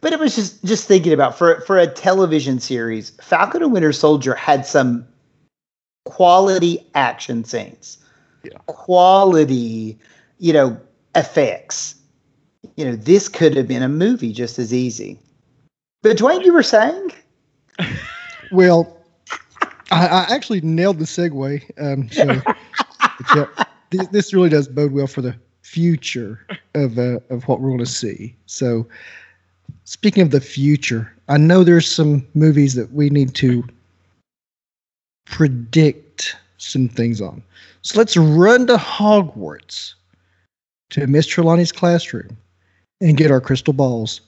but 0.00 0.12
it 0.12 0.18
was 0.18 0.34
just 0.34 0.64
just 0.64 0.88
thinking 0.88 1.12
about 1.12 1.38
for 1.38 1.60
for 1.60 1.78
a 1.78 1.86
television 1.86 2.58
series, 2.58 3.10
Falcon 3.22 3.62
and 3.62 3.72
Winter 3.72 3.92
Soldier 3.92 4.34
had 4.34 4.66
some 4.66 5.06
quality 6.04 6.84
action 6.96 7.44
scenes, 7.44 7.98
yeah. 8.42 8.58
quality, 8.66 9.96
you 10.38 10.52
know, 10.52 10.76
effects 11.14 11.93
you 12.76 12.84
know, 12.84 12.96
this 12.96 13.28
could 13.28 13.56
have 13.56 13.68
been 13.68 13.82
a 13.82 13.88
movie 13.88 14.32
just 14.32 14.58
as 14.58 14.72
easy. 14.72 15.18
But 16.02 16.18
Dwayne, 16.18 16.44
you 16.44 16.52
were 16.52 16.62
saying? 16.62 17.12
well, 18.52 18.96
I, 19.90 20.06
I, 20.06 20.34
actually 20.34 20.60
nailed 20.60 20.98
the 20.98 21.04
segue. 21.04 21.62
Um, 21.80 22.10
so 22.10 23.48
this, 23.90 24.06
this, 24.08 24.34
really 24.34 24.48
does 24.48 24.68
bode 24.68 24.92
well 24.92 25.06
for 25.06 25.22
the 25.22 25.34
future 25.62 26.46
of 26.74 26.98
uh, 26.98 27.20
of 27.30 27.46
what 27.48 27.60
we're 27.60 27.70
going 27.70 27.78
to 27.78 27.86
see. 27.86 28.34
So, 28.46 28.86
speaking 29.84 30.22
of 30.22 30.30
the 30.30 30.40
future, 30.40 31.12
I 31.28 31.38
know 31.38 31.64
there's 31.64 31.90
some 31.90 32.26
movies 32.34 32.74
that 32.74 32.92
we 32.92 33.08
need 33.08 33.34
to 33.36 33.64
predict 35.26 36.36
some 36.58 36.88
things 36.88 37.20
on. 37.20 37.42
So 37.82 37.98
let's 37.98 38.16
run 38.16 38.66
to 38.68 38.76
Hogwarts 38.76 39.94
to 40.90 41.06
Miss 41.06 41.26
Trelawney's 41.26 41.72
classroom 41.72 42.36
and 43.04 43.16
get 43.18 43.30
our 43.30 43.40
crystal 43.40 43.74
balls 43.74 44.22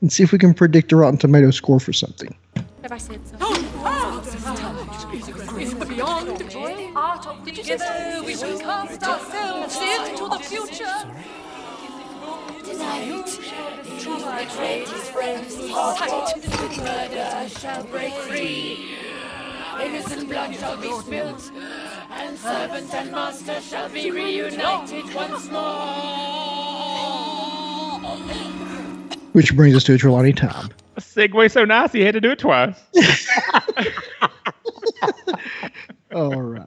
and 0.00 0.12
see 0.12 0.22
if 0.22 0.30
we 0.30 0.38
can 0.38 0.52
predict 0.54 0.92
a 0.92 0.96
Rotten 0.96 1.18
Tomato 1.18 1.50
score 1.50 1.80
for 1.80 1.92
something. 1.92 2.36
Have 2.82 2.92
I 2.92 2.98
said 2.98 3.26
so? 3.26 3.36
Oh, 3.40 3.56
together 7.44 8.22
we 8.24 8.36
will 8.36 8.58
cast 8.60 9.02
ourselves 9.02 9.76
into 9.76 10.28
the 10.28 10.38
future. 10.38 10.84
Tonight, 12.64 13.26
the 13.96 14.46
greatest 14.56 15.10
friends 15.12 15.56
tight. 15.56 16.34
Murder 16.78 17.48
shall 17.48 17.84
break 17.84 18.14
free. 18.14 18.96
Innocent 19.80 20.28
blood 20.28 20.54
shall 20.54 20.76
be 20.76 20.92
spilt, 20.92 21.50
and 22.10 22.38
servant 22.38 22.94
and 22.94 23.10
master 23.12 23.60
shall 23.62 23.88
be 23.88 24.10
reunited 24.10 25.14
once 25.14 25.50
more. 25.50 27.39
Which 29.32 29.54
brings 29.54 29.76
us 29.76 29.84
to 29.84 29.94
a 29.94 29.98
Trelawney 29.98 30.32
time. 30.32 30.70
A 30.96 31.00
segue 31.00 31.50
so 31.50 31.64
nice, 31.64 31.92
he 31.92 32.00
had 32.00 32.14
to 32.14 32.20
do 32.20 32.30
it 32.30 32.38
twice. 32.38 32.80
All 36.14 36.42
right. 36.42 36.66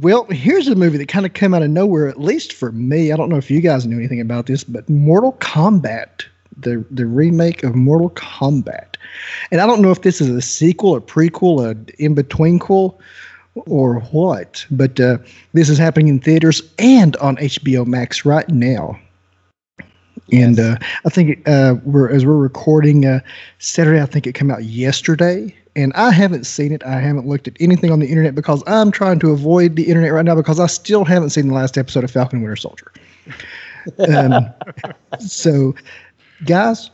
Well, 0.00 0.26
here's 0.30 0.68
a 0.68 0.74
movie 0.74 0.98
that 0.98 1.08
kind 1.08 1.24
of 1.24 1.32
came 1.32 1.54
out 1.54 1.62
of 1.62 1.70
nowhere, 1.70 2.06
at 2.06 2.20
least 2.20 2.52
for 2.52 2.70
me. 2.72 3.12
I 3.12 3.16
don't 3.16 3.28
know 3.30 3.36
if 3.36 3.50
you 3.50 3.60
guys 3.60 3.86
knew 3.86 3.98
anything 3.98 4.20
about 4.20 4.46
this, 4.46 4.62
but 4.62 4.88
Mortal 4.88 5.32
Kombat, 5.40 6.24
the 6.56 6.84
the 6.90 7.06
remake 7.06 7.64
of 7.64 7.74
Mortal 7.74 8.10
Kombat, 8.10 8.96
and 9.50 9.60
I 9.60 9.66
don't 9.66 9.80
know 9.80 9.90
if 9.90 10.02
this 10.02 10.20
is 10.20 10.28
a 10.28 10.42
sequel, 10.42 10.94
a 10.96 11.00
prequel, 11.00 11.64
a 11.64 12.02
in 12.02 12.14
between 12.14 12.58
cool, 12.58 13.00
or 13.54 14.00
what. 14.12 14.66
But 14.70 15.00
uh, 15.00 15.18
this 15.54 15.68
is 15.68 15.78
happening 15.78 16.08
in 16.08 16.20
theaters 16.20 16.62
and 16.78 17.16
on 17.16 17.36
HBO 17.38 17.86
Max 17.86 18.24
right 18.24 18.48
now. 18.48 18.98
And 20.32 20.58
uh, 20.58 20.76
I 21.04 21.08
think 21.08 21.46
uh, 21.48 21.76
we're 21.84 22.10
as 22.10 22.26
we're 22.26 22.36
recording 22.36 23.06
uh, 23.06 23.20
Saturday, 23.58 24.00
I 24.00 24.06
think 24.06 24.26
it 24.26 24.34
came 24.34 24.50
out 24.50 24.64
yesterday, 24.64 25.54
and 25.76 25.92
I 25.94 26.10
haven't 26.10 26.44
seen 26.44 26.72
it. 26.72 26.82
I 26.84 27.00
haven't 27.00 27.28
looked 27.28 27.46
at 27.46 27.56
anything 27.60 27.92
on 27.92 28.00
the 28.00 28.08
internet 28.08 28.34
because 28.34 28.62
I'm 28.66 28.90
trying 28.90 29.20
to 29.20 29.30
avoid 29.30 29.76
the 29.76 29.84
internet 29.84 30.12
right 30.12 30.24
now 30.24 30.34
because 30.34 30.58
I 30.58 30.66
still 30.66 31.04
haven't 31.04 31.30
seen 31.30 31.48
the 31.48 31.54
last 31.54 31.78
episode 31.78 32.02
of 32.02 32.10
Falcon 32.10 32.42
Winter 32.42 32.56
Soldier. 32.56 32.92
Um, 34.08 34.48
so, 35.20 35.74
guys, 36.44 36.90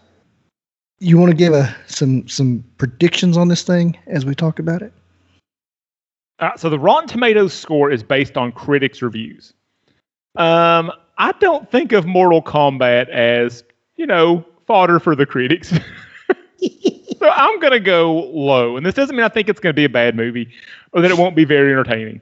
you 0.98 1.18
want 1.18 1.30
to 1.30 1.36
give 1.36 1.54
a 1.54 1.74
some 1.86 2.28
some 2.28 2.64
predictions 2.78 3.36
on 3.36 3.48
this 3.48 3.62
thing 3.62 3.96
as 4.06 4.26
we 4.26 4.34
talk 4.34 4.58
about 4.58 4.82
it? 4.82 4.92
Uh, 6.38 6.56
so 6.56 6.68
the 6.68 6.78
Rotten 6.78 7.08
Tomatoes 7.08 7.54
score 7.54 7.90
is 7.90 8.02
based 8.02 8.36
on 8.36 8.52
critics' 8.52 9.00
reviews. 9.00 9.54
Um, 10.36 10.90
I 11.18 11.32
don't 11.32 11.70
think 11.70 11.92
of 11.92 12.06
Mortal 12.06 12.42
Kombat 12.42 13.08
as, 13.08 13.64
you 13.96 14.06
know, 14.06 14.44
fodder 14.66 14.98
for 14.98 15.14
the 15.14 15.26
critics. 15.26 15.68
so 17.18 17.28
I'm 17.30 17.60
going 17.60 17.72
to 17.72 17.80
go 17.80 18.30
low. 18.32 18.76
And 18.76 18.84
this 18.84 18.94
doesn't 18.94 19.14
mean 19.14 19.24
I 19.24 19.28
think 19.28 19.48
it's 19.48 19.60
going 19.60 19.72
to 19.72 19.76
be 19.76 19.84
a 19.84 19.90
bad 19.90 20.16
movie 20.16 20.48
or 20.92 21.00
that 21.00 21.10
it 21.10 21.18
won't 21.18 21.36
be 21.36 21.44
very 21.44 21.72
entertaining. 21.72 22.20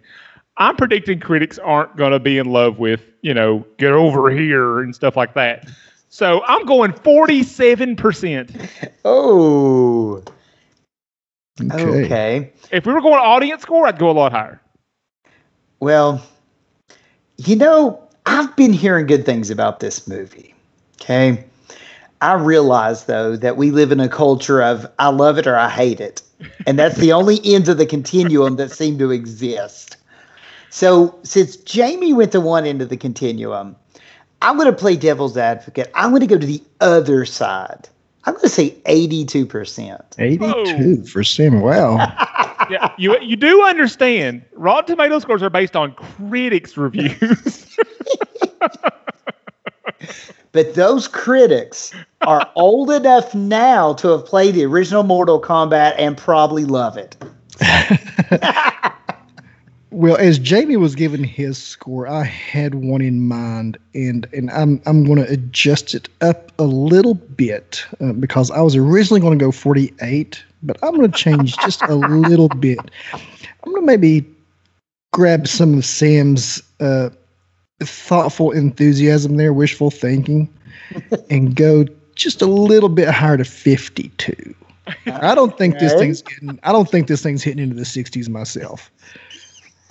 I'm 0.56 0.76
predicting 0.76 1.20
critics 1.20 1.58
aren't 1.58 1.96
going 1.96 2.12
to 2.12 2.20
be 2.20 2.38
in 2.38 2.46
love 2.46 2.78
with, 2.78 3.00
you 3.22 3.32
know, 3.32 3.64
get 3.78 3.92
over 3.92 4.30
here 4.30 4.80
and 4.80 4.94
stuff 4.94 5.16
like 5.16 5.34
that. 5.34 5.66
So 6.10 6.42
I'm 6.44 6.66
going 6.66 6.92
47%. 6.92 8.90
Oh. 9.04 10.22
Okay. 11.62 12.04
okay. 12.04 12.52
If 12.72 12.84
we 12.84 12.92
were 12.92 13.00
going 13.00 13.14
audience 13.14 13.62
score, 13.62 13.86
I'd 13.86 13.98
go 13.98 14.10
a 14.10 14.12
lot 14.12 14.32
higher. 14.32 14.60
Well, 15.78 16.22
you 17.38 17.56
know, 17.56 18.09
I've 18.26 18.54
been 18.56 18.72
hearing 18.72 19.06
good 19.06 19.24
things 19.24 19.50
about 19.50 19.80
this 19.80 20.06
movie. 20.06 20.54
Okay. 21.00 21.44
I 22.20 22.34
realize 22.34 23.04
though 23.04 23.36
that 23.36 23.56
we 23.56 23.70
live 23.70 23.92
in 23.92 24.00
a 24.00 24.08
culture 24.08 24.62
of 24.62 24.86
I 24.98 25.08
love 25.08 25.38
it 25.38 25.46
or 25.46 25.56
I 25.56 25.68
hate 25.68 26.00
it. 26.00 26.22
And 26.66 26.78
that's 26.78 26.96
the 26.96 27.12
only 27.12 27.40
ends 27.44 27.68
of 27.68 27.78
the 27.78 27.86
continuum 27.86 28.56
that 28.56 28.70
seem 28.70 28.98
to 28.98 29.10
exist. 29.10 29.96
So 30.70 31.18
since 31.22 31.56
Jamie 31.56 32.12
went 32.12 32.32
to 32.32 32.40
one 32.40 32.66
end 32.66 32.82
of 32.82 32.90
the 32.90 32.96
continuum, 32.96 33.74
I'm 34.42 34.56
going 34.56 34.70
to 34.70 34.76
play 34.76 34.96
devil's 34.96 35.36
advocate. 35.36 35.90
I'm 35.94 36.10
going 36.10 36.20
to 36.20 36.26
go 36.26 36.38
to 36.38 36.46
the 36.46 36.62
other 36.80 37.24
side. 37.24 37.88
I'm 38.24 38.34
going 38.34 38.42
to 38.42 38.48
say 38.50 38.70
82%. 38.86 39.36
82%. 40.16 41.60
Wow. 41.62 41.96
yeah, 42.70 42.92
you 42.98 43.18
you 43.20 43.36
do 43.36 43.62
understand. 43.62 44.42
Rotten 44.52 44.96
Tomato 44.96 45.18
scores 45.18 45.42
are 45.42 45.50
based 45.50 45.74
on 45.74 45.92
critics' 45.94 46.76
reviews. 46.76 47.56
but 50.52 50.74
those 50.74 51.08
critics 51.08 51.92
are 52.22 52.50
old 52.54 52.90
enough 52.90 53.34
now 53.34 53.92
to 53.94 54.08
have 54.08 54.24
played 54.24 54.54
the 54.54 54.64
original 54.64 55.02
Mortal 55.02 55.40
Kombat 55.40 55.94
and 55.98 56.16
probably 56.16 56.64
love 56.64 56.96
it. 56.96 57.16
Well, 59.92 60.16
as 60.18 60.38
Jamie 60.38 60.76
was 60.76 60.94
giving 60.94 61.24
his 61.24 61.58
score, 61.58 62.06
I 62.06 62.22
had 62.22 62.76
one 62.76 63.00
in 63.00 63.26
mind, 63.26 63.76
and 63.92 64.26
and 64.32 64.48
I'm 64.52 64.80
I'm 64.86 65.04
going 65.04 65.18
to 65.18 65.28
adjust 65.28 65.94
it 65.94 66.08
up 66.20 66.52
a 66.60 66.64
little 66.64 67.14
bit 67.14 67.84
uh, 68.00 68.12
because 68.12 68.52
I 68.52 68.60
was 68.60 68.76
originally 68.76 69.20
going 69.20 69.36
to 69.36 69.44
go 69.44 69.50
48, 69.50 70.42
but 70.62 70.78
I'm 70.84 70.94
going 70.94 71.10
to 71.10 71.18
change 71.18 71.56
just 71.64 71.82
a 71.82 71.96
little 71.96 72.48
bit. 72.48 72.78
I'm 73.12 73.72
going 73.72 73.82
to 73.82 73.86
maybe 73.86 74.24
grab 75.12 75.48
some 75.48 75.78
of 75.78 75.84
Sam's 75.84 76.62
uh, 76.78 77.10
thoughtful 77.80 78.50
enthusiasm 78.52 79.36
there, 79.36 79.52
wishful 79.52 79.90
thinking, 79.90 80.48
and 81.30 81.54
go 81.54 81.84
just 82.14 82.42
a 82.42 82.46
little 82.46 82.88
bit 82.88 83.08
higher 83.08 83.36
to 83.36 83.44
52. 83.44 84.54
I 85.06 85.34
don't 85.34 85.56
think 85.56 85.78
this 85.78 85.92
thing's 85.94 86.22
getting. 86.22 86.58
I 86.62 86.72
don't 86.72 86.88
think 86.88 87.06
this 87.06 87.22
thing's 87.22 87.42
hitting 87.42 87.62
into 87.62 87.76
the 87.76 87.82
60s 87.82 88.28
myself. 88.28 88.90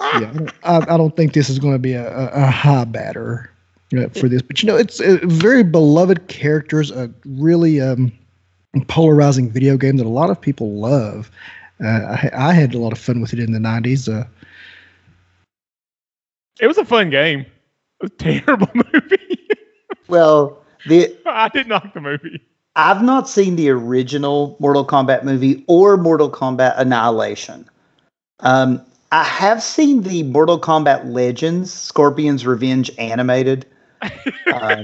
Yeah, 0.01 0.47
I, 0.63 0.77
I 0.77 0.97
don't 0.97 1.15
think 1.15 1.33
this 1.33 1.49
is 1.49 1.59
going 1.59 1.73
to 1.73 1.79
be 1.79 1.93
a, 1.93 2.09
a, 2.09 2.43
a 2.43 2.45
high 2.45 2.85
batter 2.85 3.51
uh, 3.97 4.07
for 4.09 4.29
this. 4.29 4.41
But 4.41 4.61
you 4.61 4.67
know, 4.67 4.77
it's 4.77 4.99
a 4.99 5.17
very 5.25 5.63
beloved 5.63 6.27
characters, 6.27 6.91
a 6.91 7.11
really 7.25 7.81
um, 7.81 8.11
polarizing 8.87 9.51
video 9.51 9.77
game 9.77 9.97
that 9.97 10.05
a 10.05 10.09
lot 10.09 10.29
of 10.29 10.39
people 10.39 10.75
love. 10.75 11.31
Uh, 11.83 11.87
I, 11.87 12.29
I, 12.33 12.53
had 12.53 12.73
a 12.73 12.77
lot 12.77 12.91
of 12.91 12.99
fun 12.99 13.21
with 13.21 13.33
it 13.33 13.39
in 13.39 13.53
the 13.53 13.59
90s. 13.59 14.13
Uh, 14.13 14.27
it 16.59 16.67
was 16.67 16.77
a 16.77 16.85
fun 16.85 17.09
game. 17.09 17.45
It 18.01 18.03
was 18.03 18.11
a 18.11 18.15
terrible 18.15 18.69
movie. 18.93 19.47
well, 20.07 20.63
the 20.87 21.15
I 21.25 21.49
did 21.49 21.67
not 21.67 21.83
like 21.83 21.93
the 21.93 22.01
movie. 22.01 22.41
I've 22.75 23.03
not 23.03 23.27
seen 23.27 23.55
the 23.55 23.69
original 23.69 24.55
Mortal 24.59 24.85
Kombat 24.85 25.23
movie 25.23 25.63
or 25.67 25.97
Mortal 25.97 26.29
Kombat 26.31 26.79
Annihilation. 26.79 27.67
Um, 28.39 28.81
I 29.11 29.23
have 29.23 29.61
seen 29.61 30.03
the 30.03 30.23
Mortal 30.23 30.59
Kombat 30.59 31.11
Legends 31.11 31.73
Scorpion's 31.73 32.45
Revenge 32.45 32.91
animated. 32.97 33.65
Uh, 34.47 34.83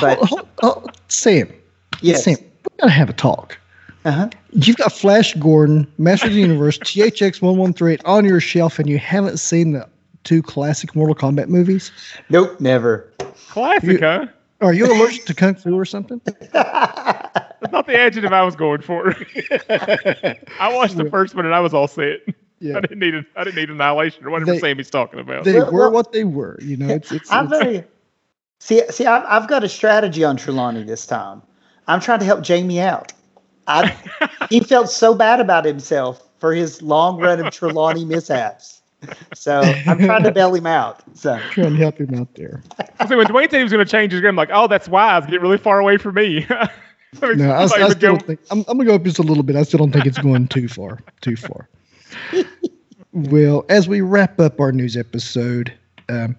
but 0.00 0.18
oh, 0.32 0.48
oh, 0.62 0.86
Sam, 1.08 1.52
yes. 2.00 2.24
Sam, 2.24 2.36
we're 2.40 2.76
gonna 2.80 2.92
have 2.92 3.08
a 3.08 3.12
talk. 3.12 3.56
Uh-huh. 4.04 4.28
You've 4.52 4.76
got 4.76 4.92
Flash 4.92 5.34
Gordon, 5.34 5.86
Master 5.98 6.26
of 6.26 6.32
the 6.32 6.40
Universe, 6.40 6.78
THX 6.78 7.40
one 7.40 7.56
one 7.56 7.72
three 7.72 7.98
on 8.04 8.24
your 8.24 8.40
shelf, 8.40 8.78
and 8.78 8.88
you 8.88 8.98
haven't 8.98 9.38
seen 9.38 9.72
the 9.72 9.88
two 10.30 10.42
classic 10.42 10.94
Mortal 10.94 11.16
Kombat 11.16 11.48
movies? 11.48 11.90
Nope, 12.28 12.60
never. 12.60 13.12
Classic, 13.48 13.90
you, 13.90 13.98
huh? 13.98 14.26
Are 14.60 14.72
you 14.72 14.86
allergic 14.86 15.24
to 15.24 15.34
kung 15.34 15.56
fu 15.56 15.76
or 15.76 15.84
something? 15.84 16.20
That's 16.52 17.72
not 17.72 17.88
the 17.88 17.98
adjective 17.98 18.32
I 18.32 18.42
was 18.44 18.54
going 18.54 18.80
for. 18.80 19.08
I 19.68 20.72
watched 20.72 20.96
the 20.96 21.08
first 21.10 21.34
one 21.34 21.46
and 21.46 21.54
I 21.54 21.58
was 21.58 21.74
all 21.74 21.88
set. 21.88 22.20
Yeah. 22.60 22.76
I 22.76 22.80
didn't 22.80 23.00
need 23.00 23.16
a, 23.16 23.24
I 23.34 23.42
didn't 23.42 23.56
need 23.56 23.70
annihilation 23.70 24.24
or 24.24 24.30
whatever 24.30 24.52
they, 24.52 24.60
Sammy's 24.60 24.88
talking 24.88 25.18
about. 25.18 25.42
They 25.42 25.54
well, 25.54 25.72
were 25.72 25.80
well, 25.80 25.90
what 25.90 26.12
they 26.12 26.22
were, 26.22 26.56
you 26.62 26.76
know. 26.76 26.88
It's, 26.88 27.10
it's, 27.10 27.32
I'm 27.32 27.52
it's, 27.52 27.58
very 27.58 27.84
see 28.60 28.82
see. 28.90 29.06
I've, 29.06 29.24
I've 29.26 29.48
got 29.48 29.64
a 29.64 29.68
strategy 29.68 30.22
on 30.22 30.36
Trelawney 30.36 30.84
this 30.84 31.06
time. 31.06 31.42
I'm 31.88 32.00
trying 32.00 32.20
to 32.20 32.24
help 32.24 32.42
Jamie 32.42 32.80
out. 32.80 33.12
I 33.66 33.96
he 34.48 34.60
felt 34.60 34.90
so 34.90 35.12
bad 35.12 35.40
about 35.40 35.64
himself 35.64 36.22
for 36.38 36.54
his 36.54 36.82
long 36.82 37.18
run 37.18 37.44
of 37.44 37.52
Trelawney 37.52 38.04
mishaps. 38.04 38.79
So 39.34 39.60
I'm 39.60 39.98
trying 39.98 40.24
to 40.24 40.32
bail 40.32 40.54
him 40.54 40.66
out. 40.66 41.02
So 41.16 41.38
trying 41.50 41.72
to 41.72 41.76
help 41.76 41.98
him 41.98 42.14
out 42.14 42.34
there. 42.34 42.62
So 43.08 43.16
when 43.16 43.26
Dwayne 43.26 43.50
said 43.50 43.58
he 43.58 43.62
was 43.62 43.72
going 43.72 43.84
to 43.84 43.90
change 43.90 44.12
his 44.12 44.20
game, 44.20 44.30
I'm 44.30 44.36
like, 44.36 44.50
oh, 44.52 44.66
that's 44.66 44.88
wise. 44.88 45.26
Get 45.26 45.40
really 45.40 45.58
far 45.58 45.80
away 45.80 45.96
from 45.96 46.16
me. 46.16 46.46
no, 47.22 47.50
I, 47.50 47.60
I, 47.60 47.62
I 47.62 47.66
still 47.66 48.16
go. 48.16 48.18
think 48.18 48.40
I'm, 48.50 48.58
I'm 48.68 48.76
gonna 48.76 48.84
go 48.84 48.94
up 48.94 49.02
just 49.02 49.18
a 49.18 49.22
little 49.22 49.42
bit. 49.42 49.56
I 49.56 49.62
still 49.62 49.78
don't 49.78 49.92
think 49.92 50.06
it's 50.06 50.18
going 50.18 50.48
too 50.48 50.68
far. 50.68 51.00
Too 51.20 51.36
far. 51.36 51.68
well, 53.12 53.64
as 53.68 53.88
we 53.88 54.00
wrap 54.00 54.38
up 54.38 54.60
our 54.60 54.72
news 54.72 54.96
episode, 54.96 55.72
um, 56.08 56.36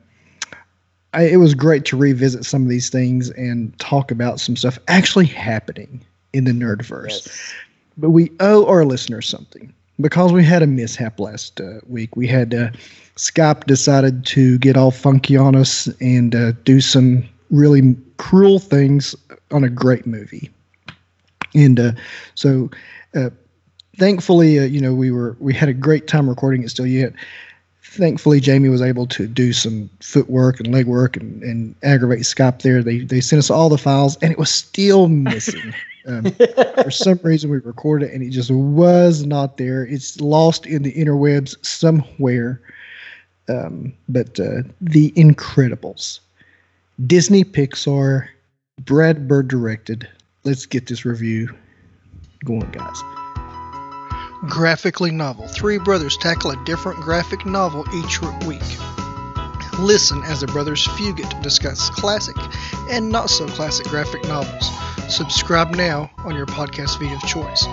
I, 1.14 1.24
it 1.24 1.38
was 1.38 1.54
great 1.54 1.84
to 1.86 1.98
revisit 1.98 2.46
some 2.46 2.64
of 2.64 2.70
these 2.70 2.90
things 2.90 3.32
and 3.32 3.78
talk 3.80 4.12
about 4.12 4.40
some 4.40 4.56
stuff 4.56 4.80
actually 4.88 5.26
happening 5.26 6.02
in 6.34 6.46
the 6.46 6.52
nerdverse. 6.52 7.10
Yes. 7.10 7.54
But 7.98 8.12
we 8.12 8.32
owe 8.40 8.66
our 8.68 8.86
listeners 8.86 9.28
something 9.28 9.74
because 10.00 10.32
we 10.32 10.44
had 10.44 10.62
a 10.62 10.68
mishap 10.68 11.20
last 11.20 11.60
uh, 11.62 11.80
week. 11.88 12.16
We 12.16 12.28
had 12.28 12.54
uh, 12.54 12.72
Skype 13.16 13.66
decided 13.66 14.26
to 14.28 14.58
get 14.60 14.78
all 14.78 14.92
funky 14.92 15.38
on 15.38 15.56
us 15.56 15.88
and 16.00 16.36
uh, 16.36 16.54
do 16.64 16.82
some 16.82 17.24
really 17.50 17.96
cruel 18.18 18.60
things 18.60 19.16
on 19.52 19.64
a 19.64 19.70
great 19.70 20.06
movie. 20.06 20.50
And 21.54 21.80
uh, 21.80 21.92
so, 22.36 22.70
uh, 23.16 23.30
thankfully, 23.98 24.60
uh, 24.60 24.64
you 24.64 24.80
know, 24.80 24.94
we 24.94 25.12
were 25.12 25.36
we 25.40 25.54
had 25.54 25.70
a 25.70 25.74
great 25.74 26.08
time 26.08 26.30
recording 26.30 26.64
it 26.64 26.70
still 26.70 26.88
yet. 26.88 27.14
Thankfully, 27.92 28.40
Jamie 28.40 28.70
was 28.70 28.82
able 28.82 29.06
to 29.08 29.28
do 29.28 29.52
some 29.52 29.90
footwork 30.00 30.62
and 30.62 30.74
legwork 30.74 31.18
and, 31.18 31.44
and 31.44 31.76
aggravate 31.84 32.20
Skype 32.20 32.62
there. 32.62 32.82
They 32.82 33.00
they 33.00 33.20
sent 33.20 33.40
us 33.40 33.50
all 33.50 33.68
the 33.68 33.78
files, 33.78 34.18
and 34.22 34.32
it 34.32 34.38
was 34.38 34.50
still 34.50 35.08
missing. 35.10 35.74
Um, 36.08 36.32
for 36.82 36.90
some 36.90 37.20
reason, 37.22 37.52
we 37.52 37.60
recorded 37.60 38.10
it 38.10 38.16
and 38.16 38.24
it 38.24 38.32
just 38.32 38.50
was 38.50 39.24
not 39.24 39.58
there. 39.58 39.86
It's 39.86 40.20
lost 40.20 40.66
in 40.66 40.82
the 40.82 40.92
interwebs 40.94 41.64
somewhere. 41.64 42.60
Um, 43.48 43.94
but 44.10 44.40
uh, 44.40 44.64
The 44.82 45.12
Incredibles, 45.12 46.20
Disney 47.06 47.44
Pixar, 47.44 48.28
Brad 48.80 49.28
Bird 49.28 49.48
directed. 49.48 50.10
Let's 50.44 50.66
get 50.66 50.88
this 50.88 51.06
review 51.06 51.56
going, 52.46 52.72
guys. 52.72 53.21
Graphically 54.48 55.12
novel. 55.12 55.48
Three 55.48 55.78
brothers 55.78 56.18
tackle 56.18 56.52
a 56.52 56.64
different 56.66 57.00
graphic 57.00 57.46
novel 57.46 57.86
each 57.94 58.22
week. 58.46 58.62
Listen 59.80 60.22
as 60.24 60.42
the 60.42 60.48
brothers 60.48 60.86
Fugit 60.88 61.42
discuss 61.42 61.90
classic 61.90 62.36
and 62.90 63.10
not 63.10 63.30
so 63.30 63.48
classic 63.48 63.88
graphic 63.88 64.24
novels. 64.26 64.70
Subscribe 65.10 65.76
now 65.76 66.12
on 66.20 66.36
your 66.36 66.46
podcast 66.46 67.00
feed 67.00 67.12
of 67.12 67.22
choice. 67.22 67.66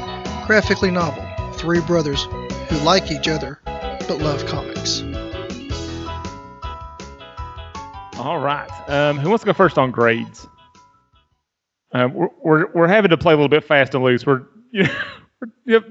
Graphically 0.47 0.91
novel 0.91 1.25
Three 1.59 1.81
brothers 1.81 2.23
who 2.69 2.77
like 2.85 3.11
each 3.11 3.27
other 3.27 3.59
but 3.65 4.19
love 4.21 4.47
comics. 4.47 5.03
All 8.17 8.39
right. 8.39 8.69
Um, 8.89 9.19
who 9.19 9.29
wants 9.29 9.43
to 9.43 9.47
go 9.47 9.53
first 9.53 9.77
on 9.77 9.91
grades? 9.91 10.47
Um, 11.91 12.15
we're, 12.15 12.29
we're, 12.43 12.73
we're 12.73 12.87
having 12.87 13.11
to 13.11 13.17
play 13.17 13.33
a 13.33 13.37
little 13.37 13.49
bit 13.49 13.65
fast 13.65 13.95
and 13.95 14.05
loose. 14.05 14.25
We're, 14.25 14.43
you 14.71 14.85
know, 14.85 14.95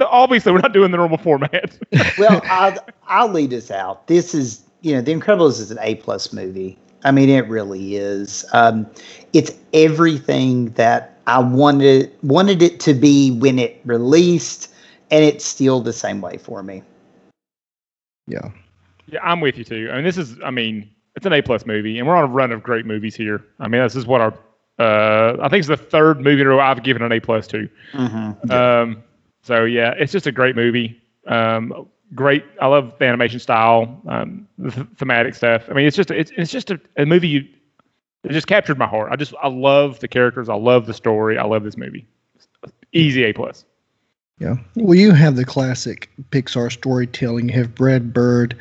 obviously 0.02 0.52
we're 0.52 0.60
not 0.60 0.74
doing 0.74 0.91
the 0.91 0.98
normal 0.98 1.18
format. 1.18 1.78
well, 2.18 2.41
I'll, 2.45 2.78
I'll 3.08 3.30
lead 3.30 3.54
us 3.54 3.72
out. 3.72 4.08
This 4.08 4.34
is 4.34 4.64
you 4.82 4.93
know, 4.93 5.02
The 5.02 5.14
Incredibles 5.14 5.60
is 5.60 5.72
an 5.72 5.78
A 5.82 5.95
plus 5.95 6.32
movie. 6.34 6.78
I 7.04 7.12
mean, 7.12 7.30
it 7.30 7.48
really 7.48 7.95
is. 7.95 8.45
Um, 8.54 8.88
it's 9.34 9.52
everything 9.74 10.70
that 10.72 11.20
I 11.28 11.39
wanted 11.39 12.12
wanted 12.24 12.62
it 12.62 12.80
to 12.82 12.93
be 12.93 13.32
when 13.32 13.60
it 13.60 13.82
released, 13.86 14.74
and 15.12 15.24
it's 15.24 15.45
still 15.45 15.82
the 15.82 15.93
same 15.93 16.22
way 16.22 16.38
for 16.38 16.64
me. 16.64 16.84
Yeah, 18.28 18.50
yeah, 19.08 19.20
I'm 19.24 19.41
with 19.41 19.58
you 19.58 19.64
too. 19.64 19.89
I 19.91 19.95
mean, 19.95 20.04
this 20.04 20.18
is, 20.18 20.38
I 20.43 20.52
mean, 20.52 20.89
it's 21.16 21.26
an 21.26 21.34
A 21.34 21.41
plus 21.41 21.66
movie, 21.66 21.98
and 22.00 22.08
we're 22.08 22.16
on 22.16 22.24
a 22.24 22.28
run 22.28 22.52
of 22.52 22.64
great 22.64 22.86
movies 22.86 23.16
here. 23.16 23.43
I 23.60 23.68
mean, 23.68 23.82
this 23.82 23.95
is 23.95 24.06
what 24.06 24.22
our, 24.22 24.34
uh, 24.80 25.38
I 25.41 25.50
think 25.50 25.60
it's 25.60 25.68
the 25.68 25.78
third 25.78 26.22
movie 26.22 26.41
in 26.41 26.48
a 26.48 26.52
row 26.52 26.60
I've 26.60 26.84
given 26.84 27.02
an 27.02 27.12
A 27.12 27.20
plus 27.20 27.48
to. 27.48 27.70
Mm-hmm. 27.93 28.52
Um, 28.52 29.04
so 29.48 29.64
yeah, 29.64 29.93
it's 29.98 30.12
just 30.12 30.28
a 30.28 30.32
great 30.32 30.56
movie. 30.56 31.02
Um, 31.26 31.88
great. 32.14 32.43
I 32.62 32.68
love 32.68 32.93
the 33.00 33.06
animation 33.06 33.39
style, 33.39 34.02
um, 34.08 34.48
the 34.58 34.72
th- 34.72 34.88
thematic 34.98 35.36
stuff. 35.36 35.64
I 35.70 35.74
mean, 35.74 35.88
it's 35.88 35.95
just 35.95 36.12
it's 36.12 36.32
it's 36.38 36.52
just 36.52 36.70
a, 36.70 36.80
a 36.98 37.06
movie 37.06 37.28
you 37.30 37.48
it 38.24 38.34
just 38.34 38.48
captured 38.48 38.78
my 38.78 38.88
heart. 38.88 39.12
I 39.12 39.16
just 39.16 39.34
I 39.41 39.48
love 39.48 40.00
the 40.00 40.08
characters. 40.08 40.50
I 40.50 40.56
love 40.56 40.86
the 40.86 40.93
story. 40.93 41.38
I 41.38 41.45
love 41.45 41.64
this 41.64 41.78
movie. 41.78 42.06
Easy 42.91 43.24
A 43.24 43.34
plus. 43.34 43.64
Yeah. 44.39 44.56
Well, 44.76 44.95
you 44.95 45.12
have 45.12 45.36
the 45.36 45.45
classic 45.45 46.10
Pixar 46.30 46.72
storytelling. 46.72 47.50
You 47.50 47.56
have 47.56 47.74
Brad 47.74 48.14
Bird 48.14 48.56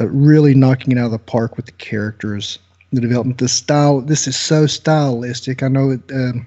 uh, 0.00 0.08
really 0.08 0.54
knocking 0.54 0.92
it 0.92 0.98
out 0.98 1.06
of 1.06 1.12
the 1.12 1.18
park 1.18 1.56
with 1.56 1.66
the 1.66 1.72
characters, 1.72 2.58
the 2.92 3.00
development, 3.00 3.38
the 3.38 3.48
style. 3.48 4.00
This 4.00 4.28
is 4.28 4.36
so 4.36 4.66
stylistic. 4.66 5.62
I 5.62 5.68
know 5.68 5.90
it. 5.90 6.00
Um, 6.12 6.46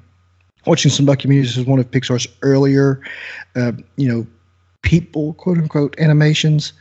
watching 0.66 0.92
some 0.92 1.06
documentaries 1.06 1.58
is 1.58 1.66
one 1.66 1.80
of 1.80 1.90
Pixar's 1.92 2.28
earlier, 2.42 3.02
uh, 3.56 3.72
you 3.96 4.08
know, 4.08 4.28
people, 4.82 5.34
quote 5.34 5.58
unquote, 5.58 6.00
animations, 6.00 6.74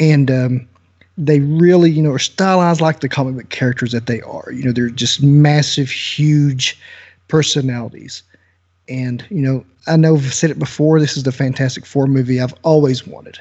and 0.00 0.30
um, 0.30 0.68
they 1.16 1.40
really, 1.40 1.90
you 1.90 2.02
know, 2.02 2.12
are 2.12 2.18
stylized 2.18 2.80
like 2.80 3.00
the 3.00 3.08
comic 3.08 3.34
book 3.34 3.50
characters 3.50 3.92
that 3.92 4.06
they 4.06 4.20
are. 4.22 4.50
You 4.52 4.64
know, 4.64 4.72
they're 4.72 4.88
just 4.88 5.22
massive, 5.22 5.90
huge 5.90 6.78
personalities. 7.28 8.22
And 8.88 9.24
you 9.30 9.42
know, 9.42 9.64
I 9.86 9.96
know 9.96 10.16
I've 10.16 10.32
said 10.32 10.50
it 10.50 10.58
before. 10.58 11.00
This 11.00 11.16
is 11.16 11.24
the 11.24 11.32
Fantastic 11.32 11.84
Four 11.84 12.06
movie 12.06 12.40
I've 12.40 12.54
always 12.62 13.06
wanted, 13.06 13.38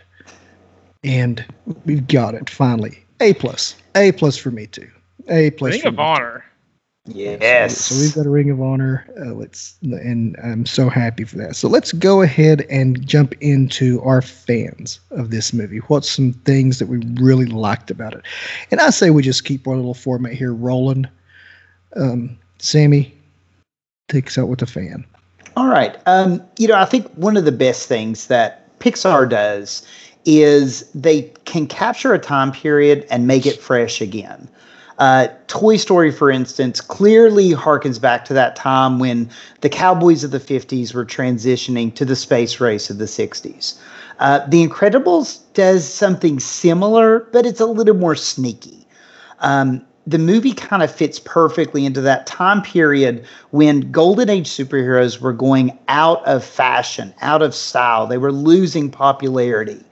and 1.03 1.45
we've 1.85 2.05
got 2.07 2.35
it 2.35 2.49
finally. 2.49 3.03
A 3.19 3.33
plus, 3.33 3.75
A 3.95 4.11
plus 4.11 4.37
for 4.37 4.51
me 4.51 4.67
too. 4.67 4.89
A 5.29 5.51
plus. 5.51 5.73
Ring 5.73 5.85
of 5.87 5.99
Honor. 5.99 6.43
Yes. 7.07 7.77
So, 7.77 7.95
so 7.95 8.01
we've 8.01 8.15
got 8.15 8.25
a 8.25 8.29
Ring 8.29 8.49
of 8.49 8.61
Honor. 8.61 9.05
Uh, 9.19 9.33
let's, 9.33 9.77
and 9.81 10.35
I'm 10.43 10.65
so 10.65 10.89
happy 10.89 11.23
for 11.23 11.37
that. 11.37 11.55
So 11.55 11.67
let's 11.67 11.91
go 11.93 12.21
ahead 12.21 12.65
and 12.69 13.05
jump 13.05 13.33
into 13.41 14.01
our 14.01 14.21
fans 14.21 14.99
of 15.11 15.31
this 15.31 15.53
movie. 15.53 15.77
What's 15.87 16.09
some 16.09 16.33
things 16.33 16.79
that 16.79 16.87
we 16.87 16.97
really 17.21 17.45
liked 17.45 17.89
about 17.89 18.13
it? 18.13 18.21
And 18.71 18.81
I 18.81 18.89
say 18.89 19.09
we 19.09 19.23
just 19.23 19.45
keep 19.45 19.67
our 19.67 19.75
little 19.75 19.93
format 19.93 20.33
here 20.33 20.53
rolling. 20.53 21.07
Um, 21.95 22.37
Sammy, 22.59 23.15
take 24.09 24.27
us 24.27 24.37
out 24.37 24.49
with 24.49 24.61
a 24.61 24.67
fan. 24.67 25.05
All 25.55 25.67
right. 25.67 25.97
Um, 26.05 26.43
you 26.59 26.67
know, 26.67 26.75
I 26.75 26.85
think 26.85 27.07
one 27.13 27.37
of 27.37 27.45
the 27.45 27.51
best 27.51 27.87
things 27.87 28.27
that 28.27 28.77
Pixar 28.79 29.29
does 29.29 29.87
is 30.25 30.91
they 30.91 31.23
can 31.45 31.65
capture 31.67 32.13
a 32.13 32.19
time 32.19 32.51
period 32.51 33.07
and 33.09 33.25
make 33.27 33.45
it 33.45 33.59
fresh 33.59 34.01
again. 34.01 34.49
Uh, 34.97 35.27
Toy 35.47 35.77
Story, 35.77 36.11
for 36.11 36.31
instance, 36.31 36.81
clearly 36.81 37.51
harkens 37.51 38.01
back 38.01 38.25
to 38.25 38.33
that 38.33 38.55
time 38.55 38.97
when 38.97 39.29
the 39.61 39.69
cowboys 39.69 40.23
of 40.23 40.31
the 40.31 40.39
50s 40.39 40.93
were 40.93 41.05
transitioning 41.05 41.93
to 41.95 42.03
the 42.03 42.15
space 42.15 42.59
race 42.59 42.89
of 42.89 42.97
the 42.97 43.05
60s. 43.05 43.77
Uh, 44.19 44.45
the 44.47 44.67
Incredibles 44.67 45.39
does 45.53 45.87
something 45.87 46.39
similar, 46.39 47.27
but 47.31 47.45
it's 47.45 47.59
a 47.59 47.67
little 47.67 47.95
more 47.95 48.15
sneaky. 48.15 48.87
Um, 49.39 49.85
the 50.07 50.17
movie 50.17 50.53
kind 50.53 50.81
of 50.81 50.91
fits 50.91 51.19
perfectly 51.19 51.85
into 51.85 52.01
that 52.01 52.25
time 52.25 52.61
period 52.61 53.25
when 53.51 53.91
golden 53.91 54.29
age 54.29 54.49
superheroes 54.49 55.19
were 55.19 55.33
going 55.33 55.77
out 55.89 56.25
of 56.25 56.43
fashion, 56.43 57.13
out 57.21 57.41
of 57.41 57.53
style. 57.53 58.07
They 58.07 58.17
were 58.17 58.31
losing 58.31 58.89
popularity. 58.89 59.83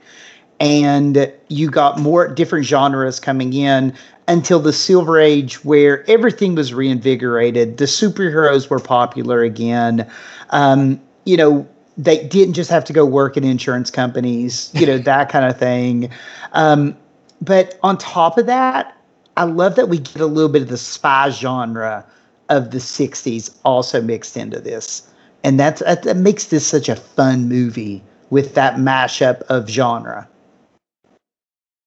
And 0.58 1.30
you 1.48 1.70
got 1.70 2.00
more 2.00 2.28
different 2.28 2.64
genres 2.64 3.20
coming 3.20 3.52
in 3.52 3.92
until 4.28 4.60
the 4.60 4.72
Silver 4.72 5.18
Age, 5.18 5.64
where 5.64 6.08
everything 6.10 6.54
was 6.54 6.74
reinvigorated. 6.74 7.78
The 7.78 7.84
superheroes 7.84 8.68
were 8.68 8.80
popular 8.80 9.42
again. 9.42 10.10
Um, 10.50 11.00
you 11.24 11.36
know, 11.36 11.66
they 11.96 12.26
didn't 12.26 12.54
just 12.54 12.70
have 12.70 12.84
to 12.84 12.92
go 12.92 13.04
work 13.04 13.36
in 13.36 13.44
insurance 13.44 13.90
companies, 13.90 14.70
you 14.74 14.86
know, 14.86 14.98
that 15.12 15.28
kind 15.28 15.44
of 15.44 15.58
thing. 15.58 16.10
Um, 16.52 16.96
but 17.40 17.78
on 17.82 17.98
top 17.98 18.38
of 18.38 18.46
that, 18.46 18.96
I 19.36 19.44
love 19.44 19.76
that 19.76 19.88
we 19.88 19.98
get 19.98 20.20
a 20.20 20.26
little 20.26 20.50
bit 20.50 20.62
of 20.62 20.68
the 20.68 20.78
spy 20.78 21.30
genre 21.30 22.04
of 22.48 22.70
the 22.70 22.78
60s 22.78 23.54
also 23.64 24.00
mixed 24.00 24.36
into 24.36 24.60
this. 24.60 25.08
And 25.44 25.60
that's, 25.60 25.80
that 25.80 26.16
makes 26.16 26.46
this 26.46 26.66
such 26.66 26.88
a 26.88 26.96
fun 26.96 27.48
movie 27.48 28.02
with 28.30 28.54
that 28.54 28.76
mashup 28.76 29.42
of 29.42 29.68
genre. 29.68 30.28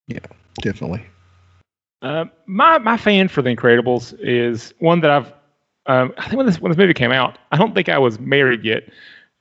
Yeah, 0.07 0.19
definitely. 0.61 1.05
Uh, 2.01 2.25
my 2.45 2.77
my 2.77 2.97
fan 2.97 3.27
for 3.27 3.41
The 3.41 3.55
Incredibles 3.55 4.17
is 4.19 4.73
one 4.79 5.01
that 5.01 5.11
I've. 5.11 5.33
Um, 5.85 6.13
I 6.17 6.25
think 6.25 6.37
when 6.37 6.45
this 6.45 6.59
when 6.61 6.71
this 6.71 6.77
movie 6.77 6.93
came 6.93 7.11
out, 7.11 7.37
I 7.51 7.57
don't 7.57 7.73
think 7.73 7.89
I 7.89 7.97
was 7.97 8.19
married 8.19 8.63
yet, 8.63 8.83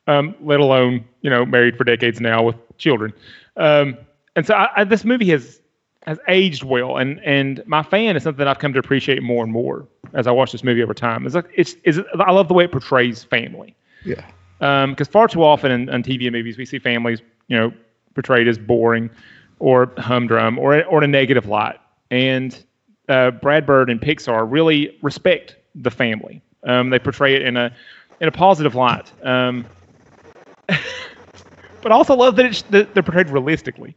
um, 0.07 0.35
let 0.41 0.61
alone 0.61 1.05
you 1.21 1.31
know 1.31 1.45
married 1.45 1.77
for 1.77 1.85
decades 1.85 2.21
now 2.21 2.43
with 2.43 2.57
children. 2.79 3.13
Um, 3.57 3.97
and 4.35 4.47
so 4.47 4.55
I, 4.55 4.69
I, 4.77 4.85
this 4.85 5.05
movie 5.05 5.29
has 5.31 5.61
has 6.07 6.19
aged 6.27 6.65
well, 6.65 6.97
and 6.97 7.21
and 7.25 7.63
my 7.67 7.83
fan 7.83 8.17
is 8.17 8.25
something 8.25 8.47
I've 8.47 8.59
come 8.59 8.73
to 8.73 8.79
appreciate 8.79 9.23
more 9.23 9.45
and 9.45 9.53
more 9.53 9.87
as 10.15 10.27
I 10.27 10.33
watch 10.33 10.53
this 10.53 10.65
movie 10.65 10.83
over 10.83 10.95
time. 10.95 11.27
It's 11.27 11.35
like 11.35 11.51
it's 11.55 11.77
is 11.85 12.01
I 12.19 12.33
love 12.33 12.49
the 12.49 12.55
way 12.55 12.65
it 12.65 12.73
portrays 12.73 13.23
family. 13.23 13.77
Yeah. 14.05 14.25
Because 14.59 15.07
um, 15.09 15.13
far 15.13 15.29
too 15.29 15.45
often 15.45 15.71
in, 15.71 15.89
in 15.89 16.03
TV 16.03 16.27
and 16.27 16.33
movies 16.33 16.59
we 16.59 16.65
see 16.65 16.81
families 16.81 17.21
you 17.47 17.57
know 17.57 17.73
portrayed 18.15 18.49
as 18.49 18.59
boring 18.59 19.11
or 19.61 19.93
humdrum 19.99 20.59
or 20.59 20.83
or 20.85 20.99
in 20.99 21.05
a 21.05 21.13
negative 21.13 21.47
light 21.47 21.79
and 22.11 22.65
uh, 23.09 23.31
Brad 23.31 23.67
Bird 23.67 23.91
and 23.91 24.01
Pixar 24.01 24.51
really 24.51 24.97
respect 25.03 25.57
the 25.75 25.91
family. 25.91 26.43
Um, 26.65 26.91
they 26.91 26.99
portray 26.99 27.35
it 27.35 27.43
in 27.43 27.57
a 27.57 27.75
in 28.21 28.29
a 28.29 28.33
positive 28.33 28.75
light, 28.75 29.13
um, 29.25 29.65
but 30.67 31.93
also 31.93 32.15
love 32.17 32.35
that, 32.37 32.47
it's, 32.47 32.63
that 32.63 32.93
they're 32.95 33.03
portrayed 33.03 33.31
realistically. 33.31 33.95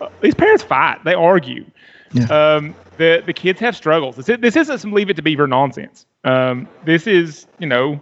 Uh, 0.00 0.08
these 0.22 0.34
parents 0.34 0.62
fight, 0.62 1.04
they 1.04 1.12
argue. 1.12 1.66
Yeah. 2.12 2.24
Um, 2.24 2.74
the 2.96 3.22
the 3.26 3.34
kids 3.34 3.60
have 3.60 3.76
struggles. 3.76 4.16
This, 4.16 4.38
this 4.40 4.56
isn't 4.56 4.78
some 4.78 4.92
Leave 4.92 5.10
It 5.10 5.16
to 5.16 5.22
Beaver 5.22 5.46
nonsense. 5.46 6.06
Um, 6.24 6.66
this 6.84 7.06
is 7.06 7.46
you 7.58 7.66
know 7.66 8.00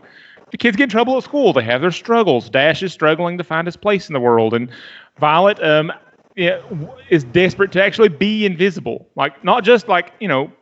the 0.52 0.57
kids 0.57 0.76
get 0.76 0.84
in 0.84 0.90
trouble 0.90 1.16
at 1.16 1.24
school. 1.24 1.52
They 1.52 1.64
have 1.64 1.80
their 1.80 1.90
struggles. 1.90 2.48
Dash 2.48 2.82
is 2.82 2.92
struggling 2.92 3.36
to 3.38 3.44
find 3.44 3.66
his 3.66 3.76
place 3.76 4.09
in 4.09 4.12
the 4.12 4.20
world, 4.20 4.54
and 4.54 4.70
Violet 5.18 5.62
um, 5.62 5.92
yeah, 6.37 6.61
is 7.09 7.24
desperate 7.24 7.72
to 7.72 7.82
actually 7.82 8.11
be 8.11 8.45
invisible. 8.47 9.09
Like 9.16 9.43
not 9.43 9.64
just 9.64 9.89
like 9.89 10.12
you 10.20 10.28
know, 10.28 10.53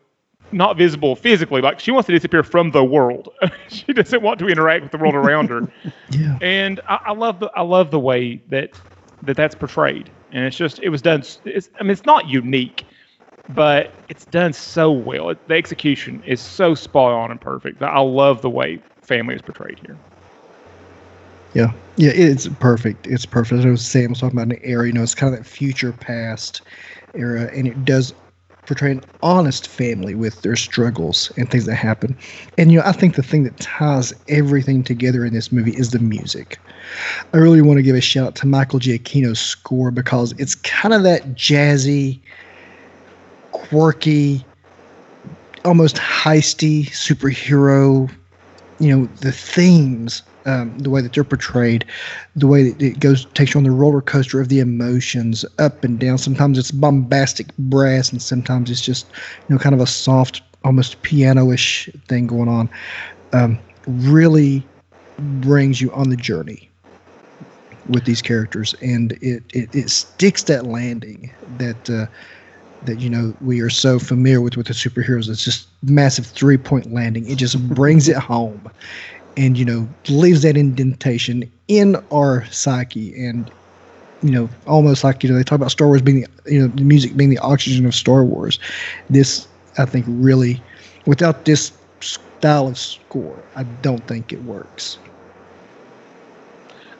not 0.52 0.76
visible 0.76 1.16
physically. 1.16 1.60
Like 1.60 1.80
she 1.80 1.90
wants 1.90 2.06
to 2.06 2.12
disappear 2.12 2.42
from 2.42 2.70
the 2.70 2.84
world. 2.84 3.28
she 3.68 3.92
doesn't 3.92 4.22
want 4.22 4.38
to 4.38 4.48
interact 4.48 4.84
with 4.84 4.92
the 4.92 4.98
world 4.98 5.14
around 5.14 5.50
her. 5.50 5.68
yeah. 6.10 6.38
And 6.40 6.80
I, 6.88 7.00
I, 7.06 7.12
love 7.12 7.40
the 7.40 7.50
I 7.56 7.62
love 7.62 7.90
the 7.90 7.98
way 7.98 8.40
that 8.48 8.70
that 9.22 9.36
that's 9.36 9.54
portrayed. 9.54 10.10
And 10.32 10.44
it's 10.44 10.56
just 10.56 10.78
it 10.80 10.88
was 10.88 11.02
done. 11.02 11.24
It's, 11.44 11.70
I 11.78 11.82
mean, 11.82 11.90
it's 11.90 12.06
not 12.06 12.28
unique, 12.28 12.84
but 13.50 13.92
it's 14.08 14.24
done 14.26 14.52
so 14.52 14.92
well. 14.92 15.30
It, 15.30 15.48
the 15.48 15.54
execution 15.54 16.22
is 16.24 16.40
so 16.40 16.74
spot 16.74 17.12
on 17.12 17.30
and 17.32 17.40
perfect. 17.40 17.82
I 17.82 18.00
love 18.00 18.42
the 18.42 18.50
way 18.50 18.80
family 19.02 19.34
is 19.34 19.42
portrayed 19.42 19.80
here. 19.84 19.98
Yeah, 21.54 21.72
yeah, 21.96 22.10
it's 22.12 22.48
perfect. 22.48 23.06
It's 23.06 23.24
perfect. 23.24 23.64
I 23.64 23.70
was 23.70 23.96
I 23.96 24.06
was 24.06 24.18
talking 24.18 24.38
about 24.38 24.52
an 24.52 24.60
era. 24.62 24.86
You 24.86 24.92
know, 24.92 25.02
it's 25.02 25.14
kind 25.14 25.32
of 25.32 25.38
that 25.38 25.46
future 25.46 25.92
past 25.92 26.60
era, 27.14 27.48
and 27.54 27.68
it 27.68 27.84
does 27.84 28.12
portray 28.66 28.92
an 28.92 29.04
honest 29.22 29.68
family 29.68 30.14
with 30.14 30.42
their 30.42 30.56
struggles 30.56 31.30
and 31.36 31.50
things 31.50 31.66
that 31.66 31.76
happen. 31.76 32.16
And 32.58 32.72
you 32.72 32.78
know, 32.78 32.84
I 32.86 32.92
think 32.92 33.14
the 33.14 33.22
thing 33.22 33.44
that 33.44 33.56
ties 33.58 34.12
everything 34.28 34.82
together 34.82 35.24
in 35.24 35.32
this 35.32 35.52
movie 35.52 35.76
is 35.76 35.90
the 35.90 35.98
music. 36.00 36.58
I 37.32 37.36
really 37.36 37.62
want 37.62 37.78
to 37.78 37.82
give 37.82 37.94
a 37.94 38.00
shout 38.00 38.26
out 38.26 38.34
to 38.36 38.46
Michael 38.46 38.80
Giacchino's 38.80 39.40
score 39.40 39.90
because 39.90 40.32
it's 40.38 40.54
kind 40.56 40.92
of 40.92 41.02
that 41.04 41.34
jazzy, 41.34 42.20
quirky, 43.52 44.44
almost 45.64 45.96
heisty 45.96 46.86
superhero. 46.86 48.10
You 48.80 48.96
know, 48.96 49.06
the 49.20 49.30
themes 49.30 50.22
um, 50.46 50.76
the 50.78 50.90
way 50.90 51.00
that 51.00 51.12
they're 51.12 51.24
portrayed, 51.24 51.84
the 52.36 52.46
way 52.46 52.70
that 52.70 52.82
it 52.82 53.00
goes 53.00 53.26
takes 53.34 53.54
you 53.54 53.58
on 53.58 53.64
the 53.64 53.70
roller 53.70 54.00
coaster 54.00 54.40
of 54.40 54.48
the 54.48 54.60
emotions 54.60 55.44
up 55.58 55.84
and 55.84 55.98
down. 55.98 56.18
Sometimes 56.18 56.58
it's 56.58 56.70
bombastic 56.70 57.56
brass, 57.56 58.12
and 58.12 58.20
sometimes 58.20 58.70
it's 58.70 58.80
just 58.80 59.06
you 59.48 59.54
know 59.54 59.58
kind 59.58 59.74
of 59.74 59.80
a 59.80 59.86
soft, 59.86 60.42
almost 60.64 61.02
piano-ish 61.02 61.88
thing 62.08 62.26
going 62.26 62.48
on. 62.48 62.68
Um, 63.32 63.58
really 63.86 64.66
brings 65.18 65.80
you 65.80 65.92
on 65.92 66.10
the 66.10 66.16
journey 66.16 66.70
with 67.88 68.04
these 68.04 68.22
characters, 68.22 68.74
and 68.80 69.12
it 69.20 69.42
it, 69.52 69.74
it 69.74 69.90
sticks 69.90 70.44
that 70.44 70.66
landing 70.66 71.30
that. 71.58 71.90
Uh, 71.90 72.06
that 72.84 72.98
you 72.98 73.08
know 73.08 73.34
we 73.40 73.60
are 73.60 73.70
so 73.70 73.98
familiar 73.98 74.40
with 74.40 74.56
with 74.56 74.66
the 74.66 74.74
superheroes. 74.74 75.28
It's 75.28 75.44
just 75.44 75.68
massive 75.82 76.26
three 76.26 76.58
point 76.58 76.92
landing. 76.92 77.28
It 77.28 77.36
just 77.36 77.58
brings 77.68 78.08
it 78.08 78.16
home, 78.16 78.70
and 79.36 79.58
you 79.58 79.64
know 79.64 79.88
leaves 80.08 80.42
that 80.42 80.56
indentation 80.56 81.50
in 81.68 81.96
our 82.12 82.44
psyche. 82.46 83.14
And 83.14 83.50
you 84.22 84.30
know 84.30 84.48
almost 84.66 85.04
like 85.04 85.22
you 85.22 85.30
know 85.30 85.36
they 85.36 85.44
talk 85.44 85.56
about 85.56 85.70
star 85.70 85.88
wars 85.88 86.02
being 86.02 86.22
the 86.22 86.52
you 86.52 86.60
know 86.60 86.68
the 86.68 86.82
music 86.84 87.16
being 87.16 87.30
the 87.30 87.38
oxygen 87.38 87.86
of 87.86 87.94
star 87.94 88.24
wars. 88.24 88.58
This 89.08 89.48
i 89.78 89.84
think 89.84 90.06
really 90.08 90.64
without 91.06 91.44
this 91.44 91.72
style 92.00 92.68
of 92.68 92.78
score 92.78 93.44
i 93.54 93.62
don't 93.64 94.06
think 94.06 94.32
it 94.32 94.42
works. 94.42 94.98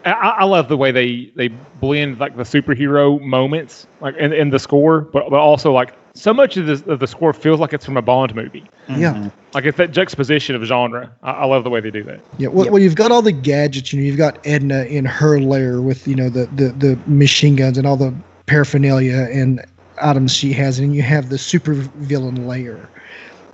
I, 0.04 0.10
I 0.12 0.44
love 0.44 0.68
the 0.68 0.76
way 0.76 0.90
they 0.92 1.32
they 1.36 1.48
blend 1.48 2.18
like 2.18 2.36
the 2.36 2.42
superhero 2.42 3.20
moments 3.20 3.86
like 4.00 4.16
in, 4.16 4.32
in 4.32 4.50
the 4.50 4.58
score 4.58 5.02
but, 5.02 5.30
but 5.30 5.38
also 5.38 5.72
like 5.72 5.94
so 6.14 6.32
much 6.32 6.56
of 6.56 6.66
the, 6.66 6.92
of 6.92 7.00
the 7.00 7.06
score 7.06 7.32
feels 7.32 7.58
like 7.60 7.72
it's 7.72 7.84
from 7.84 7.96
a 7.96 8.02
Bond 8.02 8.34
movie. 8.34 8.64
Yeah. 8.88 9.14
Mm-hmm. 9.14 9.28
Like 9.52 9.64
it's 9.64 9.76
that 9.78 9.90
juxtaposition 9.90 10.54
of 10.54 10.62
genre. 10.62 11.12
I, 11.22 11.32
I, 11.32 11.44
love 11.44 11.64
the 11.64 11.70
way 11.70 11.80
they 11.80 11.90
do 11.90 12.04
that. 12.04 12.20
Yeah. 12.38 12.48
Well, 12.48 12.70
well, 12.70 12.80
you've 12.80 12.94
got 12.94 13.10
all 13.10 13.22
the 13.22 13.32
gadgets. 13.32 13.92
You 13.92 14.00
know, 14.00 14.06
you've 14.06 14.16
got 14.16 14.38
Edna 14.46 14.84
in 14.84 15.04
her 15.04 15.40
lair 15.40 15.82
with 15.82 16.06
you 16.06 16.14
know 16.14 16.28
the 16.28 16.46
the 16.46 16.68
the 16.70 16.98
machine 17.06 17.56
guns 17.56 17.78
and 17.78 17.86
all 17.86 17.96
the 17.96 18.14
paraphernalia 18.46 19.28
and 19.32 19.64
items 20.00 20.32
she 20.32 20.52
has, 20.52 20.78
and 20.78 20.94
you 20.94 21.02
have 21.02 21.30
the 21.30 21.38
super 21.38 21.74
villain 21.74 22.46
layer. 22.46 22.88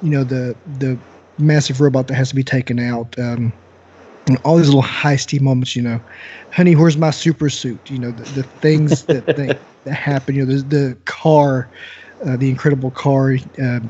You 0.02 0.10
know 0.10 0.24
the 0.24 0.54
the 0.78 0.98
massive 1.38 1.80
robot 1.80 2.08
that 2.08 2.14
has 2.14 2.28
to 2.30 2.34
be 2.34 2.44
taken 2.44 2.78
out. 2.78 3.18
Um, 3.18 3.52
and 4.26 4.38
all 4.44 4.58
these 4.58 4.66
little 4.66 4.82
heisty 4.82 5.40
moments, 5.40 5.74
you 5.74 5.82
know, 5.82 6.00
honey, 6.52 6.76
where's 6.76 6.96
my 6.96 7.10
super 7.10 7.48
suit? 7.48 7.90
You 7.90 7.98
know, 7.98 8.10
the, 8.10 8.22
the 8.32 8.42
things 8.42 9.04
that, 9.04 9.24
that 9.26 9.58
that 9.84 9.94
happen. 9.94 10.34
You 10.34 10.44
know, 10.44 10.54
the 10.54 10.62
the 10.62 10.96
car 11.06 11.68
uh, 12.26 12.36
the 12.36 12.48
incredible 12.48 12.90
car, 12.90 13.32
uh, 13.32 13.80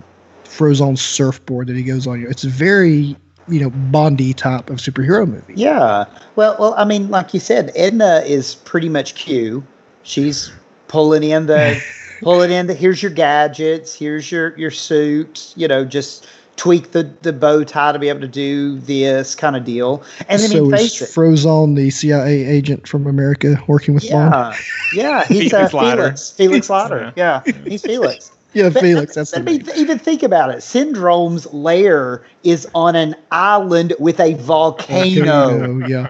Frozone 0.45 0.99
surfboard 0.99 1.69
that 1.69 1.77
he 1.77 1.83
goes 1.83 2.07
on. 2.07 2.23
It's 2.23 2.45
very 2.45 3.17
you 3.49 3.61
know 3.61 3.71
Bondy 3.71 4.33
type 4.33 4.71
of 4.71 4.79
superhero 4.79 5.29
movie. 5.29 5.55
Yeah. 5.57 6.07
Well, 6.37 6.57
well, 6.59 6.75
I 6.75 6.85
mean, 6.85 7.11
like 7.11 7.35
you 7.35 7.41
said, 7.41 7.73
Edna 7.75 8.23
is 8.27 8.55
pretty 8.55 8.89
much 8.89 9.15
Q. 9.15 9.65
She's 10.03 10.53
pulling 10.89 11.23
in 11.23 11.47
the 11.47 11.83
pulling 12.23 12.51
in 12.51 12.67
the 12.67 12.75
here's 12.75 13.03
your 13.03 13.13
gadgets, 13.13 13.95
here's 13.95 14.31
your 14.31 14.57
your 14.57 14.71
suit. 14.71 15.53
You 15.57 15.69
know, 15.69 15.85
just 15.85 16.27
tweak 16.61 16.91
the, 16.93 17.05
the 17.23 17.33
bow 17.33 17.65
tie 17.65 17.91
to 17.91 17.99
be 17.99 18.11
able 18.11 18.21
to 18.21 18.29
do 18.29 18.79
this 18.81 19.35
kind 19.35 19.57
of 19.57 19.65
deal. 19.65 20.05
And 20.29 20.43
then 20.43 20.51
so 20.51 20.65
he 20.67 20.71
is 20.75 20.81
face 20.81 21.01
it. 21.01 21.07
Frozone 21.07 21.75
the 21.75 21.89
CIA 21.89 22.45
agent 22.45 22.87
from 22.87 23.07
America 23.07 23.59
working 23.67 23.95
with 23.95 24.09
Bond? 24.11 24.35
Yeah, 24.93 25.21
yeah, 25.21 25.25
he's 25.25 25.51
Felix 25.53 25.73
uh, 25.73 25.77
Leiter. 25.79 25.97
Felix. 26.03 26.31
Felix 26.33 26.69
Leiter. 26.71 27.13
Yeah, 27.17 27.43
he's 27.65 27.81
Felix. 27.87 28.31
Yeah, 28.53 28.69
But- 28.69 28.83
Felix. 28.83 29.15
That's 29.15 29.31
the 29.31 29.39
I 29.39 29.43
mean, 29.43 29.65
th- 29.65 29.79
even 29.79 29.99
think 29.99 30.23
about 30.23 30.51
it. 30.51 30.59
Syndrome's 30.63 31.51
lair 31.55 32.27
is 32.43 32.69
on 32.75 32.95
an 32.95 33.15
island 33.31 33.95
with 33.99 34.21
a 34.21 34.35
volcano. 34.35 35.49
Volcano, 35.59 35.87
Yeah. 35.87 36.09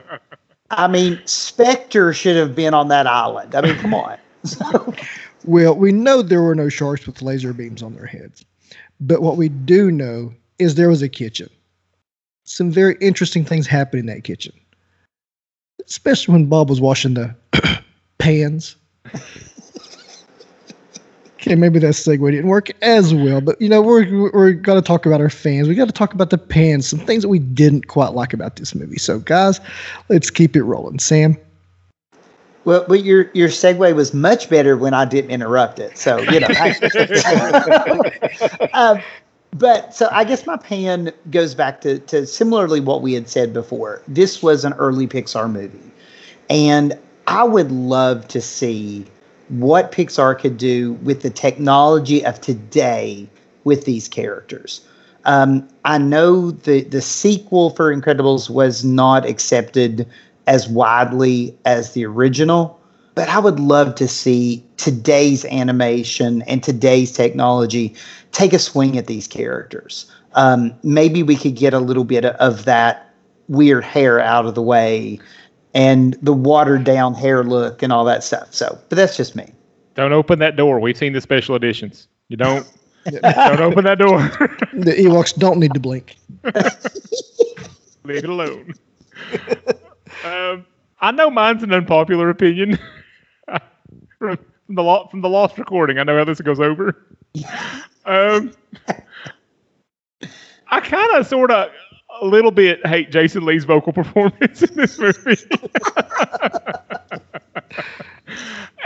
I 0.73 0.89
mean, 0.89 1.21
Spectre 1.27 2.13
should 2.13 2.35
have 2.37 2.57
been 2.57 2.75
on 2.75 2.89
that 2.89 3.07
island. 3.07 3.55
I 3.55 3.61
mean, 3.61 3.77
come 3.77 3.95
on. 3.95 4.19
So, 4.45 4.93
Well, 5.45 5.77
we 5.77 5.93
know 5.93 6.23
there 6.23 6.43
were 6.43 6.57
no 6.57 6.69
sharks 6.69 7.07
with 7.07 7.23
laser 7.23 7.53
beams 7.53 7.83
on 7.85 7.95
their 7.95 8.07
heads. 8.07 8.45
But 9.01 9.23
what 9.23 9.37
we 9.37 9.49
do 9.49 9.91
know 9.93 10.35
is 10.61 10.75
there 10.75 10.89
was 10.89 11.03
a 11.03 11.09
kitchen. 11.09 11.49
Some 12.45 12.71
very 12.71 12.97
interesting 13.01 13.45
things 13.45 13.67
happened 13.67 14.01
in 14.01 14.07
that 14.07 14.25
kitchen. 14.25 14.53
Especially 15.87 16.33
when 16.33 16.47
Bob 16.47 16.69
was 16.69 16.81
washing 16.81 17.15
the 17.15 17.35
pans. 18.19 18.77
Okay, 21.35 21.55
maybe 21.55 21.79
that 21.79 21.95
segue 21.95 22.31
didn't 22.31 22.49
work 22.49 22.69
as 22.83 23.15
well, 23.15 23.41
but 23.41 23.59
you 23.61 23.69
know 23.69 23.81
we're 23.81 24.31
we're 24.33 24.53
gonna 24.53 24.83
talk 24.83 25.07
about 25.07 25.23
our 25.23 25.31
fans. 25.31 25.69
We 25.69 25.75
got 25.75 25.87
to 25.87 25.93
talk 25.93 26.13
about 26.13 26.29
the 26.29 26.37
pans, 26.37 26.87
some 26.87 26.99
things 26.99 27.23
that 27.23 27.29
we 27.29 27.39
didn't 27.39 27.89
quite 27.89 28.13
like 28.13 28.35
about 28.35 28.57
this 28.57 28.75
movie. 28.75 28.99
So, 28.99 29.21
guys, 29.21 29.59
let's 30.11 30.29
keep 30.29 30.55
it 30.55 30.65
rolling. 30.65 30.99
Sam, 30.99 31.39
well, 32.65 32.85
but 32.87 33.05
your 33.05 33.31
your 33.33 33.49
segue 33.49 33.95
was 33.95 34.13
much 34.13 34.51
better 34.51 34.77
when 34.77 34.93
I 34.93 35.07
didn't 35.07 35.31
interrupt 35.31 35.79
it. 35.79 35.97
So 35.97 36.19
you 36.19 36.41
know. 36.41 36.49
I- 36.51 36.77
um, 38.75 39.01
but 39.53 39.95
so 39.95 40.09
I 40.13 40.25
guess 40.25 40.47
my 40.47 40.57
pan 40.57 41.13
goes 41.31 41.55
back 41.55 41.81
to 41.83 41.99
to 42.01 42.27
similarly 42.27 42.81
what 42.81 43.03
we 43.03 43.13
had 43.15 43.29
said 43.29 43.53
before. 43.53 44.03
This 44.09 44.43
was 44.43 44.65
an 44.65 44.73
early 44.75 45.07
Pixar 45.07 45.51
movie, 45.51 45.91
and 46.49 46.99
I 47.27 47.45
would 47.45 47.71
love 47.71 48.29
to 48.29 48.41
see 48.41 49.05
what 49.49 49.93
Pixar 49.93 50.39
could 50.39 50.57
do 50.57 50.93
with 51.03 51.23
the 51.23 51.31
technology 51.31 52.25
of 52.25 52.41
today 52.41 53.29
with 53.65 53.85
these 53.85 54.09
characters. 54.09 54.81
Um, 55.25 55.69
I 55.85 55.99
know 55.99 56.53
the 56.53 56.83
the 56.85 57.03
sequel 57.03 57.71
for 57.71 57.95
Incredibles 57.95 58.49
was 58.49 58.85
not 58.85 59.27
accepted 59.27 60.07
as 60.47 60.69
widely 60.69 61.57
as 61.65 61.93
the 61.93 62.07
original, 62.07 62.80
but 63.21 63.29
I 63.29 63.39
would 63.39 63.61
love 63.61 63.97
to 63.97 64.09
see 64.09 64.65
today's 64.79 65.45
animation 65.45 66.41
and 66.47 66.63
today's 66.63 67.13
technology 67.13 67.95
take 68.33 68.55
a 68.55 68.59
swing 68.59 68.97
at 68.97 69.09
these 69.09 69.29
characters. 69.29 70.11
Um, 70.37 70.73
maybe 70.83 71.23
we 71.23 71.37
could 71.37 71.55
get 71.55 71.75
a 71.75 71.81
little 71.81 72.05
bit 72.05 72.25
of 72.25 72.65
that 72.65 73.11
weird 73.49 73.85
hair 73.85 74.21
out 74.21 74.47
of 74.47 74.55
the 74.55 74.63
way 74.63 75.21
and 75.75 76.15
the 76.23 76.33
watered 76.33 76.85
down 76.85 77.13
hair 77.13 77.45
look 77.45 77.83
and 77.83 77.93
all 77.93 78.07
that 78.07 78.25
stuff. 78.25 78.55
So, 78.55 78.81
but 78.89 78.97
that's 78.97 79.19
just 79.19 79.37
me. 79.37 79.53
Don't 79.97 80.15
open 80.15 80.39
that 80.39 80.57
door. 80.57 80.81
We've 80.81 80.97
seen 80.97 81.13
the 81.13 81.21
special 81.21 81.55
editions. 81.55 82.09
You 82.29 82.39
don't 82.39 82.67
don't 83.05 83.61
open 83.61 83.85
that 83.85 83.99
door. 83.99 84.19
the 84.73 84.93
Ewoks 84.93 85.37
don't 85.37 85.59
need 85.59 85.75
to 85.75 85.81
blink. 85.81 86.17
Leave 88.03 88.25
it 88.25 88.31
alone. 88.31 88.73
um, 90.25 90.65
I 91.03 91.11
know 91.11 91.29
mine's 91.29 91.63
an 91.63 91.75
unpopular 91.75 92.31
opinion 92.31 92.79
from, 94.21 94.37
from 94.67 94.75
the 94.77 94.83
lo- 94.85 95.09
from 95.11 95.21
the 95.23 95.29
lost 95.29 95.59
recording. 95.59 95.99
I 95.99 96.05
know 96.05 96.17
how 96.17 96.25
this 96.25 96.41
goes 96.41 96.61
over. 96.61 97.07
Um, 98.07 98.53
I 100.69 100.81
kind 100.81 101.17
of, 101.17 101.27
sort 101.27 101.51
of, 101.51 101.71
a 102.21 102.27
little 102.27 102.51
bit 102.51 102.85
hate 102.87 103.13
Jason 103.13 103.45
Lee's 103.45 103.65
vocal 103.65 103.93
performance 103.93 104.63
in 104.63 104.75
this 104.75 104.99
movie. 104.99 105.37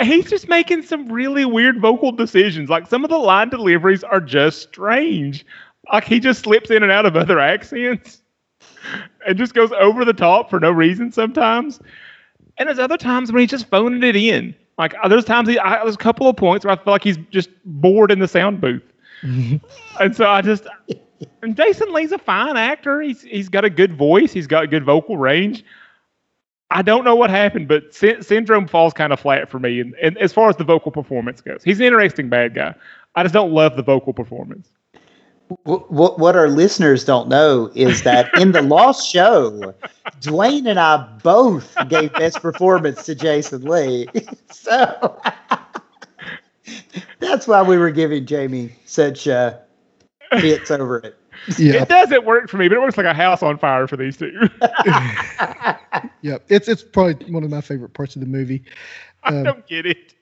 He's 0.02 0.28
just 0.28 0.48
making 0.48 0.82
some 0.82 1.10
really 1.10 1.44
weird 1.44 1.80
vocal 1.80 2.10
decisions. 2.12 2.68
Like 2.68 2.88
some 2.88 3.04
of 3.04 3.08
the 3.08 3.18
line 3.18 3.48
deliveries 3.48 4.02
are 4.02 4.20
just 4.20 4.62
strange. 4.62 5.46
Like 5.92 6.04
he 6.04 6.18
just 6.18 6.42
slips 6.42 6.70
in 6.70 6.82
and 6.82 6.90
out 6.92 7.06
of 7.06 7.16
other 7.16 7.38
accents 7.38 8.20
and 9.26 9.38
just 9.38 9.54
goes 9.54 9.70
over 9.72 10.04
the 10.04 10.12
top 10.12 10.50
for 10.50 10.58
no 10.58 10.70
reason 10.72 11.12
sometimes. 11.12 11.80
And 12.58 12.68
there's 12.68 12.78
other 12.80 12.98
times 12.98 13.32
when 13.32 13.40
he's 13.40 13.50
just 13.50 13.68
phoning 13.68 14.02
it 14.02 14.16
in. 14.16 14.54
Like 14.78 14.94
uh, 15.02 15.08
there's 15.08 15.24
times 15.24 15.48
he, 15.48 15.58
I, 15.58 15.82
there's 15.82 15.94
a 15.94 15.98
couple 15.98 16.28
of 16.28 16.36
points 16.36 16.64
where 16.64 16.72
I 16.72 16.76
feel 16.76 16.92
like 16.92 17.04
he's 17.04 17.18
just 17.30 17.50
bored 17.64 18.10
in 18.10 18.18
the 18.18 18.28
sound 18.28 18.60
booth. 18.60 18.82
and 19.22 20.14
so 20.14 20.26
I 20.26 20.42
just, 20.42 20.66
and 21.42 21.56
Jason 21.56 21.92
Lee's 21.92 22.12
a 22.12 22.18
fine 22.18 22.56
actor. 22.56 23.00
He's 23.00 23.22
he's 23.22 23.48
got 23.48 23.64
a 23.64 23.70
good 23.70 23.96
voice. 23.96 24.32
He's 24.32 24.46
got 24.46 24.70
good 24.70 24.84
vocal 24.84 25.16
range. 25.16 25.64
I 26.70 26.82
don't 26.82 27.04
know 27.04 27.14
what 27.14 27.30
happened, 27.30 27.68
but 27.68 27.94
Sy- 27.94 28.20
Syndrome 28.20 28.66
falls 28.66 28.92
kind 28.92 29.12
of 29.12 29.20
flat 29.20 29.48
for 29.48 29.60
me. 29.60 29.80
And, 29.80 29.94
and 30.02 30.18
as 30.18 30.32
far 30.32 30.48
as 30.48 30.56
the 30.56 30.64
vocal 30.64 30.90
performance 30.90 31.40
goes, 31.40 31.62
he's 31.62 31.78
an 31.78 31.86
interesting 31.86 32.28
bad 32.28 32.54
guy. 32.54 32.74
I 33.14 33.22
just 33.22 33.32
don't 33.32 33.52
love 33.52 33.76
the 33.76 33.82
vocal 33.82 34.12
performance. 34.12 34.70
What, 35.64 35.90
what 35.92 36.18
what 36.18 36.36
our 36.36 36.48
listeners 36.48 37.04
don't 37.04 37.28
know 37.28 37.70
is 37.74 38.02
that 38.02 38.30
in 38.40 38.52
the 38.52 38.62
Lost 38.62 39.06
Show, 39.06 39.74
Dwayne 40.20 40.68
and 40.68 40.80
I 40.80 40.96
both 41.22 41.76
gave 41.88 42.12
best 42.14 42.40
performance 42.40 43.04
to 43.06 43.14
Jason 43.14 43.62
Lee. 43.62 44.08
so 44.50 45.20
that's 47.20 47.46
why 47.46 47.62
we 47.62 47.76
were 47.76 47.90
giving 47.90 48.24
Jamie 48.26 48.74
such 48.86 49.28
uh, 49.28 49.58
hits 50.32 50.70
over 50.70 50.98
it. 50.98 51.16
Yeah, 51.58 51.82
It 51.82 51.88
doesn't 51.88 52.24
work 52.24 52.48
for 52.48 52.56
me, 52.56 52.68
but 52.68 52.76
it 52.78 52.80
works 52.80 52.96
like 52.96 53.04
a 53.06 53.12
house 53.12 53.42
on 53.42 53.58
fire 53.58 53.86
for 53.86 53.98
these 53.98 54.16
two. 54.16 54.32
yeah. 56.22 56.38
It's 56.48 56.68
it's 56.68 56.82
probably 56.82 57.30
one 57.30 57.44
of 57.44 57.50
my 57.50 57.60
favorite 57.60 57.92
parts 57.92 58.16
of 58.16 58.20
the 58.20 58.26
movie. 58.26 58.64
I 59.24 59.28
Um, 59.36 59.44
don't 59.44 59.66
get 59.66 59.84
it. 59.84 60.14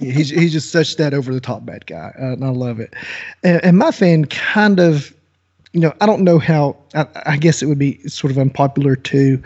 Yeah, 0.00 0.12
he's 0.12 0.30
he's 0.30 0.52
just 0.52 0.70
such 0.70 0.96
that 0.96 1.12
over 1.12 1.34
the 1.34 1.40
top 1.40 1.64
bad 1.66 1.86
guy, 1.86 2.12
uh, 2.20 2.32
and 2.32 2.44
I 2.44 2.50
love 2.50 2.80
it. 2.80 2.94
And, 3.42 3.64
and 3.64 3.78
my 3.78 3.90
fan 3.90 4.26
kind 4.26 4.78
of, 4.78 5.12
you 5.72 5.80
know, 5.80 5.92
I 6.00 6.06
don't 6.06 6.22
know 6.22 6.38
how. 6.38 6.76
I, 6.94 7.06
I 7.26 7.36
guess 7.36 7.62
it 7.62 7.66
would 7.66 7.78
be 7.78 7.98
sort 8.08 8.30
of 8.30 8.38
unpopular 8.38 8.94
too. 8.96 9.42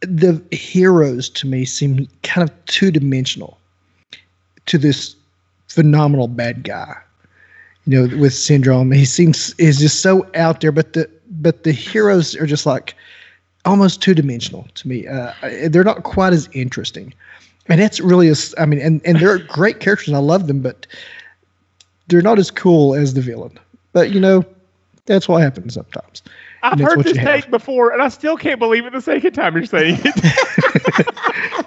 The 0.00 0.42
heroes 0.50 1.28
to 1.30 1.46
me 1.46 1.66
seem 1.66 2.08
kind 2.22 2.48
of 2.48 2.64
two 2.66 2.90
dimensional 2.90 3.58
to 4.66 4.78
this 4.78 5.14
phenomenal 5.68 6.28
bad 6.28 6.64
guy. 6.64 6.96
You 7.86 8.06
know, 8.06 8.16
with 8.16 8.34
syndrome, 8.34 8.92
he 8.92 9.04
seems 9.04 9.54
is 9.58 9.78
just 9.78 10.00
so 10.00 10.26
out 10.34 10.60
there, 10.60 10.72
but 10.72 10.94
the 10.94 11.10
but 11.30 11.64
the 11.64 11.72
heroes 11.72 12.34
are 12.36 12.46
just 12.46 12.64
like 12.64 12.94
almost 13.66 14.00
two 14.00 14.14
dimensional 14.14 14.66
to 14.74 14.88
me. 14.88 15.06
Uh, 15.06 15.32
they're 15.68 15.84
not 15.84 16.02
quite 16.02 16.32
as 16.32 16.48
interesting 16.52 17.12
and 17.70 17.80
that's 17.80 18.00
really 18.00 18.28
a, 18.28 18.34
I 18.58 18.66
mean, 18.66 18.80
and 18.80 19.00
and 19.04 19.18
they're 19.18 19.38
great 19.38 19.80
characters, 19.80 20.08
and 20.08 20.16
I 20.16 20.20
love 20.20 20.46
them, 20.48 20.60
but 20.60 20.86
they're 22.08 22.22
not 22.22 22.38
as 22.38 22.50
cool 22.50 22.94
as 22.94 23.14
the 23.14 23.20
villain. 23.20 23.58
But 23.92 24.10
you 24.10 24.20
know, 24.20 24.44
that's 25.06 25.28
what 25.28 25.42
happens 25.42 25.74
sometimes. 25.74 26.22
I've 26.62 26.78
heard 26.78 27.02
this 27.04 27.16
have. 27.16 27.42
take 27.42 27.50
before, 27.50 27.92
and 27.92 28.02
I 28.02 28.08
still 28.08 28.36
can't 28.36 28.58
believe 28.58 28.84
it 28.86 28.92
the 28.92 29.00
second 29.00 29.32
time 29.32 29.54
you're 29.56 29.66
saying 29.66 29.98
it. 30.02 31.66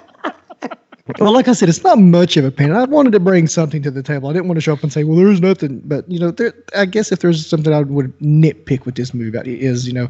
Well, 1.18 1.34
like 1.34 1.48
I 1.48 1.52
said, 1.52 1.68
it's 1.68 1.84
not 1.84 1.98
much 1.98 2.38
of 2.38 2.46
a 2.46 2.50
pain. 2.50 2.72
I 2.72 2.84
wanted 2.84 3.12
to 3.12 3.20
bring 3.20 3.46
something 3.46 3.82
to 3.82 3.90
the 3.90 4.02
table. 4.02 4.30
I 4.30 4.32
didn't 4.32 4.48
want 4.48 4.56
to 4.56 4.62
show 4.62 4.72
up 4.72 4.82
and 4.82 4.90
say, 4.90 5.04
"Well, 5.04 5.18
there's 5.18 5.40
nothing." 5.40 5.82
But 5.84 6.10
you 6.10 6.18
know, 6.18 6.30
there, 6.30 6.54
I 6.74 6.86
guess 6.86 7.12
if 7.12 7.20
there's 7.20 7.46
something 7.46 7.74
I 7.74 7.82
would 7.82 8.18
nitpick 8.20 8.86
with 8.86 8.94
this 8.94 9.12
movie 9.12 9.28
about 9.28 9.46
it 9.46 9.58
is, 9.58 9.86
you 9.86 9.92
know, 9.92 10.08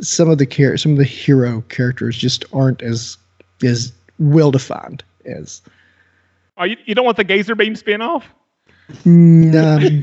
some 0.00 0.28
of 0.28 0.38
the 0.38 0.44
char- 0.44 0.76
some 0.76 0.90
of 0.90 0.98
the 0.98 1.04
hero 1.04 1.60
characters 1.68 2.18
just 2.18 2.44
aren't 2.52 2.82
as 2.82 3.16
as 3.62 3.92
well 4.18 4.50
defined 4.50 5.04
as. 5.26 5.62
oh, 6.56 6.64
you, 6.64 6.76
you 6.84 6.94
don't 6.94 7.04
want 7.04 7.16
the 7.16 7.24
Gazerbeam 7.24 7.80
spinoff? 7.80 8.24
Um, 9.06 9.52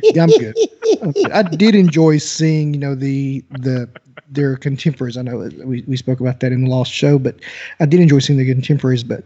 yeah, 0.04 0.24
I'm 0.24 0.30
good. 0.30 0.56
I'm 1.02 1.12
good. 1.12 1.32
I 1.32 1.44
did 1.44 1.76
enjoy 1.76 2.18
seeing, 2.18 2.74
you 2.74 2.80
know, 2.80 2.96
the 2.96 3.44
the 3.52 3.88
their 4.30 4.56
contemporaries. 4.56 5.18
I 5.18 5.22
know 5.22 5.50
we, 5.64 5.84
we 5.88 5.98
spoke 5.98 6.20
about 6.20 6.40
that 6.40 6.52
in 6.52 6.64
the 6.64 6.70
last 6.70 6.92
Show, 6.92 7.20
but 7.20 7.36
I 7.80 7.86
did 7.86 8.00
enjoy 8.00 8.20
seeing 8.20 8.40
the 8.40 8.52
contemporaries. 8.52 9.04
But 9.04 9.24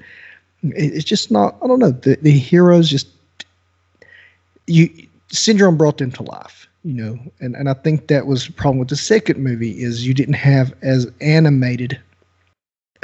it, 0.64 0.94
it's 0.94 1.06
just 1.06 1.32
not. 1.32 1.56
I 1.64 1.68
don't 1.68 1.80
know. 1.80 1.92
The 1.92 2.18
the 2.22 2.32
heroes 2.32 2.90
just 2.90 3.08
you 4.68 4.90
syndrome 5.32 5.78
brought 5.78 6.00
them 6.00 6.12
to 6.12 6.24
life. 6.24 6.68
You 6.84 6.94
know, 6.94 7.20
and 7.40 7.56
and 7.56 7.70
I 7.70 7.74
think 7.74 8.08
that 8.08 8.28
was 8.28 8.48
the 8.48 8.54
problem 8.54 8.80
with 8.80 8.90
the 8.90 8.96
second 8.96 9.42
movie 9.42 9.82
is 9.82 10.06
you 10.06 10.14
didn't 10.14 10.36
have 10.36 10.74
as 10.82 11.10
animated 11.22 12.00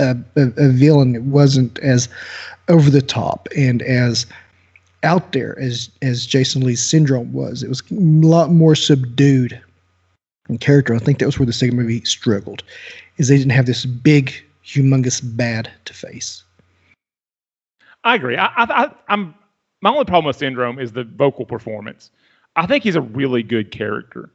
a, 0.02 0.18
a, 0.36 0.52
a 0.58 0.70
villain. 0.70 1.16
It 1.16 1.24
wasn't 1.24 1.80
as 1.80 2.10
over 2.68 2.90
the 2.90 3.02
top 3.02 3.48
and 3.56 3.82
as 3.84 4.26
out 5.04 5.32
there 5.32 5.58
as 5.60 5.90
as 6.02 6.26
Jason 6.26 6.64
Lee's 6.64 6.84
syndrome 6.84 7.32
was. 7.34 7.64
It 7.64 7.70
was 7.70 7.82
a 7.92 7.96
lot 7.96 8.52
more 8.52 8.76
subdued 8.76 9.60
in 10.50 10.58
character. 10.58 10.94
I 10.94 11.00
think 11.00 11.20
that 11.20 11.26
was 11.26 11.40
where 11.40 11.46
the 11.46 11.54
second 11.54 11.78
movie 11.78 12.04
struggled, 12.04 12.64
is 13.18 13.28
they 13.28 13.38
didn't 13.38 13.52
have 13.52 13.66
this 13.66 13.86
big, 13.86 14.34
humongous 14.66 15.22
bad 15.24 15.72
to 15.86 15.94
face. 15.94 16.44
I 18.04 18.16
agree. 18.16 18.36
I, 18.38 18.50
I, 18.58 18.92
I'm 19.08 19.34
my 19.82 19.90
only 19.90 20.06
problem 20.06 20.26
with 20.26 20.38
Syndrome 20.38 20.80
is 20.80 20.92
the 20.92 21.04
vocal 21.04 21.46
performance. 21.46 22.12
I 22.56 22.66
think 22.66 22.84
he's 22.84 22.96
a 22.96 23.02
really 23.02 23.44
good 23.44 23.72
character. 23.72 24.30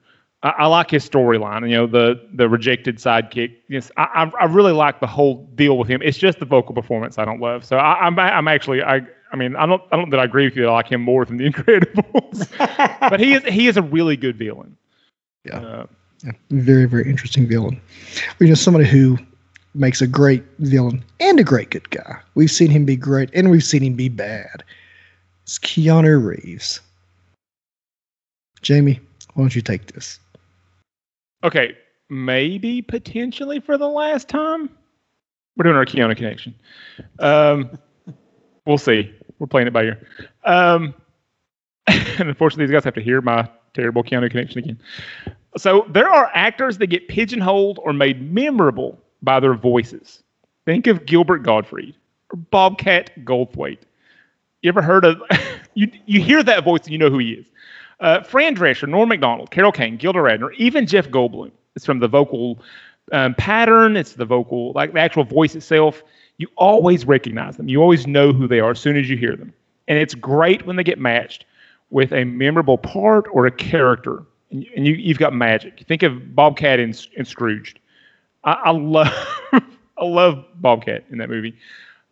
I, 0.47 0.51
I 0.62 0.66
like 0.66 0.90
his 0.90 1.09
storyline. 1.09 1.68
You 1.68 1.76
know, 1.76 1.86
the 1.86 2.20
the 2.32 2.49
rejected 2.49 2.99
sidekick. 2.99 3.55
Yes, 3.68 3.90
I, 3.97 4.30
I 4.40 4.44
really 4.44 4.72
like 4.72 5.01
the 5.01 5.07
whole 5.07 5.44
deal 5.57 5.76
with 5.76 5.88
him. 5.88 6.01
It's 6.03 6.18
just 6.18 6.38
the 6.38 6.44
vocal 6.44 6.74
performance 6.74 7.18
I 7.18 7.24
don't 7.24 7.40
love. 7.40 7.64
So 7.64 7.76
I, 7.76 8.07
I'm 8.07 8.18
I'm 8.18 8.47
actually 8.47 8.82
I 8.82 9.03
I 9.32 9.36
mean 9.36 9.57
I 9.57 9.66
don't 9.66 9.82
I 9.90 9.97
don't 9.97 10.11
that 10.11 10.20
I 10.20 10.24
agree 10.24 10.44
with 10.44 10.57
you. 10.57 10.68
I 10.68 10.72
like 10.72 10.88
him 10.88 11.03
more 11.03 11.24
than 11.24 11.36
the 11.36 11.44
Incredibles, 11.51 13.11
but 13.11 13.18
he 13.18 13.34
is 13.34 13.44
he 13.44 13.66
is 13.66 13.76
a 13.76 13.82
really 13.82 14.16
good 14.16 14.36
villain. 14.38 14.76
Yeah. 15.44 15.59
Uh, 15.59 15.86
yeah. 16.24 16.32
Very 16.51 16.86
very 16.86 17.11
interesting 17.11 17.49
villain. 17.49 17.80
You 18.38 18.49
know, 18.49 18.55
somebody 18.55 18.86
who 18.86 19.18
makes 19.74 20.01
a 20.01 20.07
great 20.07 20.44
villain 20.61 21.05
and 21.20 21.40
a 21.40 21.44
great 21.44 21.70
good 21.70 21.90
guy. 21.90 22.16
We've 22.34 22.51
seen 22.51 22.70
him 22.70 22.84
be 22.84 22.97
great 22.97 23.30
and 23.34 23.51
we've 23.51 23.64
seen 23.64 23.82
him 23.82 23.94
be 23.94 24.09
bad. 24.09 24.62
It's 25.42 25.59
Keanu 25.59 26.24
Reeves. 26.24 26.80
Jamie, 28.62 29.01
why 29.34 29.42
don't 29.42 29.55
you 29.55 29.62
take 29.62 29.92
this? 29.92 30.18
Okay, 31.45 31.76
maybe 32.09 32.82
potentially 32.82 33.61
for 33.61 33.78
the 33.78 33.89
last 33.89 34.28
time. 34.28 34.70
We're 35.57 35.64
doing 35.64 35.76
our 35.76 35.87
Keanu 35.87 36.16
connection. 36.16 36.55
Um, 37.18 37.78
we'll 38.66 38.78
see. 38.78 39.12
We're 39.39 39.47
playing 39.47 39.68
it 39.68 39.72
by 39.72 39.84
ear. 39.84 40.07
Um, 40.45 40.95
and 41.87 42.28
unfortunately, 42.28 42.66
these 42.66 42.72
guys 42.72 42.84
have 42.84 42.95
to 42.95 43.03
hear 43.03 43.20
my 43.20 43.49
terrible 43.74 44.03
Keanu 44.03 44.30
connection 44.30 44.59
again. 44.59 44.80
So 45.57 45.87
there 45.91 46.09
are 46.09 46.30
actors 46.34 46.78
that 46.78 46.89
get 46.89 47.09
pigeonholed 47.09 47.78
or 47.82 47.93
made 47.93 48.32
memorable 48.32 48.99
by 49.22 49.41
their 49.41 49.55
voices. 49.55 50.22
Think 50.64 50.87
of 50.87 51.07
Gilbert 51.07 51.39
Gottfried 51.39 51.95
or 52.30 52.37
Bobcat 52.37 53.11
Goldthwait. 53.24 53.78
You 54.62 54.68
ever 54.68 54.82
heard 54.82 55.05
of 55.05 55.22
you? 55.74 55.91
You 56.07 56.20
hear 56.20 56.43
that 56.43 56.64
voice 56.64 56.82
and 56.84 56.91
you 56.91 56.99
know 56.99 57.11
who 57.11 57.18
he 57.18 57.32
is. 57.32 57.47
Uh, 58.01 58.22
Fran 58.22 58.55
Drescher, 58.55 58.88
Norm 58.88 59.09
Macdonald, 59.09 59.51
Carol 59.51 59.72
Kane, 59.72 59.97
Gilda 59.97 60.18
Radner, 60.18 60.55
even 60.57 60.86
Jeff 60.86 61.09
Goldblum. 61.09 61.51
It's 61.74 61.86
from 61.86 62.01
the 62.01 62.09
vocal 62.09 62.59
um, 63.12 63.34
pattern. 63.34 63.97
It's 63.97 64.14
the 64.14 64.24
vocal, 64.24 64.72
like 64.72 64.92
the 64.92 65.01
actual 65.01 65.24
voice 65.24 65.55
itself. 65.55 66.03
You 66.38 66.49
always 66.57 67.07
recognize 67.07 67.57
them. 67.57 67.68
You 67.68 67.80
always 67.80 68.07
know 68.07 68.32
who 68.32 68.47
they 68.47 68.61
are 68.61 68.72
as 68.72 68.80
soon 68.80 68.97
as 68.97 69.09
you 69.09 69.16
hear 69.16 69.34
them. 69.36 69.53
And 69.88 69.99
it's 69.99 70.14
great 70.14 70.66
when 70.66 70.76
they 70.76 70.84
get 70.84 70.99
matched 70.99 71.47
with 71.90 72.12
a 72.12 72.24
memorable 72.24 72.76
part 72.76 73.26
or 73.32 73.47
a 73.47 73.51
character. 73.51 74.22
And, 74.51 74.66
and 74.76 74.86
you, 74.86 75.09
have 75.09 75.18
got 75.18 75.32
magic. 75.32 75.84
Think 75.86 76.03
of 76.03 76.34
Bobcat 76.34 76.80
and, 76.80 77.07
and 77.16 77.26
Scrooged. 77.26 77.78
I, 78.44 78.53
I 78.53 78.70
love, 78.72 79.09
I 79.53 80.05
love 80.05 80.44
Bobcat 80.57 81.05
in 81.11 81.18
that 81.18 81.30
movie. 81.30 81.57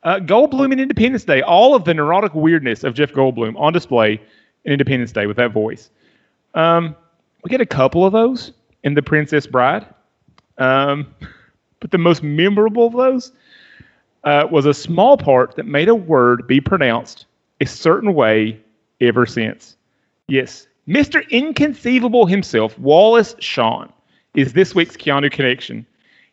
Uh, 0.03 0.19
Goldblum 0.19 0.73
in 0.73 0.79
Independence 0.79 1.25
Day, 1.25 1.43
all 1.43 1.75
of 1.75 1.85
the 1.85 1.95
neurotic 1.95 2.35
weirdness 2.35 2.85
of 2.85 2.95
Jeff 2.95 3.13
Goldblum 3.13 3.59
on 3.59 3.73
display 3.73 4.21
Independence 4.65 5.13
Day 5.13 5.27
with 5.27 5.37
that 5.37 5.53
voice. 5.53 5.91
Um, 6.55 6.97
we 7.43 7.51
get 7.51 7.61
a 7.61 7.67
couple 7.67 8.05
of 8.05 8.13
those 8.13 8.53
in 8.83 8.95
The 8.95 9.03
Princess 9.03 9.47
Bride. 9.47 9.87
Um, 10.59 11.15
but 11.81 11.91
the 11.91 11.99
most 11.99 12.23
memorable 12.23 12.87
of 12.87 12.95
those 12.95 13.33
uh, 14.25 14.47
was 14.51 14.67
a 14.67 14.75
small 14.75 15.17
part 15.17 15.57
that 15.57 15.67
made 15.67 15.89
a 15.89 15.95
word 15.95 16.47
be 16.47 16.61
pronounced 16.61 17.27
a 17.61 17.67
certain 17.67 18.15
way 18.15 18.59
ever 19.01 19.27
since. 19.27 19.77
Yes, 20.29 20.67
Mr. 20.89 21.29
Inconceivable 21.31 22.27
himself, 22.27 22.79
Wallace 22.79 23.35
Shawn, 23.39 23.93
is 24.35 24.53
this 24.53 24.75
week's 24.75 24.97
Keanu 24.97 25.31
connection. 25.31 25.87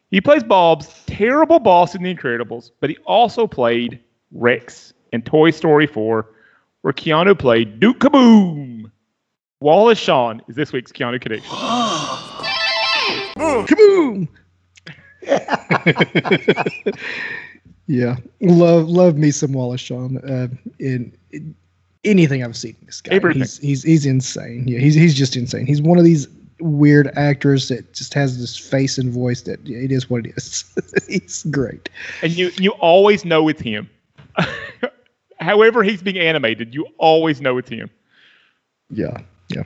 He 0.10 0.22
plays 0.22 0.44
Bob's 0.44 1.04
terrible 1.06 1.60
boss 1.60 1.96
in 1.96 2.04
The 2.04 2.14
Incredibles, 2.14 2.72
but 2.80 2.90
he 2.90 2.98
also 3.06 3.48
played 3.48 4.00
Rex 4.32 4.94
in 5.12 5.22
Toy 5.22 5.52
Story 5.52 5.88
4 5.88 6.28
where 6.82 6.94
Keanu 6.94 7.38
played 7.38 7.80
Duke 7.80 8.00
Kaboom. 8.00 8.92
Wallace 9.60 10.00
Shawn 10.00 10.42
is 10.48 10.56
this 10.56 10.74
week's 10.74 10.92
Keanu 10.92 11.22
connection. 11.22 11.50
Kaboom! 13.68 14.28
yeah, 17.88 18.18
love 18.42 18.90
love 18.90 19.18
me 19.18 19.30
some 19.30 19.54
Wallace 19.54 19.82
Shawn 19.82 20.18
uh, 20.18 20.48
in, 20.80 21.16
in, 21.32 21.56
anything 22.04 22.44
I've 22.44 22.58
seen. 22.58 22.76
This 22.86 23.02
guy, 23.02 23.14
Everything. 23.16 23.42
he's 23.44 23.60
he's 23.60 23.84
he's 23.84 24.06
insane. 24.08 24.68
Yeah, 24.68 24.80
he's 24.80 24.96
he's 24.96 25.14
just 25.14 25.36
insane. 25.36 25.68
He's 25.68 25.82
one 25.82 26.00
of 26.00 26.04
these 26.04 26.28
weird 26.60 27.12
actors 27.16 27.68
that 27.70 27.94
just 27.94 28.14
has 28.16 28.40
this 28.40 28.58
face 28.58 28.98
and 28.98 29.12
voice 29.12 29.42
that 29.42 29.60
it 29.68 29.92
is 29.92 30.10
what 30.10 30.26
it 30.26 30.34
is. 30.36 30.64
he's 31.08 31.44
great. 31.44 31.88
And 32.24 32.32
you 32.36 32.50
you 32.58 32.72
always 32.72 33.26
know 33.26 33.48
it's 33.48 33.62
him 33.62 33.88
however 35.42 35.84
he's 35.84 36.02
being 36.02 36.20
animated, 36.20 36.74
you 36.74 36.88
always 36.98 37.42
know 37.42 37.58
it's 37.58 37.70
him. 37.70 37.90
Yeah, 38.90 39.18
yeah, 39.50 39.64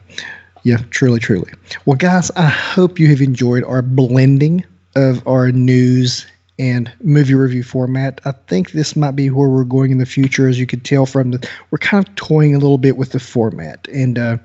yeah. 0.63 0.77
Truly, 0.89 1.19
truly. 1.19 1.51
Well, 1.85 1.97
guys, 1.97 2.31
I 2.35 2.47
hope 2.47 2.99
you 2.99 3.07
have 3.09 3.21
enjoyed 3.21 3.63
our 3.63 3.81
blending 3.81 4.65
of 4.95 5.25
our 5.27 5.51
news 5.51 6.25
and 6.57 6.91
movie 7.01 7.33
review 7.33 7.63
format. 7.63 8.21
I 8.23 8.31
think 8.31 8.71
this 8.71 8.95
might 8.95 9.11
be 9.11 9.29
where 9.29 9.49
we're 9.49 9.65
going 9.65 9.91
in 9.91 9.97
the 9.97 10.05
future, 10.05 10.47
as 10.47 10.57
you 10.57 10.65
could 10.65 10.85
tell 10.85 11.05
from 11.05 11.31
the. 11.31 11.49
We're 11.71 11.79
kind 11.79 12.07
of 12.07 12.15
toying 12.15 12.55
a 12.55 12.59
little 12.59 12.77
bit 12.77 12.97
with 12.97 13.11
the 13.11 13.19
format, 13.19 13.87
and 13.89 14.17
uh, 14.17 14.37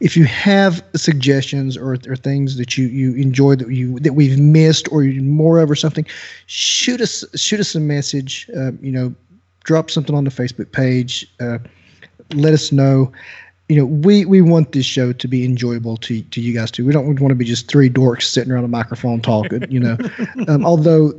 if 0.00 0.16
you 0.16 0.24
have 0.24 0.82
suggestions 0.94 1.76
or, 1.76 1.98
or 2.08 2.16
things 2.16 2.56
that 2.56 2.78
you 2.78 2.86
you 2.86 3.14
enjoy 3.14 3.56
that 3.56 3.68
you 3.68 3.98
that 4.00 4.14
we've 4.14 4.38
missed 4.38 4.90
or 4.90 5.02
more 5.02 5.58
of 5.58 5.70
or 5.70 5.76
something, 5.76 6.06
shoot 6.46 7.00
us 7.00 7.24
shoot 7.34 7.60
us 7.60 7.74
a 7.74 7.80
message. 7.80 8.48
Uh, 8.56 8.72
you 8.80 8.92
know, 8.92 9.14
drop 9.64 9.90
something 9.90 10.14
on 10.14 10.24
the 10.24 10.30
Facebook 10.30 10.70
page. 10.72 11.26
Uh, 11.40 11.58
let 12.34 12.54
us 12.54 12.70
know. 12.70 13.12
You 13.68 13.76
know, 13.76 13.86
we 13.86 14.26
we 14.26 14.42
want 14.42 14.72
this 14.72 14.84
show 14.84 15.12
to 15.14 15.26
be 15.26 15.44
enjoyable 15.44 15.96
to 15.98 16.22
to 16.22 16.40
you 16.40 16.52
guys 16.52 16.70
too. 16.70 16.84
We 16.84 16.92
don't 16.92 17.06
want 17.06 17.30
to 17.30 17.34
be 17.34 17.46
just 17.46 17.66
three 17.66 17.88
dorks 17.88 18.24
sitting 18.24 18.52
around 18.52 18.64
a 18.64 18.68
microphone 18.68 19.22
talking. 19.22 19.64
You 19.70 19.80
know, 19.80 19.96
um, 20.48 20.66
although 20.66 21.12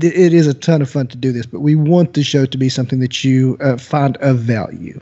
th- 0.00 0.12
it 0.12 0.34
is 0.34 0.48
a 0.48 0.54
ton 0.54 0.82
of 0.82 0.90
fun 0.90 1.06
to 1.08 1.16
do 1.16 1.30
this, 1.30 1.46
but 1.46 1.60
we 1.60 1.76
want 1.76 2.14
the 2.14 2.24
show 2.24 2.44
to 2.44 2.58
be 2.58 2.68
something 2.68 2.98
that 2.98 3.22
you 3.22 3.56
uh, 3.60 3.76
find 3.76 4.16
of 4.16 4.38
value, 4.38 5.00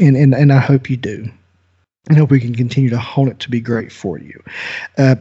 and 0.00 0.16
and 0.16 0.34
and 0.34 0.52
I 0.52 0.58
hope 0.58 0.90
you 0.90 0.96
do. 0.96 1.30
I 2.10 2.14
hope 2.14 2.30
we 2.30 2.40
can 2.40 2.56
continue 2.56 2.90
to 2.90 2.98
hone 2.98 3.28
it 3.28 3.38
to 3.38 3.50
be 3.50 3.60
great 3.60 3.92
for 3.92 4.18
you. 4.18 4.42
Uh, 4.98 5.14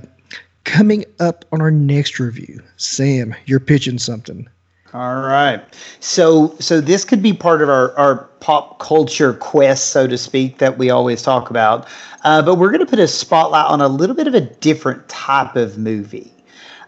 coming 0.64 1.06
up 1.20 1.46
on 1.52 1.62
our 1.62 1.70
next 1.70 2.20
review, 2.20 2.60
Sam, 2.78 3.36
you're 3.46 3.60
pitching 3.60 4.00
something. 4.00 4.48
All 4.94 5.22
right. 5.22 5.64
So 6.02 6.54
so 6.60 6.82
this 6.82 7.06
could 7.06 7.24
be 7.24 7.32
part 7.32 7.62
of 7.62 7.70
our, 7.70 7.98
our 7.98 8.26
pop 8.42 8.80
culture 8.80 9.34
quest, 9.34 9.88
so 9.88 10.06
to 10.06 10.18
speak, 10.18 10.58
that 10.58 10.78
we 10.78 10.90
always 10.90 11.22
talk 11.22 11.50
about. 11.50 11.88
Uh, 12.24 12.42
but 12.42 12.56
we're 12.56 12.70
going 12.70 12.82
to 12.82 12.86
put 12.86 13.00
a 13.00 13.08
spotlight 13.08 13.68
on 13.68 13.80
a 13.80 13.88
little 13.88 14.16
bit 14.16 14.28
of 14.28 14.34
a 14.34 14.42
different 14.42 15.08
type 15.08 15.56
of 15.56 15.78
movie. 15.78 16.34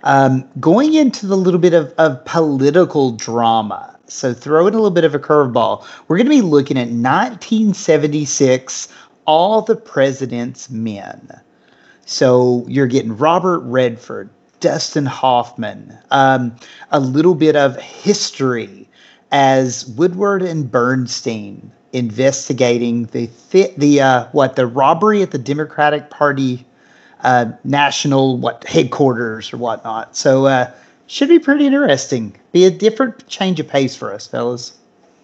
Um, 0.03 0.49
going 0.59 0.95
into 0.95 1.25
the 1.25 1.37
little 1.37 1.61
bit 1.61 1.73
of, 1.73 1.93
of 1.97 2.23
political 2.25 3.11
drama. 3.11 3.97
So 4.07 4.33
throw 4.33 4.67
in 4.67 4.73
a 4.73 4.77
little 4.77 4.91
bit 4.91 5.05
of 5.05 5.15
a 5.15 5.19
curveball. 5.19 5.87
We're 6.07 6.17
going 6.17 6.27
to 6.27 6.29
be 6.29 6.41
looking 6.41 6.77
at 6.77 6.89
1976, 6.89 8.89
All 9.25 9.61
the 9.61 9.77
President's 9.77 10.69
Men. 10.69 11.39
So 12.05 12.65
you're 12.67 12.87
getting 12.87 13.15
Robert 13.15 13.59
Redford, 13.59 14.29
Dustin 14.63 15.05
Hoffman, 15.05 15.97
um, 16.11 16.55
a 16.91 16.99
little 17.01 17.35
bit 17.35 17.57
of 17.57 17.75
history 17.75 18.87
as 19.33 19.85
Woodward 19.85 20.41
and 20.41 20.71
Bernstein 20.71 21.69
investigating 21.91 23.07
the 23.07 23.27
th- 23.51 23.75
the 23.75 23.99
uh, 23.99 24.27
what 24.31 24.55
the 24.55 24.65
robbery 24.65 25.21
at 25.21 25.31
the 25.31 25.37
Democratic 25.37 26.09
Party 26.09 26.65
uh, 27.25 27.51
national 27.65 28.37
what 28.37 28.65
headquarters 28.65 29.51
or 29.51 29.57
whatnot. 29.57 30.15
So 30.15 30.45
uh, 30.45 30.71
should 31.07 31.27
be 31.27 31.39
pretty 31.39 31.65
interesting. 31.65 32.33
Be 32.53 32.63
a 32.63 32.71
different 32.71 33.27
change 33.27 33.59
of 33.59 33.67
pace 33.67 33.97
for 33.97 34.13
us, 34.13 34.27
fellas. 34.27 34.77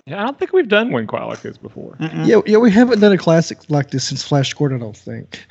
Yeah, 0.06 0.22
I 0.22 0.26
don't 0.26 0.38
think 0.38 0.52
we've 0.52 0.68
done 0.68 0.92
one 0.92 1.08
quite 1.08 1.24
like 1.24 1.44
this 1.44 1.58
before. 1.58 1.96
Mm-mm. 2.02 2.28
Yeah, 2.28 2.42
yeah, 2.46 2.58
we 2.58 2.72
haven't 2.72 3.00
done 3.00 3.14
a 3.14 3.18
classic 3.18 3.60
like 3.70 3.92
this 3.92 4.10
since 4.10 4.22
Flash 4.22 4.54
Gordon. 4.54 4.82
I 4.82 4.82
don't 4.82 4.98
think. 4.98 5.48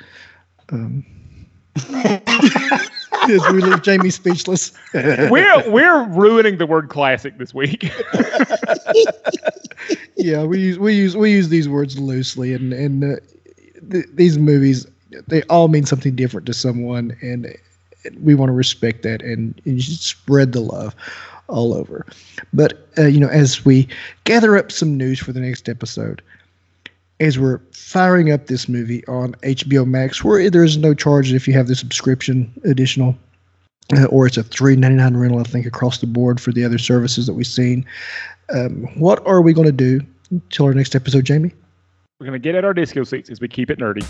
Um. 0.70 1.06
As 3.24 3.52
we 3.52 3.60
leave 3.60 3.82
Jamie 3.82 4.10
speechless. 4.10 4.72
we're 4.94 5.70
we're 5.70 6.06
ruining 6.08 6.58
the 6.58 6.66
word 6.66 6.88
classic 6.88 7.36
this 7.38 7.52
week. 7.52 7.84
yeah, 10.16 10.44
we 10.44 10.60
use 10.60 10.78
we 10.78 10.94
use 10.94 11.16
we 11.16 11.32
use 11.32 11.48
these 11.48 11.68
words 11.68 11.98
loosely, 11.98 12.54
and 12.54 12.72
and 12.72 13.04
uh, 13.04 13.16
th- 13.90 14.06
these 14.14 14.38
movies 14.38 14.86
they 15.26 15.42
all 15.44 15.68
mean 15.68 15.84
something 15.84 16.14
different 16.14 16.46
to 16.46 16.54
someone, 16.54 17.16
and 17.22 17.54
we 18.22 18.34
want 18.34 18.48
to 18.48 18.54
respect 18.54 19.02
that 19.02 19.22
and, 19.22 19.60
and 19.64 19.82
spread 19.82 20.52
the 20.52 20.60
love 20.60 20.94
all 21.48 21.74
over. 21.74 22.06
But 22.52 22.88
uh, 22.98 23.06
you 23.06 23.20
know, 23.20 23.28
as 23.28 23.64
we 23.64 23.88
gather 24.24 24.56
up 24.56 24.70
some 24.70 24.96
news 24.96 25.18
for 25.18 25.32
the 25.32 25.40
next 25.40 25.68
episode, 25.68 26.22
as 27.20 27.38
we're 27.38 27.60
firing 27.72 28.30
up 28.30 28.46
this 28.46 28.68
movie 28.68 29.06
on 29.06 29.32
HBO 29.42 29.86
Max, 29.86 30.22
where 30.22 30.48
there 30.50 30.64
is 30.64 30.76
no 30.76 30.94
charge 30.94 31.32
if 31.32 31.48
you 31.48 31.54
have 31.54 31.68
the 31.68 31.74
subscription 31.74 32.52
additional, 32.64 33.16
uh, 33.96 34.04
or 34.06 34.26
it's 34.26 34.36
a 34.36 34.42
three 34.42 34.76
ninety 34.76 34.96
nine 34.96 35.16
rental, 35.16 35.40
I 35.40 35.44
think, 35.44 35.66
across 35.66 35.98
the 35.98 36.06
board 36.06 36.40
for 36.40 36.52
the 36.52 36.64
other 36.64 36.78
services 36.78 37.26
that 37.26 37.34
we've 37.34 37.46
seen. 37.46 37.84
Um, 38.50 38.84
what 38.98 39.24
are 39.26 39.42
we 39.42 39.52
going 39.52 39.66
to 39.66 39.72
do 39.72 40.00
until 40.30 40.66
our 40.66 40.74
next 40.74 40.94
episode, 40.94 41.24
Jamie? 41.24 41.52
We're 42.20 42.26
going 42.26 42.40
to 42.40 42.42
get 42.42 42.54
at 42.54 42.64
our 42.64 42.74
disco 42.74 43.04
seats 43.04 43.30
as 43.30 43.40
we 43.40 43.48
keep 43.48 43.70
it 43.70 43.78
nerdy. 43.78 44.04